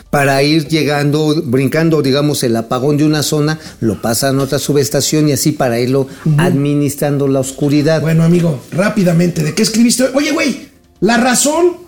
para 0.10 0.42
ir 0.44 0.68
llegando, 0.68 1.42
brincando, 1.46 2.02
digamos, 2.02 2.44
el 2.44 2.56
apagón 2.58 2.98
de 2.98 3.06
una 3.06 3.24
zona, 3.24 3.60
lo 3.80 4.02
pasan 4.02 4.40
a 4.40 4.44
otra 4.44 4.60
subestación 4.60 5.30
y 5.30 5.32
así 5.32 5.52
para 5.54 5.80
irlo 5.80 6.08
administrando 6.38 7.28
la 7.28 7.40
oscuridad. 7.40 8.02
Bueno, 8.02 8.24
amigo, 8.24 8.62
rápidamente, 8.72 9.44
¿de 9.44 9.54
qué 9.54 9.62
escribiste? 9.64 10.06
Oye, 10.14 10.32
güey, 10.32 10.68
la 11.00 11.18
razón. 11.18 11.85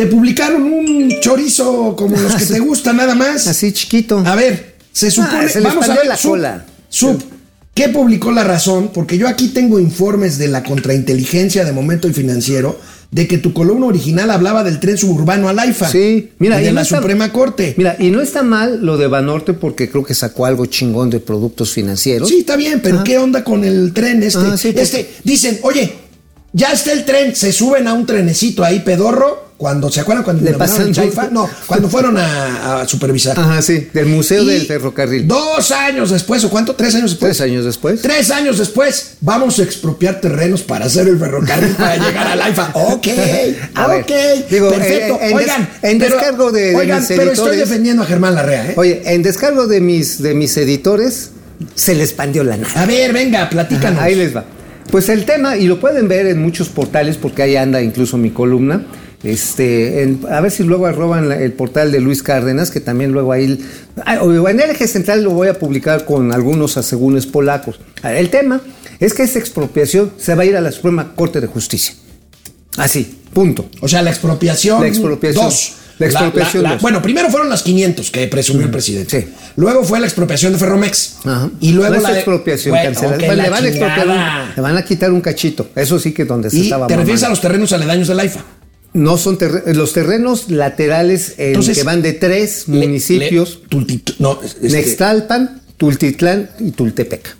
Te 0.00 0.06
publicaron 0.06 0.62
un 0.62 1.12
chorizo 1.20 1.94
como 1.94 2.16
los 2.16 2.34
que 2.34 2.46
te 2.46 2.58
gustan 2.60 2.96
nada 2.96 3.14
más. 3.14 3.46
Así 3.46 3.70
chiquito. 3.72 4.22
A 4.24 4.34
ver, 4.34 4.76
se 4.92 5.10
supone. 5.10 5.40
Ah, 5.44 5.48
se 5.48 5.60
les 5.60 5.62
vamos 5.68 5.86
a 5.90 5.94
ver 5.94 6.06
la 6.06 6.16
Sub, 6.16 6.30
cola. 6.30 6.64
Sub, 6.88 7.22
¿qué 7.74 7.90
publicó 7.90 8.32
la 8.32 8.42
razón? 8.42 8.92
Porque 8.94 9.18
yo 9.18 9.28
aquí 9.28 9.48
tengo 9.48 9.78
informes 9.78 10.38
de 10.38 10.48
la 10.48 10.62
contrainteligencia 10.62 11.66
de 11.66 11.72
Momento 11.72 12.08
y 12.08 12.14
Financiero 12.14 12.80
de 13.10 13.28
que 13.28 13.36
tu 13.36 13.52
columna 13.52 13.84
original 13.84 14.30
hablaba 14.30 14.64
del 14.64 14.80
tren 14.80 14.96
suburbano 14.96 15.50
al 15.50 15.58
AIFA. 15.58 15.90
Sí, 15.90 16.30
mira, 16.38 16.58
y 16.62 16.64
de 16.64 16.70
y 16.70 16.72
no 16.72 16.76
la 16.76 16.82
está- 16.82 16.96
Suprema 16.96 17.30
Corte. 17.30 17.74
Mira, 17.76 17.96
y 17.98 18.08
no 18.10 18.22
está 18.22 18.42
mal 18.42 18.82
lo 18.82 18.96
de 18.96 19.06
Banorte 19.06 19.52
porque 19.52 19.90
creo 19.90 20.02
que 20.02 20.14
sacó 20.14 20.46
algo 20.46 20.64
chingón 20.64 21.10
de 21.10 21.20
productos 21.20 21.72
financieros. 21.72 22.26
Sí, 22.30 22.38
está 22.38 22.56
bien, 22.56 22.80
pero 22.82 22.94
Ajá. 22.96 23.04
¿qué 23.04 23.18
onda 23.18 23.44
con 23.44 23.64
el 23.64 23.92
tren 23.92 24.22
este? 24.22 24.38
Ah, 24.40 24.56
sí, 24.56 24.72
pues- 24.72 24.94
este, 24.94 25.10
dicen, 25.24 25.58
oye, 25.62 25.92
ya 26.54 26.72
está 26.72 26.90
el 26.92 27.04
tren, 27.04 27.36
se 27.36 27.52
suben 27.52 27.86
a 27.86 27.92
un 27.92 28.06
trenecito 28.06 28.64
ahí 28.64 28.80
pedorro, 28.80 29.49
cuando, 29.60 29.90
¿se 29.90 30.00
acuerdan 30.00 30.24
cuando 30.24 30.42
Le 30.42 30.54
pasan- 30.54 30.90
Chaifa? 30.90 31.28
No, 31.30 31.46
cuando 31.66 31.90
fueron 31.90 32.16
a, 32.16 32.80
a 32.80 32.88
supervisar. 32.88 33.38
Ajá, 33.38 33.60
sí, 33.60 33.88
del 33.92 34.06
Museo 34.06 34.42
Y 34.42 34.46
del 34.46 34.62
Ferrocarril. 34.66 35.28
Dos 35.28 35.70
años 35.70 36.08
después, 36.10 36.42
¿o 36.44 36.48
cuánto? 36.48 36.74
¿Tres 36.74 36.94
años 36.94 37.10
después? 37.10 37.36
Tres 37.36 37.40
años 37.42 37.64
después. 37.66 38.00
Tres 38.00 38.30
años 38.30 38.56
después, 38.56 39.16
vamos 39.20 39.58
a 39.58 39.62
expropiar 39.62 40.18
terrenos 40.18 40.62
para 40.62 40.86
hacer 40.86 41.06
el 41.08 41.18
ferrocarril 41.18 41.74
para 41.74 41.96
llegar 41.98 42.26
al 42.28 42.40
AIFA. 42.40 42.70
Ok, 42.74 43.06
A 43.74 43.86
ver, 43.88 44.02
ok, 44.04 44.48
digo, 44.50 44.70
perfecto. 44.70 45.18
en- 45.20 45.30
en 45.32 45.36
des- 45.36 45.42
oigan, 45.42 45.68
en 45.82 45.98
pero- 45.98 46.14
descargo 46.16 46.52
de- 46.52 46.60
de 46.70 46.76
oigan, 46.76 47.00
mis 47.00 47.08
pero 47.08 47.30
estoy 47.32 47.56
defendiendo 47.58 48.02
a 48.02 48.06
Germán 48.06 48.34
Larrea, 48.36 48.70
¿eh? 48.70 48.74
Oye, 48.78 49.02
en 49.04 49.22
descargo 49.22 49.66
de 49.66 49.82
mis, 49.82 50.22
de 50.22 50.32
mis 50.32 50.56
editores, 50.56 51.32
se 51.74 51.94
les 51.94 52.08
expandió 52.08 52.44
la 52.44 52.56
nada. 52.56 52.80
A 52.82 52.86
ver, 52.86 53.12
venga, 53.12 53.50
platícanos. 53.50 54.00
Ahí 54.00 54.14
les 54.14 54.34
va. 54.34 54.42
Pues 54.90 55.10
el 55.10 55.26
tema, 55.26 55.58
y 55.58 55.66
lo 55.66 55.78
pueden 55.78 56.08
ver 56.08 56.26
en 56.28 56.40
muchos 56.40 56.70
portales, 56.70 57.18
porque 57.18 57.42
ahí 57.42 57.56
anda 57.56 57.82
incluso 57.82 58.16
mi 58.16 58.30
columna. 58.30 58.86
Este, 59.22 60.02
en- 60.02 60.20
a 60.30 60.40
ver 60.40 60.50
si 60.50 60.62
luego 60.62 60.86
arroban 60.86 61.28
la- 61.28 61.36
el 61.38 61.52
portal 61.52 61.92
de 61.92 62.00
Luis 62.00 62.22
Cárdenas, 62.22 62.70
que 62.70 62.80
también 62.80 63.12
luego 63.12 63.32
ahí. 63.32 63.58
ah, 64.06 64.16
en 64.24 64.60
el 64.60 64.70
eje 64.70 64.86
central 64.88 65.22
lo 65.22 65.30
voy 65.30 65.48
a 65.48 65.58
publicar 65.58 66.04
con 66.06 66.32
algunos 66.32 66.76
asegúnes 66.78 67.26
polacos. 67.26 67.80
El 68.02 68.30
tema 68.30 68.60
es 68.98 69.12
que 69.12 69.22
esta 69.22 69.38
expropiación 69.38 70.12
se 70.16 70.34
va 70.34 70.42
a 70.42 70.46
ir 70.46 70.56
a 70.56 70.60
la 70.62 70.72
Suprema 70.72 71.12
Corte 71.14 71.40
de 71.40 71.46
Justicia. 71.48 71.94
Así, 72.78 73.18
punto. 73.34 73.68
O 73.80 73.88
sea, 73.88 74.00
la 74.02 74.10
expropiación. 74.10 74.80
La 74.80 74.88
expropiación. 74.88 75.44
Dos. 75.44 75.72
La 75.98 76.06
expropiación 76.06 76.64
bueno, 76.80 77.02
primero 77.02 77.28
fueron 77.28 77.50
las 77.50 77.62
500 77.62 78.10
que 78.10 78.26
presumió 78.26 78.64
el 78.64 78.70
presidente. 78.70 79.20
Sí. 79.20 79.28
Luego 79.56 79.84
fue 79.84 80.00
la 80.00 80.06
expropiación 80.06 80.54
de 80.54 80.58
Ferromex. 80.58 81.16
Ajá. 81.26 81.50
Y 81.60 81.72
luego 81.72 81.94
No 81.96 82.00
la 82.00 82.08
de- 82.12 82.14
expropiación, 82.14 82.72
Bueno, 82.74 82.88
cancela- 82.98 83.10
ok, 83.16 83.18
Bueno, 83.18 83.34
la 83.34 83.42
le 83.42 83.50
van 83.50 83.64
a 83.64 83.68
expropiar 83.68 84.00
chingada. 84.00 84.44
un- 84.48 84.56
le 84.56 84.62
van 84.62 84.76
a 84.78 84.82
quitar 84.86 85.12
un 85.12 85.20
cachito. 85.20 85.68
Eso 85.76 85.98
sí 85.98 86.12
que 86.12 86.24
donde 86.24 86.48
se 86.48 86.56
Y 86.56 86.62
estaba 86.62 86.86
te 86.86 86.94
refieres 86.96 87.20
mamando. 87.20 87.26
a 87.26 87.28
los 87.28 87.40
terrenos 87.42 87.72
aledaños 87.74 88.08
del 88.08 88.18
AIFA. 88.18 88.44
No 88.92 89.16
son 89.18 89.38
los 89.66 89.92
terrenos 89.92 90.50
laterales 90.50 91.34
en 91.38 91.48
Entonces, 91.48 91.78
que 91.78 91.84
van 91.84 92.02
de 92.02 92.12
tres 92.12 92.64
Le- 92.66 92.86
municipios: 92.86 93.60
le- 93.62 93.68
Tultit- 93.78 94.14
no, 94.18 94.40
este, 94.42 94.68
Nextalpan, 94.68 95.62
Tultitlán 95.76 96.50
y 96.58 96.72
Tultepec. 96.72 97.36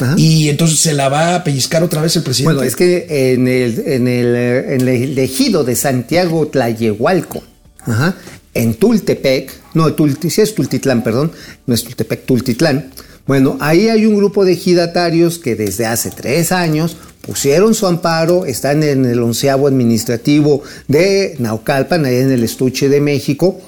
Ajá. 0.00 0.14
Y 0.16 0.48
entonces 0.48 0.78
se 0.78 0.94
la 0.94 1.08
va 1.08 1.34
a 1.34 1.44
pellizcar 1.44 1.82
otra 1.82 2.00
vez 2.02 2.16
el 2.16 2.22
presidente. 2.22 2.54
bueno, 2.54 2.66
es 2.66 2.76
que 2.76 3.32
en 3.34 3.46
el, 3.48 3.78
en 3.86 4.08
el, 4.08 4.34
eh, 4.36 4.74
en 4.76 4.88
el 4.88 5.18
ejido 5.18 5.64
de 5.64 5.74
Santiago 5.76 6.46
Tlayehualco, 6.48 7.42
ajá, 7.80 8.14
en 8.54 8.74
Tultepec, 8.74 9.52
no, 9.74 9.92
Tulti, 9.94 10.30
sí 10.30 10.40
es 10.40 10.54
Tultitlán, 10.54 11.02
perdón, 11.02 11.32
no 11.66 11.74
es 11.74 11.82
Tultepec, 11.84 12.24
Tultitlán. 12.26 12.90
Bueno, 13.26 13.56
ahí 13.60 13.88
hay 13.88 14.06
un 14.06 14.16
grupo 14.16 14.44
de 14.44 14.52
ejidatarios 14.52 15.38
que 15.38 15.54
desde 15.56 15.86
hace 15.86 16.10
tres 16.10 16.52
años 16.52 16.96
pusieron 17.22 17.74
su 17.74 17.86
amparo, 17.86 18.44
están 18.44 18.82
en 18.82 19.06
el 19.06 19.22
onceavo 19.22 19.68
administrativo 19.68 20.62
de 20.88 21.36
Naucalpan, 21.38 22.04
ahí 22.04 22.16
en 22.16 22.32
el 22.32 22.44
estuche 22.44 22.88
de 22.88 23.00
México, 23.00 23.60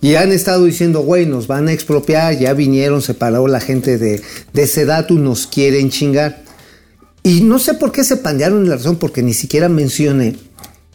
y 0.00 0.14
han 0.14 0.30
estado 0.30 0.64
diciendo, 0.64 1.00
güey, 1.00 1.26
nos 1.26 1.48
van 1.48 1.66
a 1.68 1.72
expropiar, 1.72 2.38
ya 2.38 2.52
vinieron, 2.52 3.02
se 3.02 3.14
paró 3.14 3.48
la 3.48 3.60
gente 3.60 3.98
de, 3.98 4.22
de 4.52 4.66
Sedatu, 4.66 5.18
nos 5.18 5.46
quieren 5.46 5.90
chingar. 5.90 6.44
Y 7.24 7.40
no 7.40 7.58
sé 7.58 7.74
por 7.74 7.90
qué 7.90 8.04
se 8.04 8.16
pandearon 8.16 8.68
la 8.68 8.76
razón, 8.76 8.96
porque 8.96 9.22
ni 9.22 9.34
siquiera 9.34 9.68
mencioné 9.68 10.36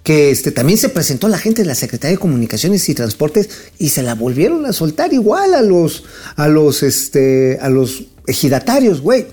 que 0.04 0.32
este, 0.32 0.52
también 0.52 0.78
se 0.78 0.90
presentó 0.90 1.28
la 1.28 1.38
gente 1.38 1.64
de 1.64 1.68
la 1.68 1.76
Secretaría 1.76 2.16
de 2.16 2.22
Comunicaciones 2.22 2.88
y 2.90 2.94
Transportes 2.94 3.50
y 3.80 3.90
se 3.90 4.04
la 4.04 4.16
volvieron 4.16 4.66
a 4.66 4.74
soltar 4.74 5.14
igual 5.14 5.54
a 5.54 5.62
los, 5.62 6.04
a 6.36 6.48
los, 6.48 6.84
este, 6.84 7.58
a 7.62 7.70
los 7.70 8.04
ejidatarios, 8.28 9.02
güey. 9.02 9.28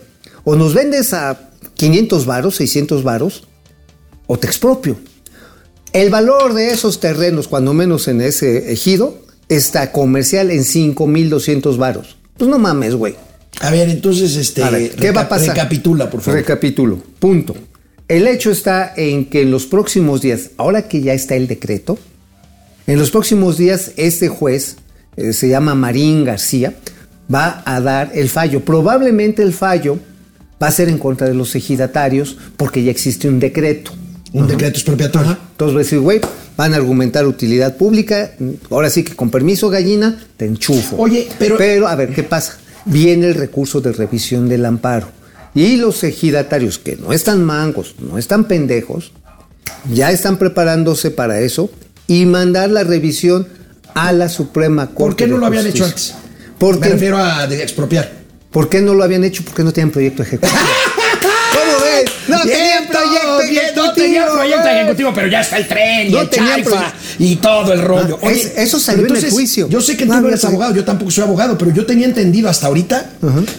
O 0.44 0.56
nos 0.56 0.74
vendes 0.74 1.12
a 1.12 1.49
500 1.80 2.26
varos, 2.26 2.56
600 2.56 3.02
varos, 3.02 3.44
o 4.26 4.38
te 4.38 4.46
expropio. 4.46 4.98
El 5.94 6.10
valor 6.10 6.52
de 6.52 6.72
esos 6.72 7.00
terrenos, 7.00 7.48
cuando 7.48 7.72
menos 7.72 8.06
en 8.06 8.20
ese 8.20 8.70
ejido, 8.70 9.18
está 9.48 9.90
comercial 9.90 10.50
en 10.50 10.60
5.200 10.60 11.78
varos. 11.78 12.18
Pues 12.36 12.50
no 12.50 12.58
mames, 12.58 12.94
güey. 12.94 13.16
A 13.60 13.70
ver, 13.70 13.88
entonces, 13.88 14.36
este. 14.36 14.62
A 14.62 14.68
ver, 14.68 14.94
¿qué 14.94 15.10
va 15.10 15.22
a 15.22 15.28
pasar? 15.30 15.56
Recapitula, 15.56 16.10
por 16.10 16.20
favor. 16.20 16.38
Recapitulo. 16.38 16.98
Punto. 17.18 17.56
El 18.08 18.26
hecho 18.26 18.50
está 18.50 18.92
en 18.94 19.24
que 19.24 19.40
en 19.40 19.50
los 19.50 19.64
próximos 19.64 20.20
días, 20.20 20.50
ahora 20.58 20.86
que 20.86 21.00
ya 21.00 21.14
está 21.14 21.34
el 21.34 21.48
decreto, 21.48 21.98
en 22.86 22.98
los 22.98 23.10
próximos 23.10 23.56
días 23.56 23.92
este 23.96 24.28
juez, 24.28 24.76
eh, 25.16 25.32
se 25.32 25.48
llama 25.48 25.74
Marín 25.74 26.26
García, 26.26 26.74
va 27.32 27.62
a 27.64 27.80
dar 27.80 28.10
el 28.14 28.28
fallo. 28.28 28.60
Probablemente 28.60 29.42
el 29.42 29.54
fallo 29.54 29.98
va 30.62 30.66
a 30.68 30.70
ser 30.70 30.88
en 30.88 30.98
contra 30.98 31.26
de 31.26 31.34
los 31.34 31.54
ejidatarios 31.54 32.36
porque 32.56 32.82
ya 32.82 32.90
existe 32.90 33.28
un 33.28 33.38
decreto. 33.40 33.92
Un 34.32 34.46
decreto 34.46 34.76
expropiatorio. 34.78 35.36
Entonces 35.52 35.74
va 35.76 35.80
a 35.80 35.82
decir, 35.82 35.98
güey, 36.00 36.20
van 36.56 36.72
a 36.74 36.76
argumentar 36.76 37.26
utilidad 37.26 37.76
pública, 37.76 38.32
ahora 38.70 38.88
sí 38.90 39.02
que 39.02 39.14
con 39.16 39.30
permiso 39.30 39.68
gallina, 39.70 40.18
te 40.36 40.46
enchufo. 40.46 40.96
Oye, 40.98 41.28
pero- 41.38 41.56
Pero, 41.56 41.88
a 41.88 41.94
ver, 41.96 42.14
¿qué 42.14 42.22
pasa? 42.22 42.58
Viene 42.84 43.26
el 43.26 43.34
recurso 43.34 43.80
de 43.80 43.92
revisión 43.92 44.48
del 44.48 44.64
amparo. 44.66 45.08
Y 45.54 45.76
los 45.76 46.04
ejidatarios, 46.04 46.78
que 46.78 46.96
no 46.96 47.12
están 47.12 47.42
mangos, 47.44 47.96
no 47.98 48.18
están 48.18 48.44
pendejos, 48.44 49.12
ya 49.92 50.12
están 50.12 50.38
preparándose 50.38 51.10
para 51.10 51.40
eso 51.40 51.70
y 52.06 52.24
mandar 52.26 52.70
la 52.70 52.84
revisión 52.84 53.48
a 53.94 54.12
la 54.12 54.28
Suprema 54.28 54.86
Corte. 54.88 55.00
¿Por 55.00 55.16
qué 55.16 55.26
no 55.26 55.38
lo 55.38 55.46
habían 55.46 55.66
hecho 55.66 55.84
antes? 55.84 56.14
Porque, 56.58 56.88
Me 56.90 56.94
refiero 56.94 57.18
a 57.18 57.46
de 57.48 57.62
expropiar. 57.62 58.19
¿Por 58.50 58.68
qué 58.68 58.80
no 58.80 58.94
lo 58.94 59.04
habían 59.04 59.24
hecho? 59.24 59.44
Porque 59.44 59.62
no 59.62 59.72
tenían 59.72 59.90
proyecto 59.90 60.22
ejecutivo. 60.22 60.58
¿Cómo 61.52 61.84
ves? 61.84 62.10
No 62.28 62.40
tenían 62.42 62.86
proyecto 62.88 63.40
ejecutivo. 63.42 63.86
No 63.86 63.92
tenía 63.92 64.26
proyecto 64.28 64.68
ejecutivo, 64.68 65.12
pero 65.14 65.26
ya 65.28 65.40
está 65.40 65.56
el 65.58 65.68
tren 65.68 66.10
y 66.10 66.16
el 66.16 66.28
tenían 66.28 66.54
chaifa 66.64 66.92
y 67.18 67.36
todo 67.36 67.72
el 67.72 67.82
rollo. 67.82 68.18
Ah, 68.22 68.30
es- 68.30 68.52
eso 68.56 68.80
salió 68.80 69.02
pero 69.06 69.16
en 69.18 69.24
el 69.24 69.30
juicio. 69.30 69.68
Yo 69.68 69.80
sé 69.80 69.96
que 69.96 70.06
No 70.06 70.14
tú 70.16 70.20
no 70.22 70.28
eres 70.28 70.44
abogado, 70.44 70.74
yo 70.74 70.84
tampoco 70.84 71.10
soy 71.10 71.24
abogado, 71.24 71.56
pero 71.58 71.72
yo 71.72 71.86
tenía 71.86 72.06
entendido 72.06 72.48
hasta 72.48 72.66
ahorita 72.66 73.10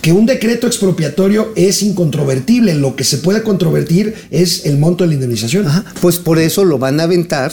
que 0.01 0.11
un 0.11 0.25
decreto 0.25 0.67
expropiatorio 0.67 1.53
es 1.55 1.81
incontrovertible. 1.83 2.73
Lo 2.75 2.95
que 2.95 3.03
se 3.03 3.17
puede 3.19 3.43
controvertir 3.43 4.15
es 4.31 4.65
el 4.65 4.77
monto 4.77 5.03
de 5.03 5.09
la 5.09 5.13
indemnización. 5.15 5.67
Ajá, 5.67 5.85
Pues 6.01 6.17
por 6.17 6.39
eso 6.39 6.65
lo 6.65 6.79
van 6.79 6.99
a 6.99 7.03
aventar 7.03 7.51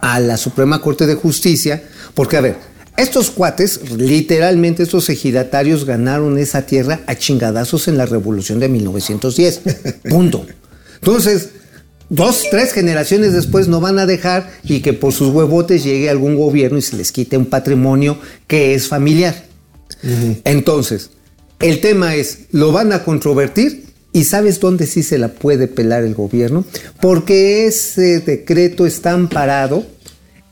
a 0.00 0.20
la 0.20 0.36
Suprema 0.36 0.80
Corte 0.80 1.06
de 1.06 1.14
Justicia, 1.16 1.82
porque 2.14 2.36
a 2.36 2.40
ver, 2.40 2.56
estos 2.96 3.30
cuates, 3.30 3.90
literalmente 3.90 4.82
estos 4.82 5.08
ejidatarios 5.08 5.84
ganaron 5.84 6.38
esa 6.38 6.62
tierra 6.62 7.00
a 7.06 7.14
chingadazos 7.14 7.88
en 7.88 7.98
la 7.98 8.06
revolución 8.06 8.58
de 8.58 8.68
1910. 8.68 9.60
Punto. 10.08 10.46
Entonces, 10.94 11.50
dos, 12.08 12.44
tres 12.50 12.72
generaciones 12.72 13.32
después 13.32 13.68
no 13.68 13.80
van 13.80 13.98
a 13.98 14.06
dejar 14.06 14.50
y 14.64 14.80
que 14.80 14.92
por 14.92 15.12
sus 15.12 15.28
huevotes 15.28 15.84
llegue 15.84 16.08
algún 16.08 16.36
gobierno 16.36 16.78
y 16.78 16.82
se 16.82 16.96
les 16.96 17.12
quite 17.12 17.36
un 17.36 17.46
patrimonio 17.46 18.18
que 18.46 18.74
es 18.74 18.88
familiar. 18.88 19.44
Entonces, 20.44 21.10
el 21.60 21.80
tema 21.80 22.14
es, 22.14 22.46
¿lo 22.52 22.72
van 22.72 22.92
a 22.92 23.02
controvertir? 23.04 23.86
¿Y 24.12 24.24
sabes 24.24 24.60
dónde 24.60 24.86
sí 24.86 25.02
se 25.02 25.18
la 25.18 25.28
puede 25.28 25.68
pelar 25.68 26.02
el 26.02 26.14
gobierno? 26.14 26.64
Porque 27.00 27.66
ese 27.66 28.20
decreto 28.20 28.86
está 28.86 29.12
amparado 29.12 29.84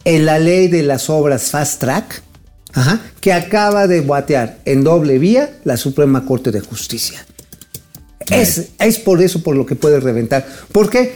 en 0.05 0.27
la 0.27 0.39
ley 0.39 0.69
de 0.69 0.83
las 0.83 1.09
obras 1.09 1.51
Fast 1.51 1.81
Track, 1.81 2.23
ajá, 2.75 3.01
que 3.21 3.33
acaba 3.33 3.87
de 3.87 4.01
batear 4.03 4.59
en 4.65 4.85
doble 4.85 5.19
vía 5.19 5.51
la 5.65 5.77
Suprema 5.77 6.27
Corte 6.27 6.51
de 6.51 6.61
Justicia. 6.61 7.25
Es, 8.31 8.69
es 8.81 8.99
por 8.99 9.21
eso 9.23 9.43
por 9.43 9.55
lo 9.55 9.67
que 9.67 9.75
puede 9.77 10.01
reventar. 10.01 10.47
¿Por 10.73 10.89
qué? 10.89 11.13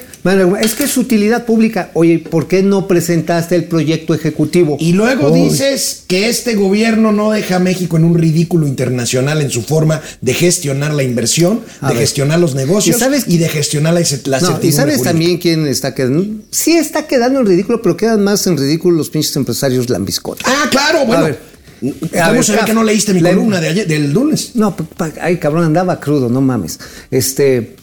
Es 0.61 0.75
que 0.75 0.85
es 0.85 0.95
utilidad 0.99 1.47
pública. 1.47 1.91
Oye, 1.95 2.19
¿por 2.19 2.49
qué 2.49 2.63
no 2.63 2.87
presentaste 2.87 3.55
el 3.57 3.65
proyecto 3.65 4.13
ejecutivo? 4.13 4.77
Y 4.79 4.93
luego 4.93 5.31
Uy. 5.33 5.49
dices 5.49 6.05
que 6.07 6.29
este 6.29 6.55
gobierno 6.55 7.11
no 7.13 7.31
deja 7.31 7.57
a 7.57 7.59
México 7.61 7.97
en 7.97 8.05
un 8.05 8.19
ridículo 8.19 8.67
internacional 8.67 9.41
en 9.41 9.49
su 9.49 9.63
forma 9.63 10.03
de 10.21 10.35
gestionar 10.35 10.93
la 10.93 11.03
inversión, 11.03 11.63
A 11.81 11.89
de 11.89 11.95
ver. 11.95 12.03
gestionar 12.03 12.41
los 12.41 12.55
negocios 12.55 12.97
¿Y 12.97 13.01
sabes- 13.01 13.25
y 13.27 13.39
de 13.39 13.49
gestionar 13.49 13.95
la, 13.95 14.01
la 14.27 14.41
No, 14.41 14.59
y 14.61 14.73
sabes 14.73 14.97
jurídica. 14.97 15.03
también 15.05 15.39
quién 15.39 15.67
está 15.67 15.95
quedando. 15.95 16.27
Sí, 16.51 16.73
está 16.77 17.07
quedando 17.07 17.41
en 17.41 17.47
ridículo, 17.47 17.81
pero 17.81 17.97
quedan 17.97 18.23
más 18.23 18.47
en 18.47 18.59
ridículo 18.59 18.99
los 18.99 19.09
pinches 19.09 19.35
empresarios 19.37 19.89
lambiscotes. 19.89 20.45
Ah, 20.47 20.67
claro, 20.71 21.07
bueno. 21.07 21.23
A 21.23 21.27
ver. 21.29 21.48
¿Cómo 21.81 22.43
se 22.43 22.53
ve 22.53 22.59
que 22.67 22.75
no 22.75 22.83
leíste 22.83 23.15
mi 23.15 23.21
la- 23.21 23.31
columna 23.31 23.61
de 23.61 23.69
ayer, 23.69 23.87
del 23.87 24.13
lunes? 24.13 24.53
No, 24.55 24.75
ay, 25.21 25.37
cabrón, 25.39 25.65
andaba 25.65 26.01
crudo, 26.01 26.29
no 26.29 26.41
mames. 26.41 26.79
Este, 27.11 27.77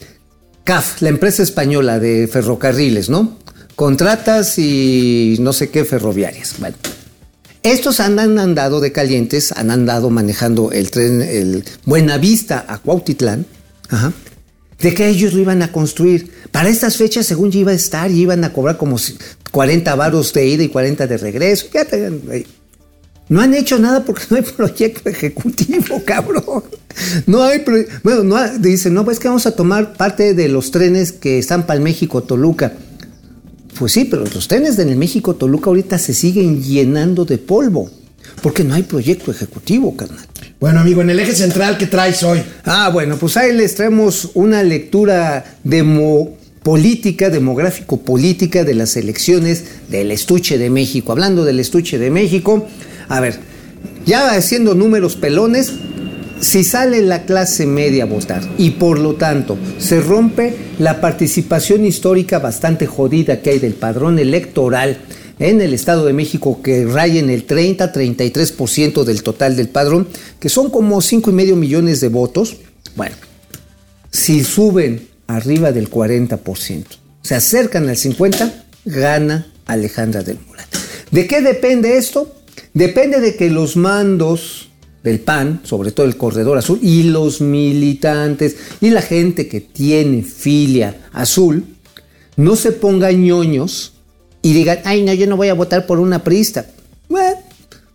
CAF, 0.63 1.01
la 1.01 1.09
empresa 1.09 1.43
española 1.43 1.99
de 1.99 2.27
ferrocarriles, 2.31 3.09
¿no? 3.09 3.37
Contratas 3.75 4.57
y 4.57 5.37
no 5.39 5.53
sé 5.53 5.69
qué 5.69 5.85
ferroviarias. 5.85 6.55
Bueno. 6.59 6.75
Estos 7.63 7.99
han 7.99 8.19
andado 8.19 8.79
de 8.79 8.91
calientes, 8.91 9.51
han 9.51 9.71
andado 9.71 10.09
manejando 10.09 10.71
el 10.71 10.91
tren, 10.91 11.21
el 11.21 11.63
Buenavista 11.85 12.65
a 12.67 12.77
Cuautitlán, 12.77 13.45
ajá, 13.89 14.13
de 14.79 14.93
que 14.93 15.07
ellos 15.07 15.33
lo 15.33 15.39
iban 15.41 15.61
a 15.63 15.71
construir. 15.71 16.31
Para 16.51 16.69
estas 16.69 16.95
fechas, 16.97 17.25
según 17.25 17.49
ya 17.51 17.59
iba 17.59 17.71
a 17.71 17.75
estar, 17.75 18.11
y 18.11 18.21
iban 18.21 18.43
a 18.43 18.53
cobrar 18.53 18.77
como 18.77 18.97
si- 18.99 19.17
40 19.51 19.95
varos 19.95 20.31
de 20.33 20.45
ida 20.47 20.63
y 20.63 20.67
40 20.69 21.07
de 21.07 21.17
regreso. 21.17 21.67
Ya 21.73 21.85
te- 21.85 22.45
no 23.29 23.41
han 23.41 23.53
hecho 23.53 23.79
nada 23.79 24.03
porque 24.03 24.23
no 24.29 24.37
hay 24.37 24.43
proyecto 24.57 25.09
ejecutivo, 25.09 26.01
cabrón. 26.05 26.63
No 27.27 27.43
hay 27.43 27.59
pro- 27.59 27.83
bueno, 28.03 28.23
no 28.23 28.35
ha- 28.37 28.57
dicen, 28.57 28.93
no, 28.93 29.03
pues 29.05 29.19
que 29.19 29.27
vamos 29.27 29.45
a 29.45 29.51
tomar 29.55 29.93
parte 29.93 30.33
de 30.33 30.47
los 30.47 30.71
trenes 30.71 31.11
que 31.11 31.39
están 31.39 31.65
para 31.65 31.77
el 31.77 31.83
México 31.83 32.23
Toluca. 32.23 32.73
Pues 33.77 33.91
sí, 33.91 34.05
pero 34.05 34.23
los 34.25 34.47
trenes 34.47 34.77
del 34.77 34.95
México 34.95 35.35
Toluca 35.35 35.69
ahorita 35.69 35.97
se 35.97 36.13
siguen 36.13 36.63
llenando 36.63 37.25
de 37.25 37.37
polvo 37.37 37.89
porque 38.41 38.63
no 38.63 38.73
hay 38.73 38.83
proyecto 38.83 39.31
ejecutivo, 39.31 39.95
carnal. 39.97 40.25
Bueno, 40.59 40.79
amigo, 40.79 41.01
en 41.01 41.09
el 41.09 41.19
eje 41.19 41.33
central 41.35 41.77
que 41.77 41.85
traes 41.87 42.23
hoy. 42.23 42.41
Ah, 42.63 42.89
bueno, 42.93 43.17
pues 43.17 43.35
ahí 43.37 43.53
les 43.53 43.75
traemos 43.75 44.29
una 44.33 44.63
lectura 44.63 45.57
demo 45.63 46.37
política, 46.63 47.29
demográfico-política 47.29 48.63
de 48.63 48.73
las 48.73 48.95
elecciones 48.97 49.63
del 49.89 50.11
estuche 50.11 50.57
de 50.57 50.69
México. 50.69 51.11
Hablando 51.11 51.43
del 51.45 51.59
estuche 51.59 51.99
de 51.99 52.09
México, 52.09 52.67
a 53.07 53.19
ver, 53.19 53.39
ya 54.05 54.31
haciendo 54.31 54.75
números 54.75 55.15
pelones, 55.15 55.73
si 56.39 56.63
sale 56.63 57.01
la 57.01 57.25
clase 57.25 57.65
media 57.65 58.03
a 58.03 58.07
votar 58.07 58.43
y 58.57 58.71
por 58.71 58.99
lo 58.99 59.15
tanto 59.15 59.57
se 59.77 60.01
rompe 60.01 60.55
la 60.79 60.99
participación 61.01 61.85
histórica 61.85 62.39
bastante 62.39 62.85
jodida 62.85 63.41
que 63.41 63.51
hay 63.51 63.59
del 63.59 63.73
padrón 63.73 64.19
electoral 64.19 64.97
en 65.39 65.61
el 65.61 65.73
Estado 65.73 66.05
de 66.05 66.13
México 66.13 66.61
que 66.61 66.85
raya 66.85 67.19
en 67.19 67.29
el 67.29 67.47
30-33% 67.47 69.03
del 69.03 69.23
total 69.23 69.55
del 69.55 69.69
padrón, 69.69 70.07
que 70.39 70.49
son 70.49 70.69
como 70.69 71.01
5 71.01 71.29
y 71.29 71.33
medio 71.33 71.55
millones 71.55 71.99
de 71.99 72.09
votos. 72.09 72.57
Bueno, 72.95 73.15
si 74.11 74.43
suben 74.43 75.07
arriba 75.27 75.71
del 75.71 75.89
40%, 75.89 76.85
se 77.21 77.35
acercan 77.35 77.89
al 77.89 77.97
50%, 77.97 78.51
gana 78.85 79.51
Alejandra 79.65 80.21
del 80.21 80.37
Moral. 80.47 80.67
¿De 81.11 81.27
qué 81.27 81.41
depende 81.41 81.97
esto? 81.97 82.34
Depende 82.73 83.21
de 83.21 83.35
que 83.35 83.49
los 83.49 83.77
mandos 83.77 84.69
del 85.03 85.19
PAN, 85.19 85.61
sobre 85.63 85.91
todo 85.91 86.05
el 86.05 86.17
corredor 86.17 86.57
azul, 86.57 86.79
y 86.81 87.03
los 87.03 87.39
militantes 87.39 88.57
y 88.81 88.89
la 88.89 89.01
gente 89.01 89.47
que 89.47 89.61
tiene 89.61 90.23
filia 90.23 91.07
azul, 91.13 91.63
no 92.37 92.55
se 92.55 92.71
pongan 92.71 93.23
ñoños 93.23 93.93
y 94.41 94.53
digan, 94.53 94.79
ay, 94.83 95.03
no, 95.03 95.13
yo 95.13 95.27
no 95.27 95.37
voy 95.37 95.49
a 95.49 95.53
votar 95.53 95.85
por 95.85 95.99
una 95.99 96.23
priista. 96.23 96.65
Bueno, 97.07 97.37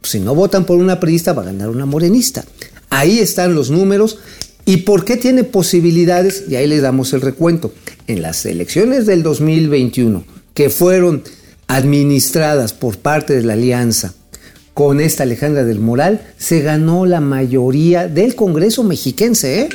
si 0.03 0.21
no 0.21 0.35
votan 0.35 0.65
por 0.65 0.79
una 0.79 0.99
priista, 0.99 1.33
va 1.33 1.43
a 1.43 1.47
ganar 1.47 1.69
una 1.69 1.85
morenista. 1.85 2.45
Ahí 2.91 3.19
están 3.19 3.55
los 3.55 3.71
números. 3.71 4.19
¿Y 4.65 4.79
por 4.79 5.05
qué 5.05 5.17
tiene 5.17 5.45
posibilidades? 5.45 6.45
Y 6.49 6.57
ahí 6.57 6.67
les 6.67 6.83
damos 6.83 7.13
el 7.13 7.21
recuento. 7.21 7.73
En 8.07 8.23
las 8.23 8.47
elecciones 8.47 9.07
del 9.07 9.23
2021, 9.23 10.25
que 10.55 10.71
fueron 10.71 11.23
administradas 11.67 12.73
por 12.73 12.99
parte 12.99 13.35
de 13.35 13.43
la 13.43 13.53
alianza 13.53 14.15
con 14.81 14.99
esta 14.99 15.24
Alejandra 15.24 15.62
del 15.64 15.78
Moral, 15.78 16.22
se 16.39 16.62
ganó 16.62 17.05
la 17.05 17.20
mayoría 17.20 18.09
del 18.09 18.35
Congreso 18.35 18.83
mexiquense, 18.83 19.61
¿eh? 19.61 19.68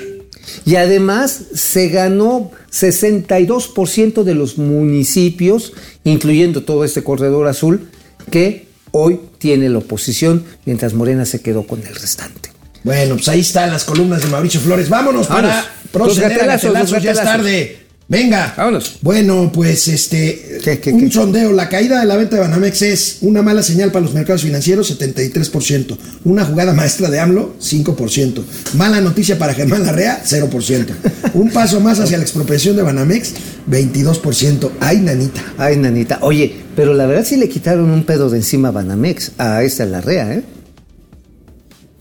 Y 0.65 0.77
además 0.77 1.41
se 1.53 1.89
ganó 1.89 2.49
62% 2.71 4.23
de 4.23 4.33
los 4.33 4.57
municipios, 4.57 5.73
incluyendo 6.03 6.63
todo 6.63 6.83
este 6.83 7.03
corredor 7.03 7.47
azul, 7.47 7.87
que 8.31 8.65
hoy 8.89 9.19
tiene 9.37 9.69
la 9.69 9.77
oposición, 9.77 10.43
mientras 10.65 10.95
Morena 10.95 11.25
se 11.25 11.39
quedó 11.39 11.67
con 11.67 11.85
el 11.85 11.93
restante. 11.93 12.49
Bueno, 12.83 13.13
pues 13.13 13.27
ahí 13.27 13.41
están 13.41 13.69
las 13.69 13.83
columnas 13.83 14.23
de 14.23 14.29
Mauricio 14.29 14.59
Flores. 14.59 14.89
Vámonos 14.89 15.27
para 15.27 15.65
proceder 15.91 16.49
a 16.49 16.55
los 16.55 17.03
Ya 17.03 17.11
es 17.11 17.17
tarde. 17.17 17.84
Venga. 18.07 18.53
Vámonos. 18.55 18.99
Bueno, 19.01 19.51
pues 19.51 19.87
este. 19.87 20.59
¿Qué, 20.63 20.79
qué, 20.79 20.93
un 20.93 21.01
qué? 21.01 21.11
sondeo. 21.11 21.51
La 21.51 21.69
caída 21.69 21.99
de 21.99 22.05
la 22.05 22.15
venta 22.15 22.35
de 22.35 22.43
Banamex 22.43 22.81
es 22.83 23.17
una 23.21 23.41
mala 23.41 23.63
señal 23.63 23.91
para 23.91 24.05
los 24.05 24.13
mercados 24.13 24.43
financieros, 24.43 24.99
73%. 24.99 25.97
Una 26.23 26.45
jugada 26.45 26.73
maestra 26.73 27.09
de 27.09 27.19
AMLO, 27.19 27.55
5%. 27.59 28.43
Mala 28.75 29.01
noticia 29.01 29.39
para 29.39 29.55
Germán 29.55 29.83
Larrea, 29.83 30.21
0%. 30.23 30.85
Un 31.33 31.49
paso 31.49 31.79
más 31.79 31.99
hacia 31.99 32.17
la 32.17 32.23
expropiación 32.23 32.75
de 32.75 32.83
Banamex, 32.83 33.33
22%. 33.69 34.69
Ay, 34.79 34.97
nanita. 34.99 35.41
Ay, 35.57 35.77
nanita. 35.77 36.19
Oye, 36.21 36.55
pero 36.75 36.93
la 36.93 37.07
verdad 37.07 37.25
sí 37.25 37.37
le 37.37 37.49
quitaron 37.49 37.89
un 37.89 38.03
pedo 38.03 38.29
de 38.29 38.37
encima 38.37 38.67
a 38.67 38.71
Banamex, 38.71 39.31
a 39.39 39.63
esta 39.63 39.85
Larrea, 39.85 40.31
¿eh? 40.31 40.43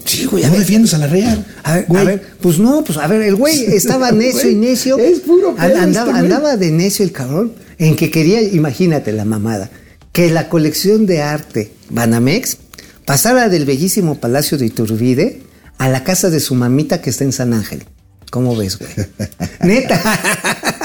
Sí, 0.05 0.25
güey, 0.27 0.45
no 0.45 0.53
defiendes 0.59 0.93
a 0.95 0.99
Larrea. 0.99 1.45
A 1.63 1.75
ver, 1.77 1.85
Güey. 1.89 2.01
a 2.03 2.05
ver, 2.05 2.23
pues 2.41 2.59
no, 2.59 2.85
pues 2.85 2.99
a 2.99 3.07
ver, 3.07 3.23
el 3.23 3.35
güey 3.37 3.65
estaba 3.75 4.13
necio 4.13 4.51
y 4.51 4.55
necio. 4.55 4.99
es 4.99 5.21
puro 5.21 5.55
pedo 5.57 5.79
andaba, 5.79 6.11
este 6.11 6.19
andaba 6.21 6.57
de 6.57 6.71
necio 6.71 7.05
el 7.05 7.13
cabrón, 7.13 7.53
en 7.79 7.97
que 7.97 8.11
quería, 8.11 8.43
imagínate 8.43 9.13
la 9.13 9.25
mamada, 9.25 9.71
que 10.13 10.31
la 10.31 10.49
colección 10.49 11.07
de 11.07 11.23
arte 11.23 11.73
Banamex 11.91 12.59
pasara 13.07 13.49
del 13.49 13.65
bellísimo 13.65 14.21
Palacio 14.21 14.59
de 14.59 14.67
Iturbide 14.67 15.43
a 15.79 15.89
la 15.89 16.05
casa 16.05 16.31
de 16.31 16.41
su 16.41 16.55
mamita 16.55 17.01
que 17.01 17.11
está 17.11 17.25
en 17.25 17.33
San 17.33 17.53
Ángel. 17.53 17.85
¿Cómo 18.31 18.57
ves, 18.57 18.79
güey? 18.79 18.91
Neta. 19.63 20.01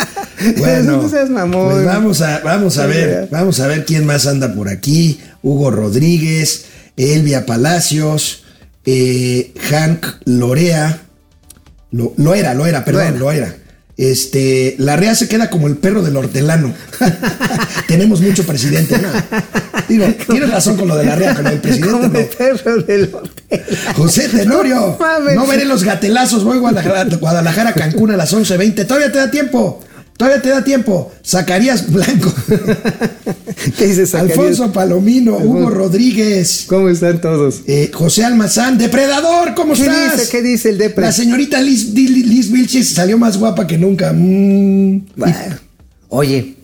Bueno, 0.57 1.01
pues 1.01 1.29
vamos 1.85 2.21
a, 2.21 2.39
vamos 2.39 2.77
a 2.77 2.85
ver, 2.85 3.27
vamos 3.29 3.59
a 3.59 3.67
ver 3.67 3.83
quién 3.83 4.05
más 4.05 4.25
anda 4.25 4.53
por 4.53 4.69
aquí. 4.69 5.19
Hugo 5.43 5.69
Rodríguez, 5.69 6.63
Elvia 6.95 7.45
Palacios, 7.45 8.43
eh, 8.91 9.53
Hank 9.69 10.05
Lorea, 10.25 11.01
lo, 11.91 12.13
lo 12.17 12.33
era, 12.33 12.55
lo 12.55 12.65
era, 12.65 12.83
perdón, 12.83 13.19
lo 13.19 13.31
era. 13.31 13.55
Este, 13.97 14.75
la 14.79 14.95
REA 14.95 15.13
se 15.13 15.27
queda 15.27 15.49
como 15.49 15.67
el 15.67 15.77
perro 15.77 16.01
del 16.01 16.15
hortelano. 16.15 16.73
Tenemos 17.87 18.21
mucho 18.21 18.45
presidente, 18.45 18.97
¿no? 18.97 19.09
Digo, 19.89 20.05
tienes 20.29 20.49
razón 20.49 20.77
con 20.77 20.87
lo 20.87 20.95
de 20.95 21.05
la 21.05 21.15
REA, 21.15 21.35
con 21.35 21.45
el 21.45 21.59
presidente. 21.59 21.91
Como 21.91 22.07
no. 22.07 22.19
el 22.19 22.25
perro 22.25 22.81
del 22.81 23.13
hotel. 23.13 23.67
José 23.95 24.29
Tenorio, 24.29 24.97
No 24.99 25.35
no 25.35 25.47
veré 25.47 25.65
los 25.65 25.83
gatelazos, 25.83 26.43
voy 26.43 26.57
a 26.57 26.61
Guadalajara, 26.61 27.17
Guadalajara, 27.17 27.73
Cancún 27.73 28.11
a 28.11 28.17
las 28.17 28.33
11.20. 28.33 28.87
Todavía 28.87 29.11
te 29.11 29.17
da 29.19 29.29
tiempo, 29.29 29.83
todavía 30.19 30.41
te 30.41 30.49
da 30.49 30.63
tiempo. 30.65 31.11
Zacarías 31.25 31.89
Blanco, 31.89 32.33
¿Qué 33.77 33.87
dices, 33.87 34.09
Zacarías? 34.11 34.37
Alfonso 34.37 34.71
Palomino, 34.73 35.37
Hugo 35.37 35.69
Rodríguez, 35.69 36.65
¿Cómo 36.67 36.89
están 36.89 37.21
todos? 37.21 37.61
eh, 37.67 37.89
José 37.93 38.25
Almazán, 38.25 38.77
Depredador, 38.77 39.55
¿cómo 39.55 39.73
¿Qué 39.73 39.81
estás? 39.81 40.17
dice? 40.19 40.29
¿Qué 40.29 40.41
dice 40.41 40.69
el 40.71 40.77
Depre? 40.77 41.05
La 41.05 41.11
señorita 41.13 41.61
Liz, 41.61 41.93
Liz, 41.93 42.09
Liz 42.27 42.51
Vilchis 42.51 42.89
salió 42.89 43.17
más 43.17 43.37
guapa 43.37 43.65
que 43.65 43.77
nunca. 43.77 44.11
Mm. 44.13 45.05
Bueno, 45.15 45.35
oye, 46.09 46.55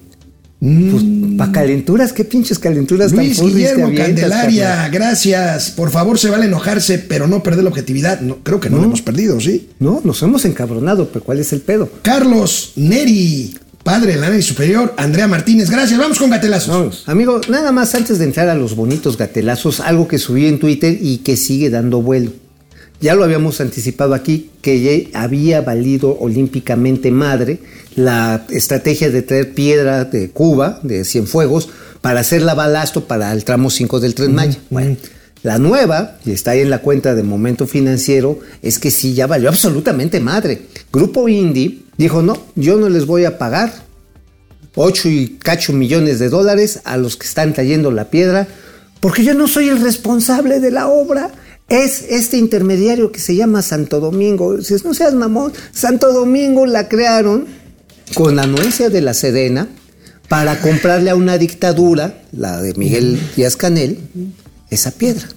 pues 0.65 1.03
para 1.37 1.51
calenturas, 1.51 2.11
qué 2.11 2.25
pinches 2.25 2.57
calenturas 2.57 3.11
Luis 3.11 3.37
tan 3.37 3.47
te 3.47 3.53
Guillermo 3.53 3.91
Candelaria, 3.95 4.69
carnal? 4.69 4.91
gracias. 4.91 5.69
Por 5.71 5.91
favor, 5.91 6.17
se 6.17 6.29
vale 6.29 6.45
enojarse, 6.45 6.97
pero 6.97 7.27
no 7.27 7.43
perder 7.43 7.63
la 7.63 7.69
objetividad. 7.69 8.21
No, 8.21 8.37
creo 8.37 8.59
que 8.59 8.69
no, 8.69 8.77
la 8.79 8.85
hemos 8.85 9.01
perdido, 9.01 9.39
¿sí? 9.39 9.69
No, 9.79 10.01
nos 10.03 10.23
hemos 10.23 10.43
encabronado, 10.45 11.09
pero 11.09 11.23
¿cuál 11.23 11.39
es 11.39 11.53
el 11.53 11.61
pedo? 11.61 11.89
Carlos 12.01 12.73
Neri, 12.77 13.55
padre 13.83 14.13
del 14.13 14.23
análisis 14.23 14.47
superior, 14.47 14.93
Andrea 14.97 15.27
Martínez, 15.27 15.69
gracias. 15.69 15.99
Vamos 15.99 16.17
con 16.17 16.31
gatelazos. 16.31 16.69
Vamos. 16.69 17.03
Amigo, 17.05 17.41
nada 17.47 17.71
más 17.71 17.93
antes 17.93 18.17
de 18.17 18.25
entrar 18.25 18.49
a 18.49 18.55
los 18.55 18.75
bonitos 18.75 19.17
gatelazos, 19.17 19.79
algo 19.81 20.07
que 20.07 20.17
subí 20.17 20.47
en 20.47 20.59
Twitter 20.59 20.97
y 20.99 21.17
que 21.19 21.37
sigue 21.37 21.69
dando 21.69 22.01
vuelo. 22.01 22.31
Ya 23.01 23.15
lo 23.15 23.23
habíamos 23.23 23.61
anticipado 23.61 24.13
aquí, 24.13 24.49
que 24.61 24.81
ya 24.81 25.19
había 25.19 25.61
valido 25.61 26.17
olímpicamente 26.19 27.11
madre 27.11 27.59
la 27.95 28.45
estrategia 28.49 29.09
de 29.09 29.21
traer 29.21 29.53
piedra 29.53 30.05
de 30.05 30.29
Cuba, 30.31 30.79
de 30.83 31.05
Cienfuegos, 31.05 31.69
para 32.01 32.21
hacerla 32.21 32.53
balasto 32.53 33.05
para 33.05 33.31
el 33.31 33.43
tramo 33.43 33.69
5 33.69 33.99
del 33.99 34.15
Tren 34.15 34.33
Maya. 34.33 34.57
Bueno, 34.69 34.95
la 35.43 35.59
nueva, 35.59 36.17
y 36.25 36.31
está 36.31 36.51
ahí 36.51 36.61
en 36.61 36.69
la 36.69 36.79
cuenta 36.79 37.15
de 37.15 37.23
Momento 37.23 37.67
Financiero, 37.67 38.39
es 38.61 38.79
que 38.79 38.91
sí, 38.91 39.13
ya 39.13 39.27
valió 39.27 39.49
absolutamente 39.49 40.19
madre. 40.19 40.63
Grupo 40.91 41.29
Indy 41.29 41.85
dijo, 41.97 42.21
no, 42.21 42.37
yo 42.55 42.77
no 42.77 42.89
les 42.89 43.05
voy 43.05 43.25
a 43.25 43.37
pagar 43.37 43.73
8 44.75 45.09
y 45.09 45.37
cacho 45.39 45.73
millones 45.73 46.19
de 46.19 46.29
dólares 46.29 46.81
a 46.83 46.97
los 46.97 47.15
que 47.15 47.27
están 47.27 47.53
trayendo 47.53 47.91
la 47.91 48.09
piedra, 48.09 48.47
porque 48.99 49.23
yo 49.23 49.33
no 49.33 49.47
soy 49.47 49.69
el 49.69 49.81
responsable 49.81 50.59
de 50.59 50.71
la 50.71 50.87
obra. 50.87 51.31
Es 51.67 52.05
este 52.09 52.37
intermediario 52.37 53.11
que 53.11 53.19
se 53.19 53.35
llama 53.35 53.61
Santo 53.61 53.99
Domingo. 53.99 54.57
Dices, 54.57 54.85
no 54.85 54.93
seas 54.93 55.13
mamón. 55.13 55.51
Santo 55.71 56.13
Domingo 56.13 56.65
la 56.65 56.87
crearon 56.87 57.47
con 58.13 58.35
la 58.35 58.43
anuencia 58.43 58.89
de 58.89 59.01
la 59.01 59.13
Sedena 59.13 59.67
para 60.29 60.59
comprarle 60.59 61.09
a 61.09 61.15
una 61.15 61.37
dictadura, 61.37 62.21
la 62.31 62.61
de 62.61 62.73
Miguel 62.75 63.19
Díaz 63.35 63.55
Canel, 63.55 63.99
esa 64.69 64.91
piedra. 64.91 65.27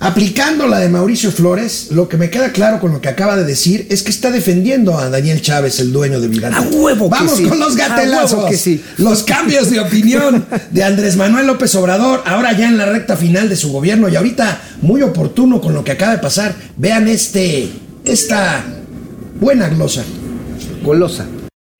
Aplicando 0.00 0.66
la 0.66 0.80
de 0.80 0.88
Mauricio 0.90 1.30
Flores, 1.32 1.88
lo 1.90 2.08
que 2.08 2.16
me 2.18 2.28
queda 2.28 2.50
claro 2.52 2.78
con 2.78 2.92
lo 2.92 3.00
que 3.00 3.08
acaba 3.08 3.36
de 3.36 3.44
decir 3.44 3.86
es 3.88 4.02
que 4.02 4.10
está 4.10 4.30
defendiendo 4.30 4.98
a 4.98 5.08
Daniel 5.08 5.40
Chávez, 5.40 5.80
el 5.80 5.92
dueño 5.92 6.20
de 6.20 6.28
Vidal. 6.28 6.52
¡A 6.52 6.60
huevo 6.62 7.04
que 7.08 7.10
Vamos 7.10 7.36
sí! 7.38 7.44
con 7.44 7.58
los 7.58 7.74
¡A 7.74 7.88
gatelazos. 7.88 8.32
huevo 8.34 8.48
que 8.50 8.58
sí! 8.58 8.82
Los 8.98 9.22
cambios 9.22 9.70
de 9.70 9.80
opinión 9.80 10.44
de 10.72 10.84
Andrés 10.84 11.16
Manuel 11.16 11.46
López 11.46 11.74
Obrador, 11.76 12.22
ahora 12.26 12.52
ya 12.52 12.68
en 12.68 12.76
la 12.76 12.84
recta 12.86 13.16
final 13.16 13.48
de 13.48 13.56
su 13.56 13.72
gobierno 13.72 14.08
y 14.10 14.16
ahorita 14.16 14.60
muy 14.82 15.00
oportuno 15.00 15.60
con 15.62 15.72
lo 15.72 15.84
que 15.84 15.92
acaba 15.92 16.12
de 16.12 16.18
pasar. 16.18 16.54
Vean 16.76 17.08
este, 17.08 17.70
esta 18.04 18.62
buena 19.40 19.68
glosa. 19.68 20.02
Golosa. 20.82 21.24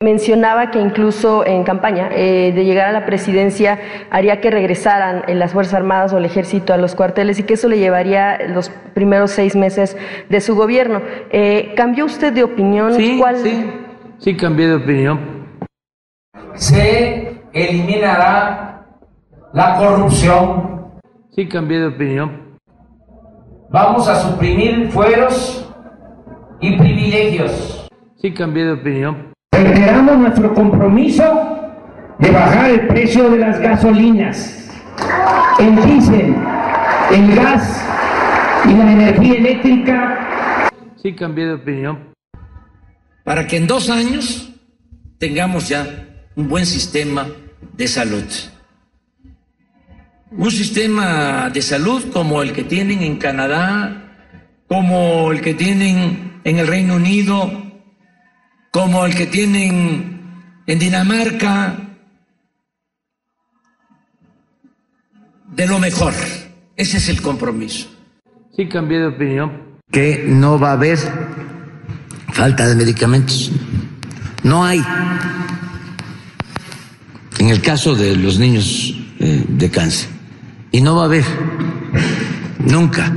Mencionaba 0.03 0.71
que 0.71 0.81
incluso 0.81 1.47
en 1.47 1.63
campaña 1.63 2.11
eh, 2.13 2.53
de 2.55 2.65
llegar 2.65 2.89
a 2.89 2.93
la 2.93 3.07
presidencia 3.07 3.79
haría 4.11 4.41
que 4.41 4.51
regresaran 4.51 5.23
en 5.29 5.39
las 5.39 5.53
Fuerzas 5.53 5.75
Armadas 5.75 6.13
o 6.13 6.19
el 6.19 6.25
Ejército 6.25 6.75
a 6.75 6.77
los 6.77 6.95
cuarteles 6.95 7.39
y 7.39 7.45
que 7.45 7.55
eso 7.55 7.69
le 7.69 7.79
llevaría 7.79 8.49
los 8.49 8.71
primeros 8.93 9.31
seis 9.31 9.55
meses 9.57 9.97
de 10.29 10.41
su 10.41 10.57
gobierno. 10.57 11.01
Eh, 11.31 11.73
¿Cambió 11.77 12.05
usted 12.07 12.33
de 12.33 12.43
opinión? 12.43 12.93
Sí, 12.95 13.19
¿Cuál? 13.19 13.37
sí, 13.37 13.71
sí 14.19 14.37
cambié 14.37 14.67
de 14.67 14.75
opinión. 14.75 15.21
se 16.55 17.41
eliminará 17.53 18.85
la 19.53 19.77
corrupción. 19.79 20.91
Sí 21.31 21.49
cambié 21.49 21.79
de 21.79 21.87
opinión. 21.87 22.59
Vamos 23.71 24.09
a 24.09 24.17
suprimir 24.17 24.91
fueros 24.91 25.73
y 26.61 26.77
privilegios. 26.77 27.89
Sí 28.17 28.35
cambié 28.35 28.65
de 28.67 28.73
opinión. 28.73 29.34
Reiteramos 29.55 30.19
nuestro 30.19 30.53
compromiso 30.53 31.23
de 32.19 32.31
bajar 32.31 32.71
el 32.71 32.87
precio 32.89 33.31
de 33.31 33.39
las 33.39 33.61
gasolinas, 33.61 34.69
el 35.59 35.77
diésel, 35.77 36.35
el 37.13 37.35
gas 37.37 37.87
y 38.67 38.75
la 38.75 38.93
energía 38.93 39.35
eléctrica 39.35 40.15
Sí 41.05 41.15
cambié 41.15 41.47
de 41.47 41.53
opinión. 41.53 42.15
para 43.25 43.47
que 43.47 43.59
en 43.59 43.67
dos 43.67 43.91
años 43.91 44.53
tengamos 45.19 45.69
ya 45.69 45.87
un 46.35 46.49
buen 46.49 46.65
sistema 46.65 47.27
de 47.77 47.87
salud. 47.87 48.25
Un 50.31 50.51
sistema 50.51 51.51
de 51.51 51.61
salud 51.61 52.11
como 52.11 52.43
el 52.43 52.53
que 52.55 52.65
tienen 52.65 53.03
en 53.03 53.19
Canadá, 53.19 54.17
como 54.67 55.31
el 55.31 55.43
que 55.43 55.53
tienen 55.53 56.41
en 56.43 56.59
el 56.59 56.67
Reino 56.67 56.97
Unido, 56.97 57.64
como 58.75 59.07
el 59.07 59.15
que 59.15 59.27
tienen 59.27 60.21
en 60.67 60.79
Dinamarca, 60.81 61.77
de 65.53 65.67
lo 65.69 65.79
mejor. 65.79 66.13
Ese 66.75 66.97
es 66.97 67.09
el 67.09 67.23
compromiso. 67.23 67.87
Sí 68.57 68.69
cambié 68.69 68.99
de 68.99 69.07
opinión. 69.07 69.79
que 69.93 70.25
no 70.27 70.59
va 70.59 70.71
a 70.71 70.73
haber 70.73 70.99
falta 72.33 72.67
de 72.67 72.75
medicamentos. 72.75 73.53
No 74.43 74.65
hay. 74.65 74.85
En 77.39 77.51
el 77.51 77.63
caso 77.63 77.95
de 77.95 78.17
los 78.17 78.41
niños 78.41 78.93
eh, 79.21 79.45
de 79.51 79.71
cáncer. 79.71 80.09
Y 80.73 80.81
no 80.81 80.97
va 80.97 81.03
a 81.03 81.05
haber 81.05 81.25
nunca 82.59 83.13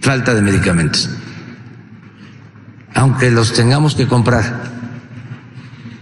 falta 0.00 0.34
de 0.34 0.42
medicamentos. 0.42 1.19
Aunque 2.94 3.30
los 3.30 3.52
tengamos 3.52 3.94
que 3.94 4.06
comprar 4.06 4.44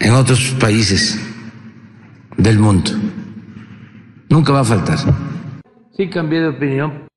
en 0.01 0.13
otros 0.13 0.57
países 0.61 1.19
del 2.37 2.59
mundo. 2.59 2.91
Nunca 4.29 4.53
va 4.53 4.61
a 4.61 4.65
faltar. 4.65 4.99
Sí 5.97 6.09
cambié 6.09 6.41
de 6.41 6.49
opinión. 6.49 7.09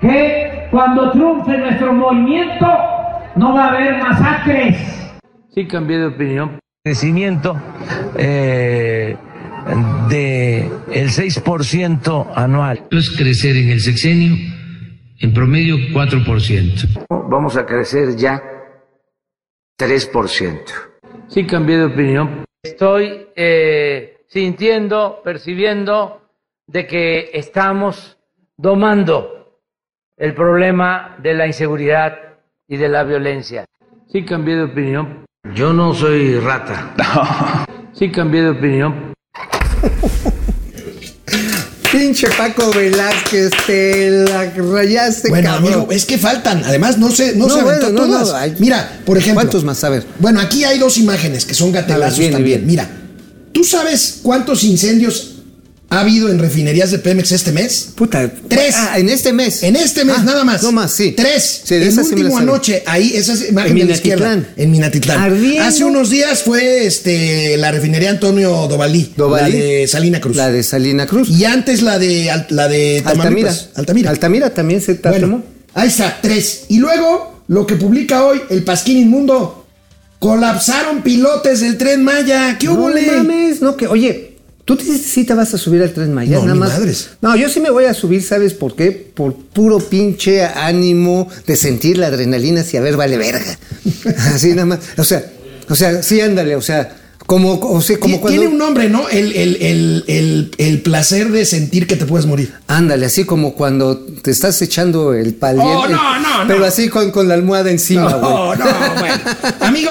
que 0.00 0.68
cuando 0.70 1.10
triunfe 1.10 1.56
nuestro 1.58 1.92
movimiento 1.92 2.66
no 3.36 3.54
va 3.54 3.66
a 3.66 3.68
haber 3.68 4.02
masacres. 4.02 4.76
Sí 5.54 5.66
cambié 5.66 5.98
de 5.98 6.06
opinión. 6.06 6.58
crecimiento 6.84 7.56
eh, 8.16 9.16
de 10.08 10.70
el 10.92 11.08
6% 11.08 12.26
anual. 12.34 12.84
Es 12.90 13.10
crecer 13.10 13.56
en 13.56 13.70
el 13.70 13.80
sexenio 13.80 14.36
en 15.20 15.32
promedio 15.32 15.76
4%. 15.76 17.06
Vamos 17.28 17.56
a 17.56 17.66
crecer 17.66 18.16
ya 18.16 18.40
3%. 19.78 20.60
Sí 21.28 21.46
cambié 21.46 21.78
de 21.78 21.84
opinión. 21.84 22.44
Estoy 22.62 23.28
eh, 23.36 24.18
sintiendo, 24.26 25.20
percibiendo 25.22 26.20
de 26.66 26.86
que 26.86 27.30
estamos 27.32 28.18
domando 28.56 29.60
el 30.16 30.34
problema 30.34 31.16
de 31.22 31.34
la 31.34 31.46
inseguridad 31.46 32.18
y 32.66 32.76
de 32.76 32.88
la 32.88 33.04
violencia. 33.04 33.64
Sí 34.08 34.24
cambié 34.24 34.56
de 34.56 34.64
opinión. 34.64 35.24
Yo 35.54 35.72
no 35.72 35.94
soy 35.94 36.38
rata. 36.40 36.94
Sí 37.92 38.12
cambié 38.12 38.42
de 38.42 38.50
opinión. 38.50 39.07
Pinche 41.98 42.28
Paco 42.38 42.70
Velázquez, 42.72 43.50
te 43.66 44.08
la 44.10 44.44
rayaste, 44.54 45.30
Bueno, 45.30 45.50
cabrón. 45.50 45.72
amigo, 45.72 45.88
es 45.90 46.04
que 46.04 46.16
faltan. 46.16 46.62
Además, 46.64 46.96
no 46.96 47.10
se, 47.10 47.34
no 47.34 47.48
No, 47.48 47.54
se 47.56 47.60
aventó 47.60 47.86
bueno, 47.90 48.06
todas. 48.06 48.28
no, 48.28 48.36
hay- 48.36 48.54
Mira, 48.60 49.00
por 49.04 49.18
ejemplo. 49.18 49.42
¿Cuántos 49.42 49.64
más? 49.64 49.82
A 49.82 49.88
ver. 49.88 50.04
Bueno, 50.20 50.38
aquí 50.40 50.62
hay 50.62 50.78
dos 50.78 50.96
imágenes 50.96 51.44
que 51.44 51.54
son 51.54 51.72
gatelazos 51.72 52.18
ver, 52.18 52.28
viene, 52.28 52.32
también. 52.36 52.58
viene. 52.66 52.70
Mira, 52.84 52.88
¿tú 53.52 53.64
sabes 53.64 54.20
cuántos 54.22 54.62
incendios 54.62 55.37
ha 55.90 56.00
habido 56.00 56.28
en 56.28 56.38
refinerías 56.38 56.90
de 56.90 56.98
Pemex 56.98 57.32
este 57.32 57.50
mes? 57.52 57.88
Puta. 57.94 58.30
Tres. 58.48 58.74
Ah, 58.76 58.98
en 58.98 59.08
este 59.08 59.32
mes. 59.32 59.62
En 59.62 59.74
este 59.74 60.04
mes, 60.04 60.16
Ah, 60.18 60.22
nada 60.22 60.44
más. 60.44 60.62
No 60.62 60.70
más, 60.72 60.92
sí. 60.92 61.12
Tres. 61.12 61.62
Sí, 61.64 61.74
el 61.76 61.90
sí 61.92 61.98
último 62.00 62.36
anoche, 62.36 62.82
ahí, 62.86 63.12
esa 63.14 63.32
es 63.32 63.48
imagen 63.48 63.72
En 63.72 63.78
de 63.78 63.84
la 63.86 63.92
izquierda. 63.94 64.26
Minatitlán. 64.28 64.54
En 64.64 64.70
Minatitlán. 64.70 65.20
Ardiendo. 65.20 65.62
Hace 65.64 65.84
unos 65.84 66.10
días 66.10 66.42
fue 66.42 66.86
este, 66.86 67.56
la 67.56 67.70
refinería 67.72 68.10
Antonio 68.10 68.66
Dovalí, 68.68 69.12
Dovalí. 69.16 69.52
la 69.52 69.58
de 69.58 69.86
Salina 69.88 70.20
Cruz. 70.20 70.36
La 70.36 70.50
de 70.50 70.62
Salina 70.62 71.06
Cruz. 71.06 71.30
Y 71.30 71.44
antes 71.46 71.80
la 71.82 71.98
de, 71.98 72.30
la 72.50 72.68
de 72.68 72.98
Altamira. 72.98 73.12
Tamaulipas. 73.24 73.68
Altamira. 73.74 74.10
Altamira 74.10 74.50
también 74.54 74.80
se 74.82 74.94
Bueno, 74.94 75.20
tomó. 75.20 75.44
ahí 75.74 75.88
está, 75.88 76.18
tres. 76.20 76.64
Y 76.68 76.78
luego, 76.78 77.42
lo 77.48 77.66
que 77.66 77.76
publica 77.76 78.24
hoy 78.24 78.42
el 78.50 78.62
Pasquín 78.62 78.98
Inmundo. 78.98 79.64
Colapsaron 80.18 81.02
pilotes 81.02 81.60
del 81.60 81.78
tren 81.78 82.02
Maya. 82.02 82.56
¿Qué 82.58 82.66
No 82.66 82.74
hubo, 82.74 82.90
le? 82.90 83.06
mames, 83.06 83.62
no, 83.62 83.76
que, 83.76 83.86
oye, 83.86 84.27
tú 84.68 84.76
te- 84.76 84.84
sí 84.98 85.24
te 85.24 85.32
vas 85.32 85.54
a 85.54 85.56
subir 85.58 85.80
al 85.82 85.94
tren 85.94 86.12
Maya, 86.12 86.36
No, 86.36 86.42
nada 86.42 86.54
más. 86.54 86.68
madres. 86.78 87.08
No, 87.22 87.34
yo 87.36 87.48
sí 87.48 87.58
me 87.58 87.70
voy 87.70 87.86
a 87.86 87.94
subir, 87.94 88.22
¿sabes 88.22 88.52
por 88.52 88.76
qué? 88.76 88.92
Por 88.92 89.34
puro 89.34 89.78
pinche 89.78 90.44
ánimo 90.44 91.26
de 91.46 91.56
sentir 91.56 91.96
la 91.96 92.08
adrenalina 92.08 92.62
si 92.62 92.76
a 92.76 92.82
ver 92.82 92.98
vale 92.98 93.16
verga. 93.16 93.58
Así 94.34 94.50
nada 94.50 94.66
más. 94.66 94.80
O 94.98 95.04
sea, 95.04 95.24
o 95.70 95.74
sea, 95.74 96.02
sí 96.02 96.20
ándale, 96.20 96.54
o 96.54 96.60
sea, 96.60 96.94
como, 97.26 97.54
o 97.58 97.80
sea, 97.80 97.98
como 97.98 98.20
cuando. 98.20 98.38
Tiene 98.40 98.52
un 98.52 98.58
nombre, 98.58 98.90
¿no? 98.90 99.08
El, 99.08 99.32
el, 99.34 99.56
el, 99.62 100.04
el, 100.06 100.50
el 100.58 100.80
placer 100.82 101.30
de 101.30 101.46
sentir 101.46 101.86
que 101.86 101.96
te 101.96 102.04
puedes 102.04 102.26
morir. 102.26 102.52
Ándale, 102.66 103.06
así 103.06 103.24
como 103.24 103.54
cuando 103.54 103.96
te 103.98 104.30
estás 104.30 104.60
echando 104.60 105.14
el 105.14 105.34
pal. 105.34 105.58
Oh, 105.60 105.88
no, 105.88 106.18
no, 106.20 106.28
Pero 106.46 106.60
no. 106.60 106.64
así 106.66 106.88
con, 106.90 107.10
con 107.10 107.26
la 107.28 107.34
almohada 107.34 107.70
encima, 107.70 108.12
güey. 108.14 108.32
No, 108.32 108.54
no, 108.54 108.64
bueno. 108.98 109.14
Amigo, 109.60 109.90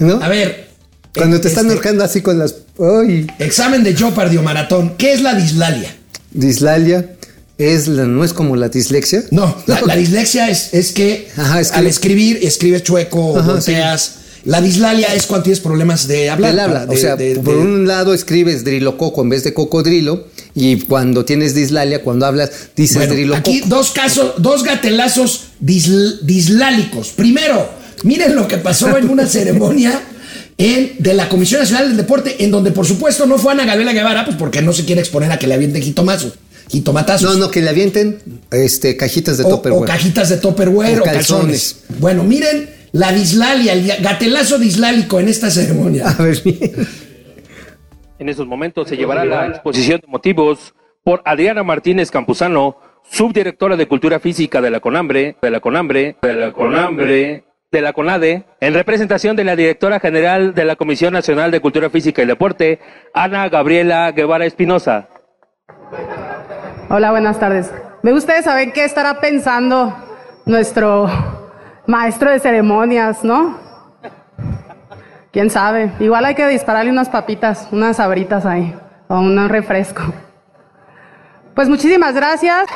¿No? 0.00 0.22
a 0.22 0.28
ver. 0.28 0.73
Cuando 1.14 1.40
te 1.40 1.48
están 1.48 1.66
este, 1.66 1.74
ahorcando 1.74 2.04
así 2.04 2.20
con 2.20 2.38
las. 2.38 2.54
¡Ay! 2.78 3.26
Examen 3.38 3.82
de 3.84 3.94
Jeopardy 3.94 4.36
o 4.36 4.42
maratón. 4.42 4.94
¿Qué 4.98 5.12
es 5.12 5.22
la 5.22 5.34
dislalia? 5.34 5.94
Dislalia 6.32 7.10
es 7.58 7.86
la, 7.88 8.04
no 8.04 8.24
es 8.24 8.32
como 8.32 8.56
la 8.56 8.68
dislexia. 8.68 9.22
No, 9.30 9.56
la, 9.66 9.80
la 9.82 9.96
dislexia 9.96 10.48
es, 10.50 10.74
es 10.74 10.92
que 10.92 11.28
Ajá, 11.36 11.60
es 11.60 11.70
que- 11.70 11.78
al 11.78 11.86
escribir 11.86 12.40
escribes 12.42 12.82
chueco, 12.82 13.38
Ajá, 13.38 13.52
volteas. 13.52 14.16
La 14.44 14.60
dislalia 14.60 15.14
es 15.14 15.26
cuando 15.26 15.44
tienes 15.44 15.60
problemas 15.60 16.06
de 16.06 16.28
hablar. 16.28 16.50
Del 16.50 16.60
habla. 16.60 16.86
de- 16.86 16.94
o 16.94 16.98
sea, 16.98 17.16
de- 17.16 17.36
por 17.36 17.54
de- 17.54 17.60
un 17.60 17.86
lado 17.86 18.12
escribes 18.12 18.64
drilococo 18.64 19.22
en 19.22 19.30
vez 19.30 19.42
de 19.44 19.54
cocodrilo 19.54 20.26
y 20.54 20.80
cuando 20.80 21.24
tienes 21.24 21.54
dislalia, 21.54 22.02
cuando 22.02 22.26
hablas, 22.26 22.50
dices 22.76 22.96
Bueno, 22.98 23.14
drilococo. 23.14 23.50
aquí 23.50 23.62
dos 23.66 23.92
casos, 23.92 24.34
dos 24.38 24.62
gatelazos 24.64 25.44
disl- 25.64 26.20
dislálicos. 26.22 27.08
Primero, 27.10 27.70
miren 28.02 28.34
lo 28.36 28.46
que 28.46 28.58
pasó 28.58 28.98
en 28.98 29.08
una 29.08 29.26
ceremonia 29.26 29.98
en, 30.58 30.92
de 30.98 31.14
la 31.14 31.28
Comisión 31.28 31.60
Nacional 31.60 31.88
del 31.88 31.96
Deporte, 31.96 32.44
en 32.44 32.50
donde 32.50 32.70
por 32.70 32.86
supuesto 32.86 33.26
no 33.26 33.38
fue 33.38 33.52
Ana 33.52 33.64
Gabriela 33.64 33.92
Guevara, 33.92 34.24
pues 34.24 34.36
porque 34.36 34.62
no 34.62 34.72
se 34.72 34.84
quiere 34.84 35.00
exponer 35.00 35.30
a 35.32 35.38
que 35.38 35.46
le 35.46 35.54
avienten 35.54 35.82
jitomazos, 35.82 36.34
jitomatazos. 36.70 37.34
No, 37.34 37.46
no, 37.46 37.50
que 37.50 37.60
le 37.62 37.70
avienten 37.70 38.18
este, 38.50 38.96
cajitas 38.96 39.38
de 39.38 39.44
o, 39.44 39.48
topper, 39.48 39.72
o 39.72 39.84
cajitas 39.84 40.28
de 40.28 40.36
topperware 40.38 40.98
O 40.98 41.02
o 41.02 41.04
calzones. 41.04 41.74
calzones. 41.74 42.00
Bueno, 42.00 42.24
miren 42.24 42.70
la 42.92 43.12
dislalia, 43.12 43.72
el 43.72 43.86
gatelazo 44.02 44.58
dislálico 44.58 45.18
en 45.18 45.28
esta 45.28 45.50
ceremonia. 45.50 46.08
A 46.10 46.22
ver, 46.22 46.40
bien. 46.42 46.72
En 48.18 48.28
esos 48.28 48.46
momentos 48.46 48.88
se 48.88 48.96
llevará 48.96 49.24
la 49.24 49.48
exposición 49.48 50.00
de 50.00 50.06
motivos 50.06 50.74
por 51.02 51.20
Adriana 51.24 51.64
Martínez 51.64 52.10
Campuzano, 52.10 52.76
subdirectora 53.10 53.76
de 53.76 53.88
Cultura 53.88 54.20
Física 54.20 54.60
de 54.62 54.70
la 54.70 54.80
CONAMBRE, 54.80 55.36
de 55.42 55.50
la 55.50 55.60
CONAMBRE, 55.60 56.16
de 56.22 56.32
la 56.34 56.52
CONAMBRE, 56.52 57.44
de 57.74 57.82
la 57.82 57.92
CONADE, 57.92 58.44
en 58.60 58.72
representación 58.72 59.34
de 59.34 59.42
la 59.42 59.56
directora 59.56 59.98
general 59.98 60.54
de 60.54 60.64
la 60.64 60.76
Comisión 60.76 61.12
Nacional 61.12 61.50
de 61.50 61.60
Cultura 61.60 61.90
Física 61.90 62.22
y 62.22 62.26
Deporte, 62.26 62.78
Ana 63.12 63.48
Gabriela 63.48 64.12
Guevara 64.12 64.46
Espinosa. 64.46 65.08
Hola, 66.88 67.10
buenas 67.10 67.40
tardes. 67.40 67.72
Me 68.02 68.12
gustaría 68.12 68.42
saber 68.42 68.72
qué 68.72 68.84
estará 68.84 69.20
pensando 69.20 69.92
nuestro 70.46 71.10
maestro 71.88 72.30
de 72.30 72.38
ceremonias, 72.38 73.24
¿no? 73.24 73.58
¿Quién 75.32 75.50
sabe? 75.50 75.90
Igual 75.98 76.26
hay 76.26 76.36
que 76.36 76.46
dispararle 76.46 76.92
unas 76.92 77.08
papitas, 77.08 77.68
unas 77.72 77.96
sabritas 77.96 78.46
ahí, 78.46 78.72
o 79.08 79.18
un 79.18 79.48
refresco. 79.48 80.02
Pues 81.56 81.68
muchísimas 81.68 82.14
gracias. 82.14 82.66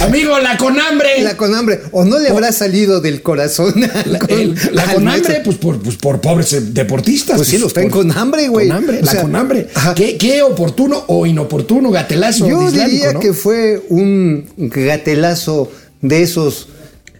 Amigo, 0.00 0.38
la 0.38 0.56
conambre. 0.56 1.22
La 1.22 1.36
conambre. 1.36 1.80
O 1.92 2.04
no 2.04 2.18
le 2.18 2.28
habrá 2.30 2.52
salido 2.52 3.00
del 3.00 3.22
corazón. 3.22 3.74
La, 4.06 4.18
con- 4.18 4.30
el- 4.30 4.54
la 4.72 4.84
conambre, 4.84 5.02
maestro. 5.04 5.34
pues 5.44 5.56
por, 5.58 5.80
pues 5.82 5.96
por 5.96 6.20
pobres 6.20 6.52
eh, 6.52 6.60
deportistas. 6.60 7.36
Pues 7.36 7.48
sí, 7.48 7.58
los 7.58 7.72
traen 7.72 7.90
con 7.90 8.10
hambre, 8.12 8.48
güey. 8.48 8.68
Con 8.68 8.76
hambre, 8.78 8.98
O 9.00 9.04
la 9.04 9.10
sea, 9.12 9.22
conambre. 9.22 9.68
ajá. 9.74 9.94
¿Qué, 9.94 10.16
qué 10.16 10.42
oportuno 10.42 11.04
o 11.08 11.26
inoportuno 11.26 11.90
gatelazo 11.90 12.48
Yo 12.48 12.70
diría 12.70 13.12
¿no? 13.12 13.20
que 13.20 13.32
fue 13.32 13.82
un 13.88 14.48
gatelazo 14.56 15.70
de 16.00 16.22
esos 16.22 16.68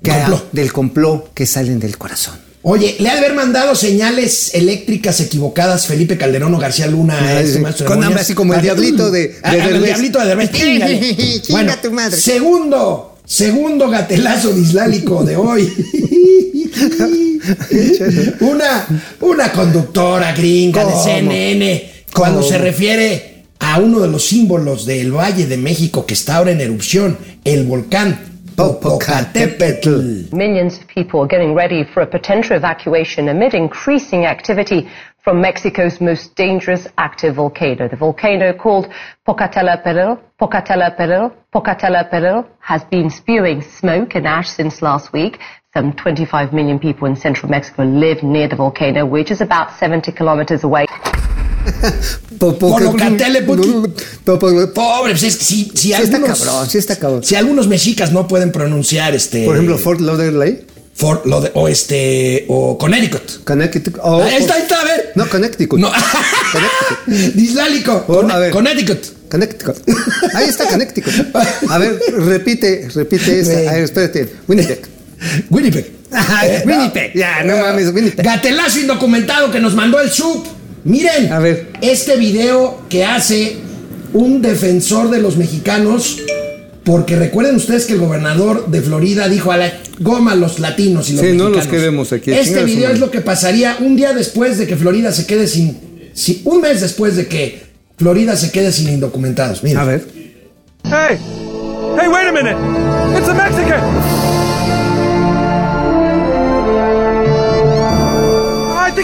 que- 0.03 0.11
Complot. 0.11 0.53
del 0.53 0.73
complot 0.73 1.35
que 1.35 1.47
salen 1.47 1.81
del 1.81 1.99
corazón. 1.99 2.39
Oye, 2.71 2.97
le 2.99 3.09
ha 3.09 3.15
de 3.15 3.21
haber 3.21 3.33
mandado 3.33 3.75
señales 3.75 4.51
eléctricas 4.53 5.19
equivocadas 5.21 5.87
Felipe 5.87 6.19
Calderón 6.19 6.55
o 6.55 6.59
García 6.59 6.87
Luna 6.87 7.19
a 7.19 7.41
este 7.41 7.61
maestro 7.61 7.85
de 7.89 7.95
Con 7.95 8.05
hambre, 8.05 8.21
así 8.21 8.35
como 8.35 8.53
el 8.53 8.61
diablito 8.61 9.11
de- 9.11 9.29
de 9.29 9.37
ah, 9.43 9.57
el 9.57 9.83
diablito 9.83 10.19
de 10.19 10.27
Derbez. 10.27 10.51
Bueno, 11.49 11.73
tu 11.83 11.91
madre. 11.93 12.15
segundo, 12.19 13.17
segundo 13.25 13.89
gatelazo 13.89 14.53
dislálico 14.53 15.25
de 15.25 15.37
hoy. 15.37 15.67
una, 18.41 18.87
una 19.21 19.51
conductora 19.53 20.33
gringa 20.33 20.83
¿Cómo? 20.83 20.95
de 20.95 21.03
CNN 21.03 21.91
cuando 22.13 22.41
¿Cómo? 22.41 22.51
se 22.51 22.59
refiere 22.59 23.45
a 23.61 23.79
uno 23.81 24.01
de 24.01 24.09
los 24.09 24.27
símbolos 24.27 24.85
del 24.85 25.11
Valle 25.13 25.47
de 25.47 25.57
México 25.57 26.05
que 26.05 26.13
está 26.13 26.37
ahora 26.37 26.51
en 26.53 26.61
erupción, 26.61 27.17
el 27.45 27.65
volcán 27.65 28.28
Popocatépetl. 28.59 30.33
Millions 30.33 30.79
of 30.79 30.89
people 30.89 31.21
are 31.21 31.29
getting 31.29 31.55
ready 31.55 31.85
for 31.85 32.01
a 32.01 32.07
potential 32.07 32.57
evacuation 32.57 33.29
amid 33.29 33.55
increasing 33.55 34.27
activity 34.27 34.89
from 35.23 35.41
Mexico's 35.41 36.01
most 36.01 36.35
dangerous 36.35 36.89
active 36.99 37.37
volcano. 37.37 37.87
The 37.87 37.95
volcano 37.95 38.53
called 38.53 38.93
Pocatello-Peril, 39.27 40.21
Pocatello-Peril, 40.41 41.33
Pocatello-Peril 41.53 42.49
has 42.59 42.83
been 42.83 43.11
spewing 43.11 43.63
smoke 43.63 44.17
and 44.17 44.27
ash 44.27 44.49
since 44.49 44.83
last 44.83 45.13
week. 45.13 45.39
Some 45.73 45.93
25 45.93 46.53
million 46.53 46.81
people 46.81 47.07
in 47.07 47.15
central 47.15 47.49
Mexico 47.49 47.85
live 47.85 48.25
near 48.25 48.49
the 48.49 48.57
volcano, 48.57 49.07
which 49.07 49.31
is 49.31 49.41
about 49.41 49.79
70 49.79 50.11
kilometers 50.11 50.65
away. 50.65 50.87
Polocateleputl. 52.39 53.91
Pobre, 54.25 55.13
pues 55.13 55.23
es 55.23 55.37
que 55.37 55.45
si, 55.45 55.65
si 55.75 55.89
Sí 55.89 55.93
está 55.93 56.17
algunos, 56.17 56.39
cabrón, 56.41 56.71
sí 56.71 56.79
está 56.79 56.97
cabrón. 56.97 57.25
si 57.25 57.35
algunos 57.35 57.69
mexicas 57.69 58.13
no 58.13 58.29
pueden 58.29 58.53
pronunciar 58.53 59.15
este 59.15 59.45
Por 59.45 59.57
ejemplo, 59.57 59.79
Fort 59.79 60.01
Lauderdale. 60.01 60.65
Fort 60.95 61.27
Lauder- 61.27 61.53
o 61.55 61.69
este 61.69 62.45
o 62.49 62.77
Connecticut. 62.77 63.45
Connecticut. 63.45 64.01
oh, 64.03 64.21
ahí 64.21 64.35
está, 64.35 64.55
ahí 64.55 64.63
está, 64.63 64.81
a 64.81 64.85
ver. 64.85 65.13
No, 65.15 65.29
Connecticut. 65.29 65.79
No. 65.79 65.93
Dislálico. 67.07 68.05
Oh, 68.09 68.15
Conne- 68.17 68.33
a 68.33 68.39
ver. 68.39 68.51
Connecticut. 68.51 69.07
Connecticut. 69.31 69.77
Ahí 70.35 70.49
está 70.49 70.67
Connecticut. 70.67 71.13
A 71.69 71.79
ver, 71.79 72.01
repite, 72.17 72.89
repite 72.95 73.39
esta. 73.41 73.71
A 73.71 73.75
ver, 73.75 73.85
espérate. 73.85 74.29
Winnipeg. 74.49 74.81
Winnipeg. 75.51 75.93
Eh, 76.43 76.63
Winnipeg. 76.65 77.13
Ya, 77.15 77.45
no 77.45 77.59
mames, 77.59 77.93
Winnipeg. 77.95 78.25
Gatelazo 78.25 78.81
indocumentado 78.81 79.51
que 79.53 79.61
nos 79.61 79.75
mandó 79.75 80.01
el 80.01 80.11
sub. 80.11 80.43
Miren, 80.89 81.31
A 81.33 81.39
ver. 81.39 81.67
este 81.83 82.17
video 82.17 82.81
que 82.89 83.05
hace 83.05 83.59
un 84.15 84.41
defensor 84.41 85.11
de 85.11 85.21
los 85.21 85.37
mexicanos, 85.37 86.19
porque 86.83 87.15
recuerden 87.17 87.57
ustedes 87.57 87.85
que 87.85 87.93
el 87.93 87.99
gobernador 87.99 88.69
de 88.69 88.81
Florida 88.81 89.29
dijo 89.29 89.53
a 89.53 89.59
la 89.59 89.71
goma 90.01 90.35
los 90.35 90.61
latinos 90.61 91.11
y 91.11 91.13
los 91.13 91.21
Sí, 91.21 91.27
no 91.35 91.45
mexicanos. 91.51 91.57
los 91.57 91.67
queremos 91.67 92.13
aquí, 92.15 92.31
Este 92.33 92.65
video 92.65 92.91
es 92.91 93.01
lo 93.01 93.11
que 93.11 93.21
pasaría 93.21 93.77
un 93.81 93.97
día 93.97 94.15
después 94.15 94.57
de 94.57 94.67
que 94.67 94.77
Florida 94.77 95.13
se 95.13 95.27
quede 95.27 95.47
sin, 95.47 95.77
si- 96.15 96.41
un 96.47 96.63
mes 96.63 96.81
después 96.81 97.17
de 97.17 97.27
que 97.27 97.61
Florida 97.99 98.35
se 98.37 98.51
quede 98.51 98.73
sin 98.73 98.89
indocumentados. 98.89 99.63
Miren. 99.63 99.79
A 99.79 99.85
ver. 99.85 100.07
Hey! 100.85 101.19
Hey, 102.01 102.09
wait 102.09 102.29
a 102.29 102.33
minute! 102.33 102.57
It's 103.19 103.29
a 103.29 103.35
Mexican! 103.35 103.81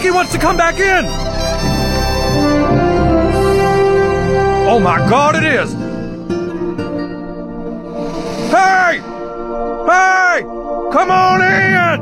I 0.07 0.11
wants 0.11 0.32
to 0.32 0.39
come 0.39 0.57
back 0.57 0.78
in. 0.78 1.24
Oh 4.77 4.81
my 4.81 4.99
God, 5.09 5.37
it 5.37 5.45
is. 5.45 5.72
Hey! 8.51 8.99
Hey! 9.87 10.43
Come 10.91 11.11
on 11.12 11.41
in! 11.43 12.01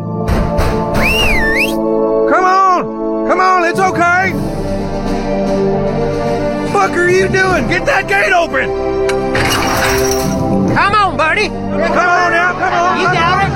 Come 2.33 2.45
on! 2.45 3.29
Come 3.29 3.41
on, 3.41 3.65
it's 3.69 3.79
okay! 3.79 4.33
Fuck 6.73 6.93
are 6.93 7.11
you 7.11 7.29
doing? 7.29 7.69
Get 7.69 7.85
that 7.85 8.09
gate 8.09 8.33
open! 8.33 8.71
Come 10.75 10.95
on, 10.95 11.17
buddy. 11.19 11.49
Come 11.49 12.09
on 12.09 12.33
now, 12.33 12.53
come 12.55 12.73
on! 12.73 13.01
You 13.01 13.07
got 13.13 13.45
it. 13.45 13.53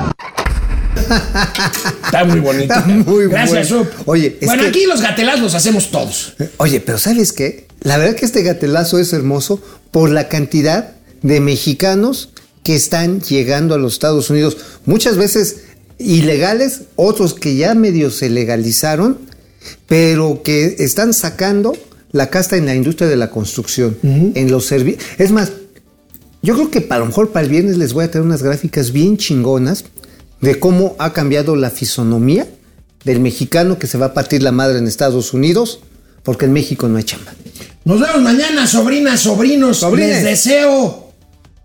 Está 2.05 2.23
muy 2.23 2.39
bonito. 2.39 2.71
Está 2.71 2.85
muy 2.85 3.27
Gracias, 3.29 3.71
bueno. 3.71 3.89
Oye, 4.05 4.37
es 4.41 4.47
bueno, 4.47 4.61
que- 4.61 4.69
aquí 4.69 4.85
los 4.85 5.01
gatelazos 5.01 5.41
los 5.41 5.55
hacemos 5.55 5.89
todos. 5.89 6.35
Oye, 6.57 6.79
pero 6.81 6.99
¿sabes 6.99 7.33
qué? 7.33 7.66
La 7.87 7.97
verdad 7.97 8.17
que 8.17 8.25
este 8.25 8.43
gatelazo 8.43 8.99
es 8.99 9.13
hermoso 9.13 9.61
por 9.91 10.09
la 10.09 10.27
cantidad 10.27 10.95
de 11.21 11.39
mexicanos 11.39 12.31
que 12.61 12.75
están 12.75 13.21
llegando 13.21 13.73
a 13.73 13.77
los 13.77 13.93
Estados 13.93 14.29
Unidos. 14.29 14.57
Muchas 14.85 15.15
veces 15.15 15.61
ilegales, 15.97 16.81
otros 16.97 17.33
que 17.33 17.55
ya 17.55 17.75
medio 17.75 18.11
se 18.11 18.29
legalizaron, 18.29 19.17
pero 19.87 20.41
que 20.43 20.75
están 20.79 21.13
sacando 21.13 21.77
la 22.11 22.29
casta 22.29 22.57
en 22.57 22.65
la 22.65 22.75
industria 22.75 23.07
de 23.07 23.15
la 23.15 23.29
construcción, 23.29 23.97
en 24.03 24.51
los 24.51 24.65
servicios. 24.65 25.05
Es 25.17 25.31
más, 25.31 25.53
yo 26.41 26.55
creo 26.55 26.69
que 26.69 26.81
para 26.81 26.99
lo 26.99 27.05
mejor 27.05 27.31
para 27.31 27.45
el 27.45 27.49
viernes 27.49 27.77
les 27.77 27.93
voy 27.93 28.03
a 28.03 28.11
traer 28.11 28.25
unas 28.25 28.43
gráficas 28.43 28.91
bien 28.91 29.15
chingonas 29.15 29.85
de 30.41 30.59
cómo 30.59 30.97
ha 30.99 31.13
cambiado 31.13 31.55
la 31.55 31.69
fisonomía 31.69 32.49
del 33.05 33.21
mexicano 33.21 33.79
que 33.79 33.87
se 33.87 33.97
va 33.97 34.07
a 34.07 34.13
partir 34.13 34.43
la 34.43 34.51
madre 34.51 34.77
en 34.77 34.87
Estados 34.87 35.33
Unidos, 35.33 35.79
porque 36.23 36.47
en 36.47 36.51
México 36.51 36.89
no 36.89 36.97
hay 36.97 37.05
chamba. 37.05 37.33
Nos 37.87 38.01
vemos 38.01 38.21
mañana, 38.21 38.67
sobrinas, 38.67 39.21
sobrinos. 39.21 39.77
Sobrines. 39.77 40.21
Les 40.21 40.43
deseo 40.43 41.13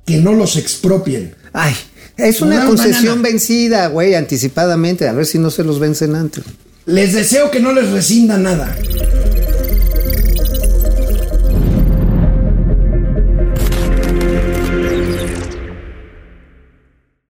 que 0.07 0.19
no 0.19 0.33
los 0.33 0.55
expropien. 0.55 1.35
Ay, 1.53 1.75
es 2.17 2.41
Nos 2.41 2.43
una 2.43 2.65
concesión 2.65 3.19
mañana. 3.19 3.23
vencida, 3.29 3.87
güey, 3.89 4.15
anticipadamente, 4.15 5.09
a 5.09 5.13
ver 5.15 5.27
si 5.27 5.41
no 5.41 5.51
se 5.51 5.65
los 5.65 5.81
vencen 5.81 6.15
antes. 6.15 6.45
Les 6.87 7.13
deseo 7.13 7.51
que 7.51 7.59
no 7.59 7.73
les 7.73 7.91
rescinda 7.91 8.39
nada. 8.39 8.73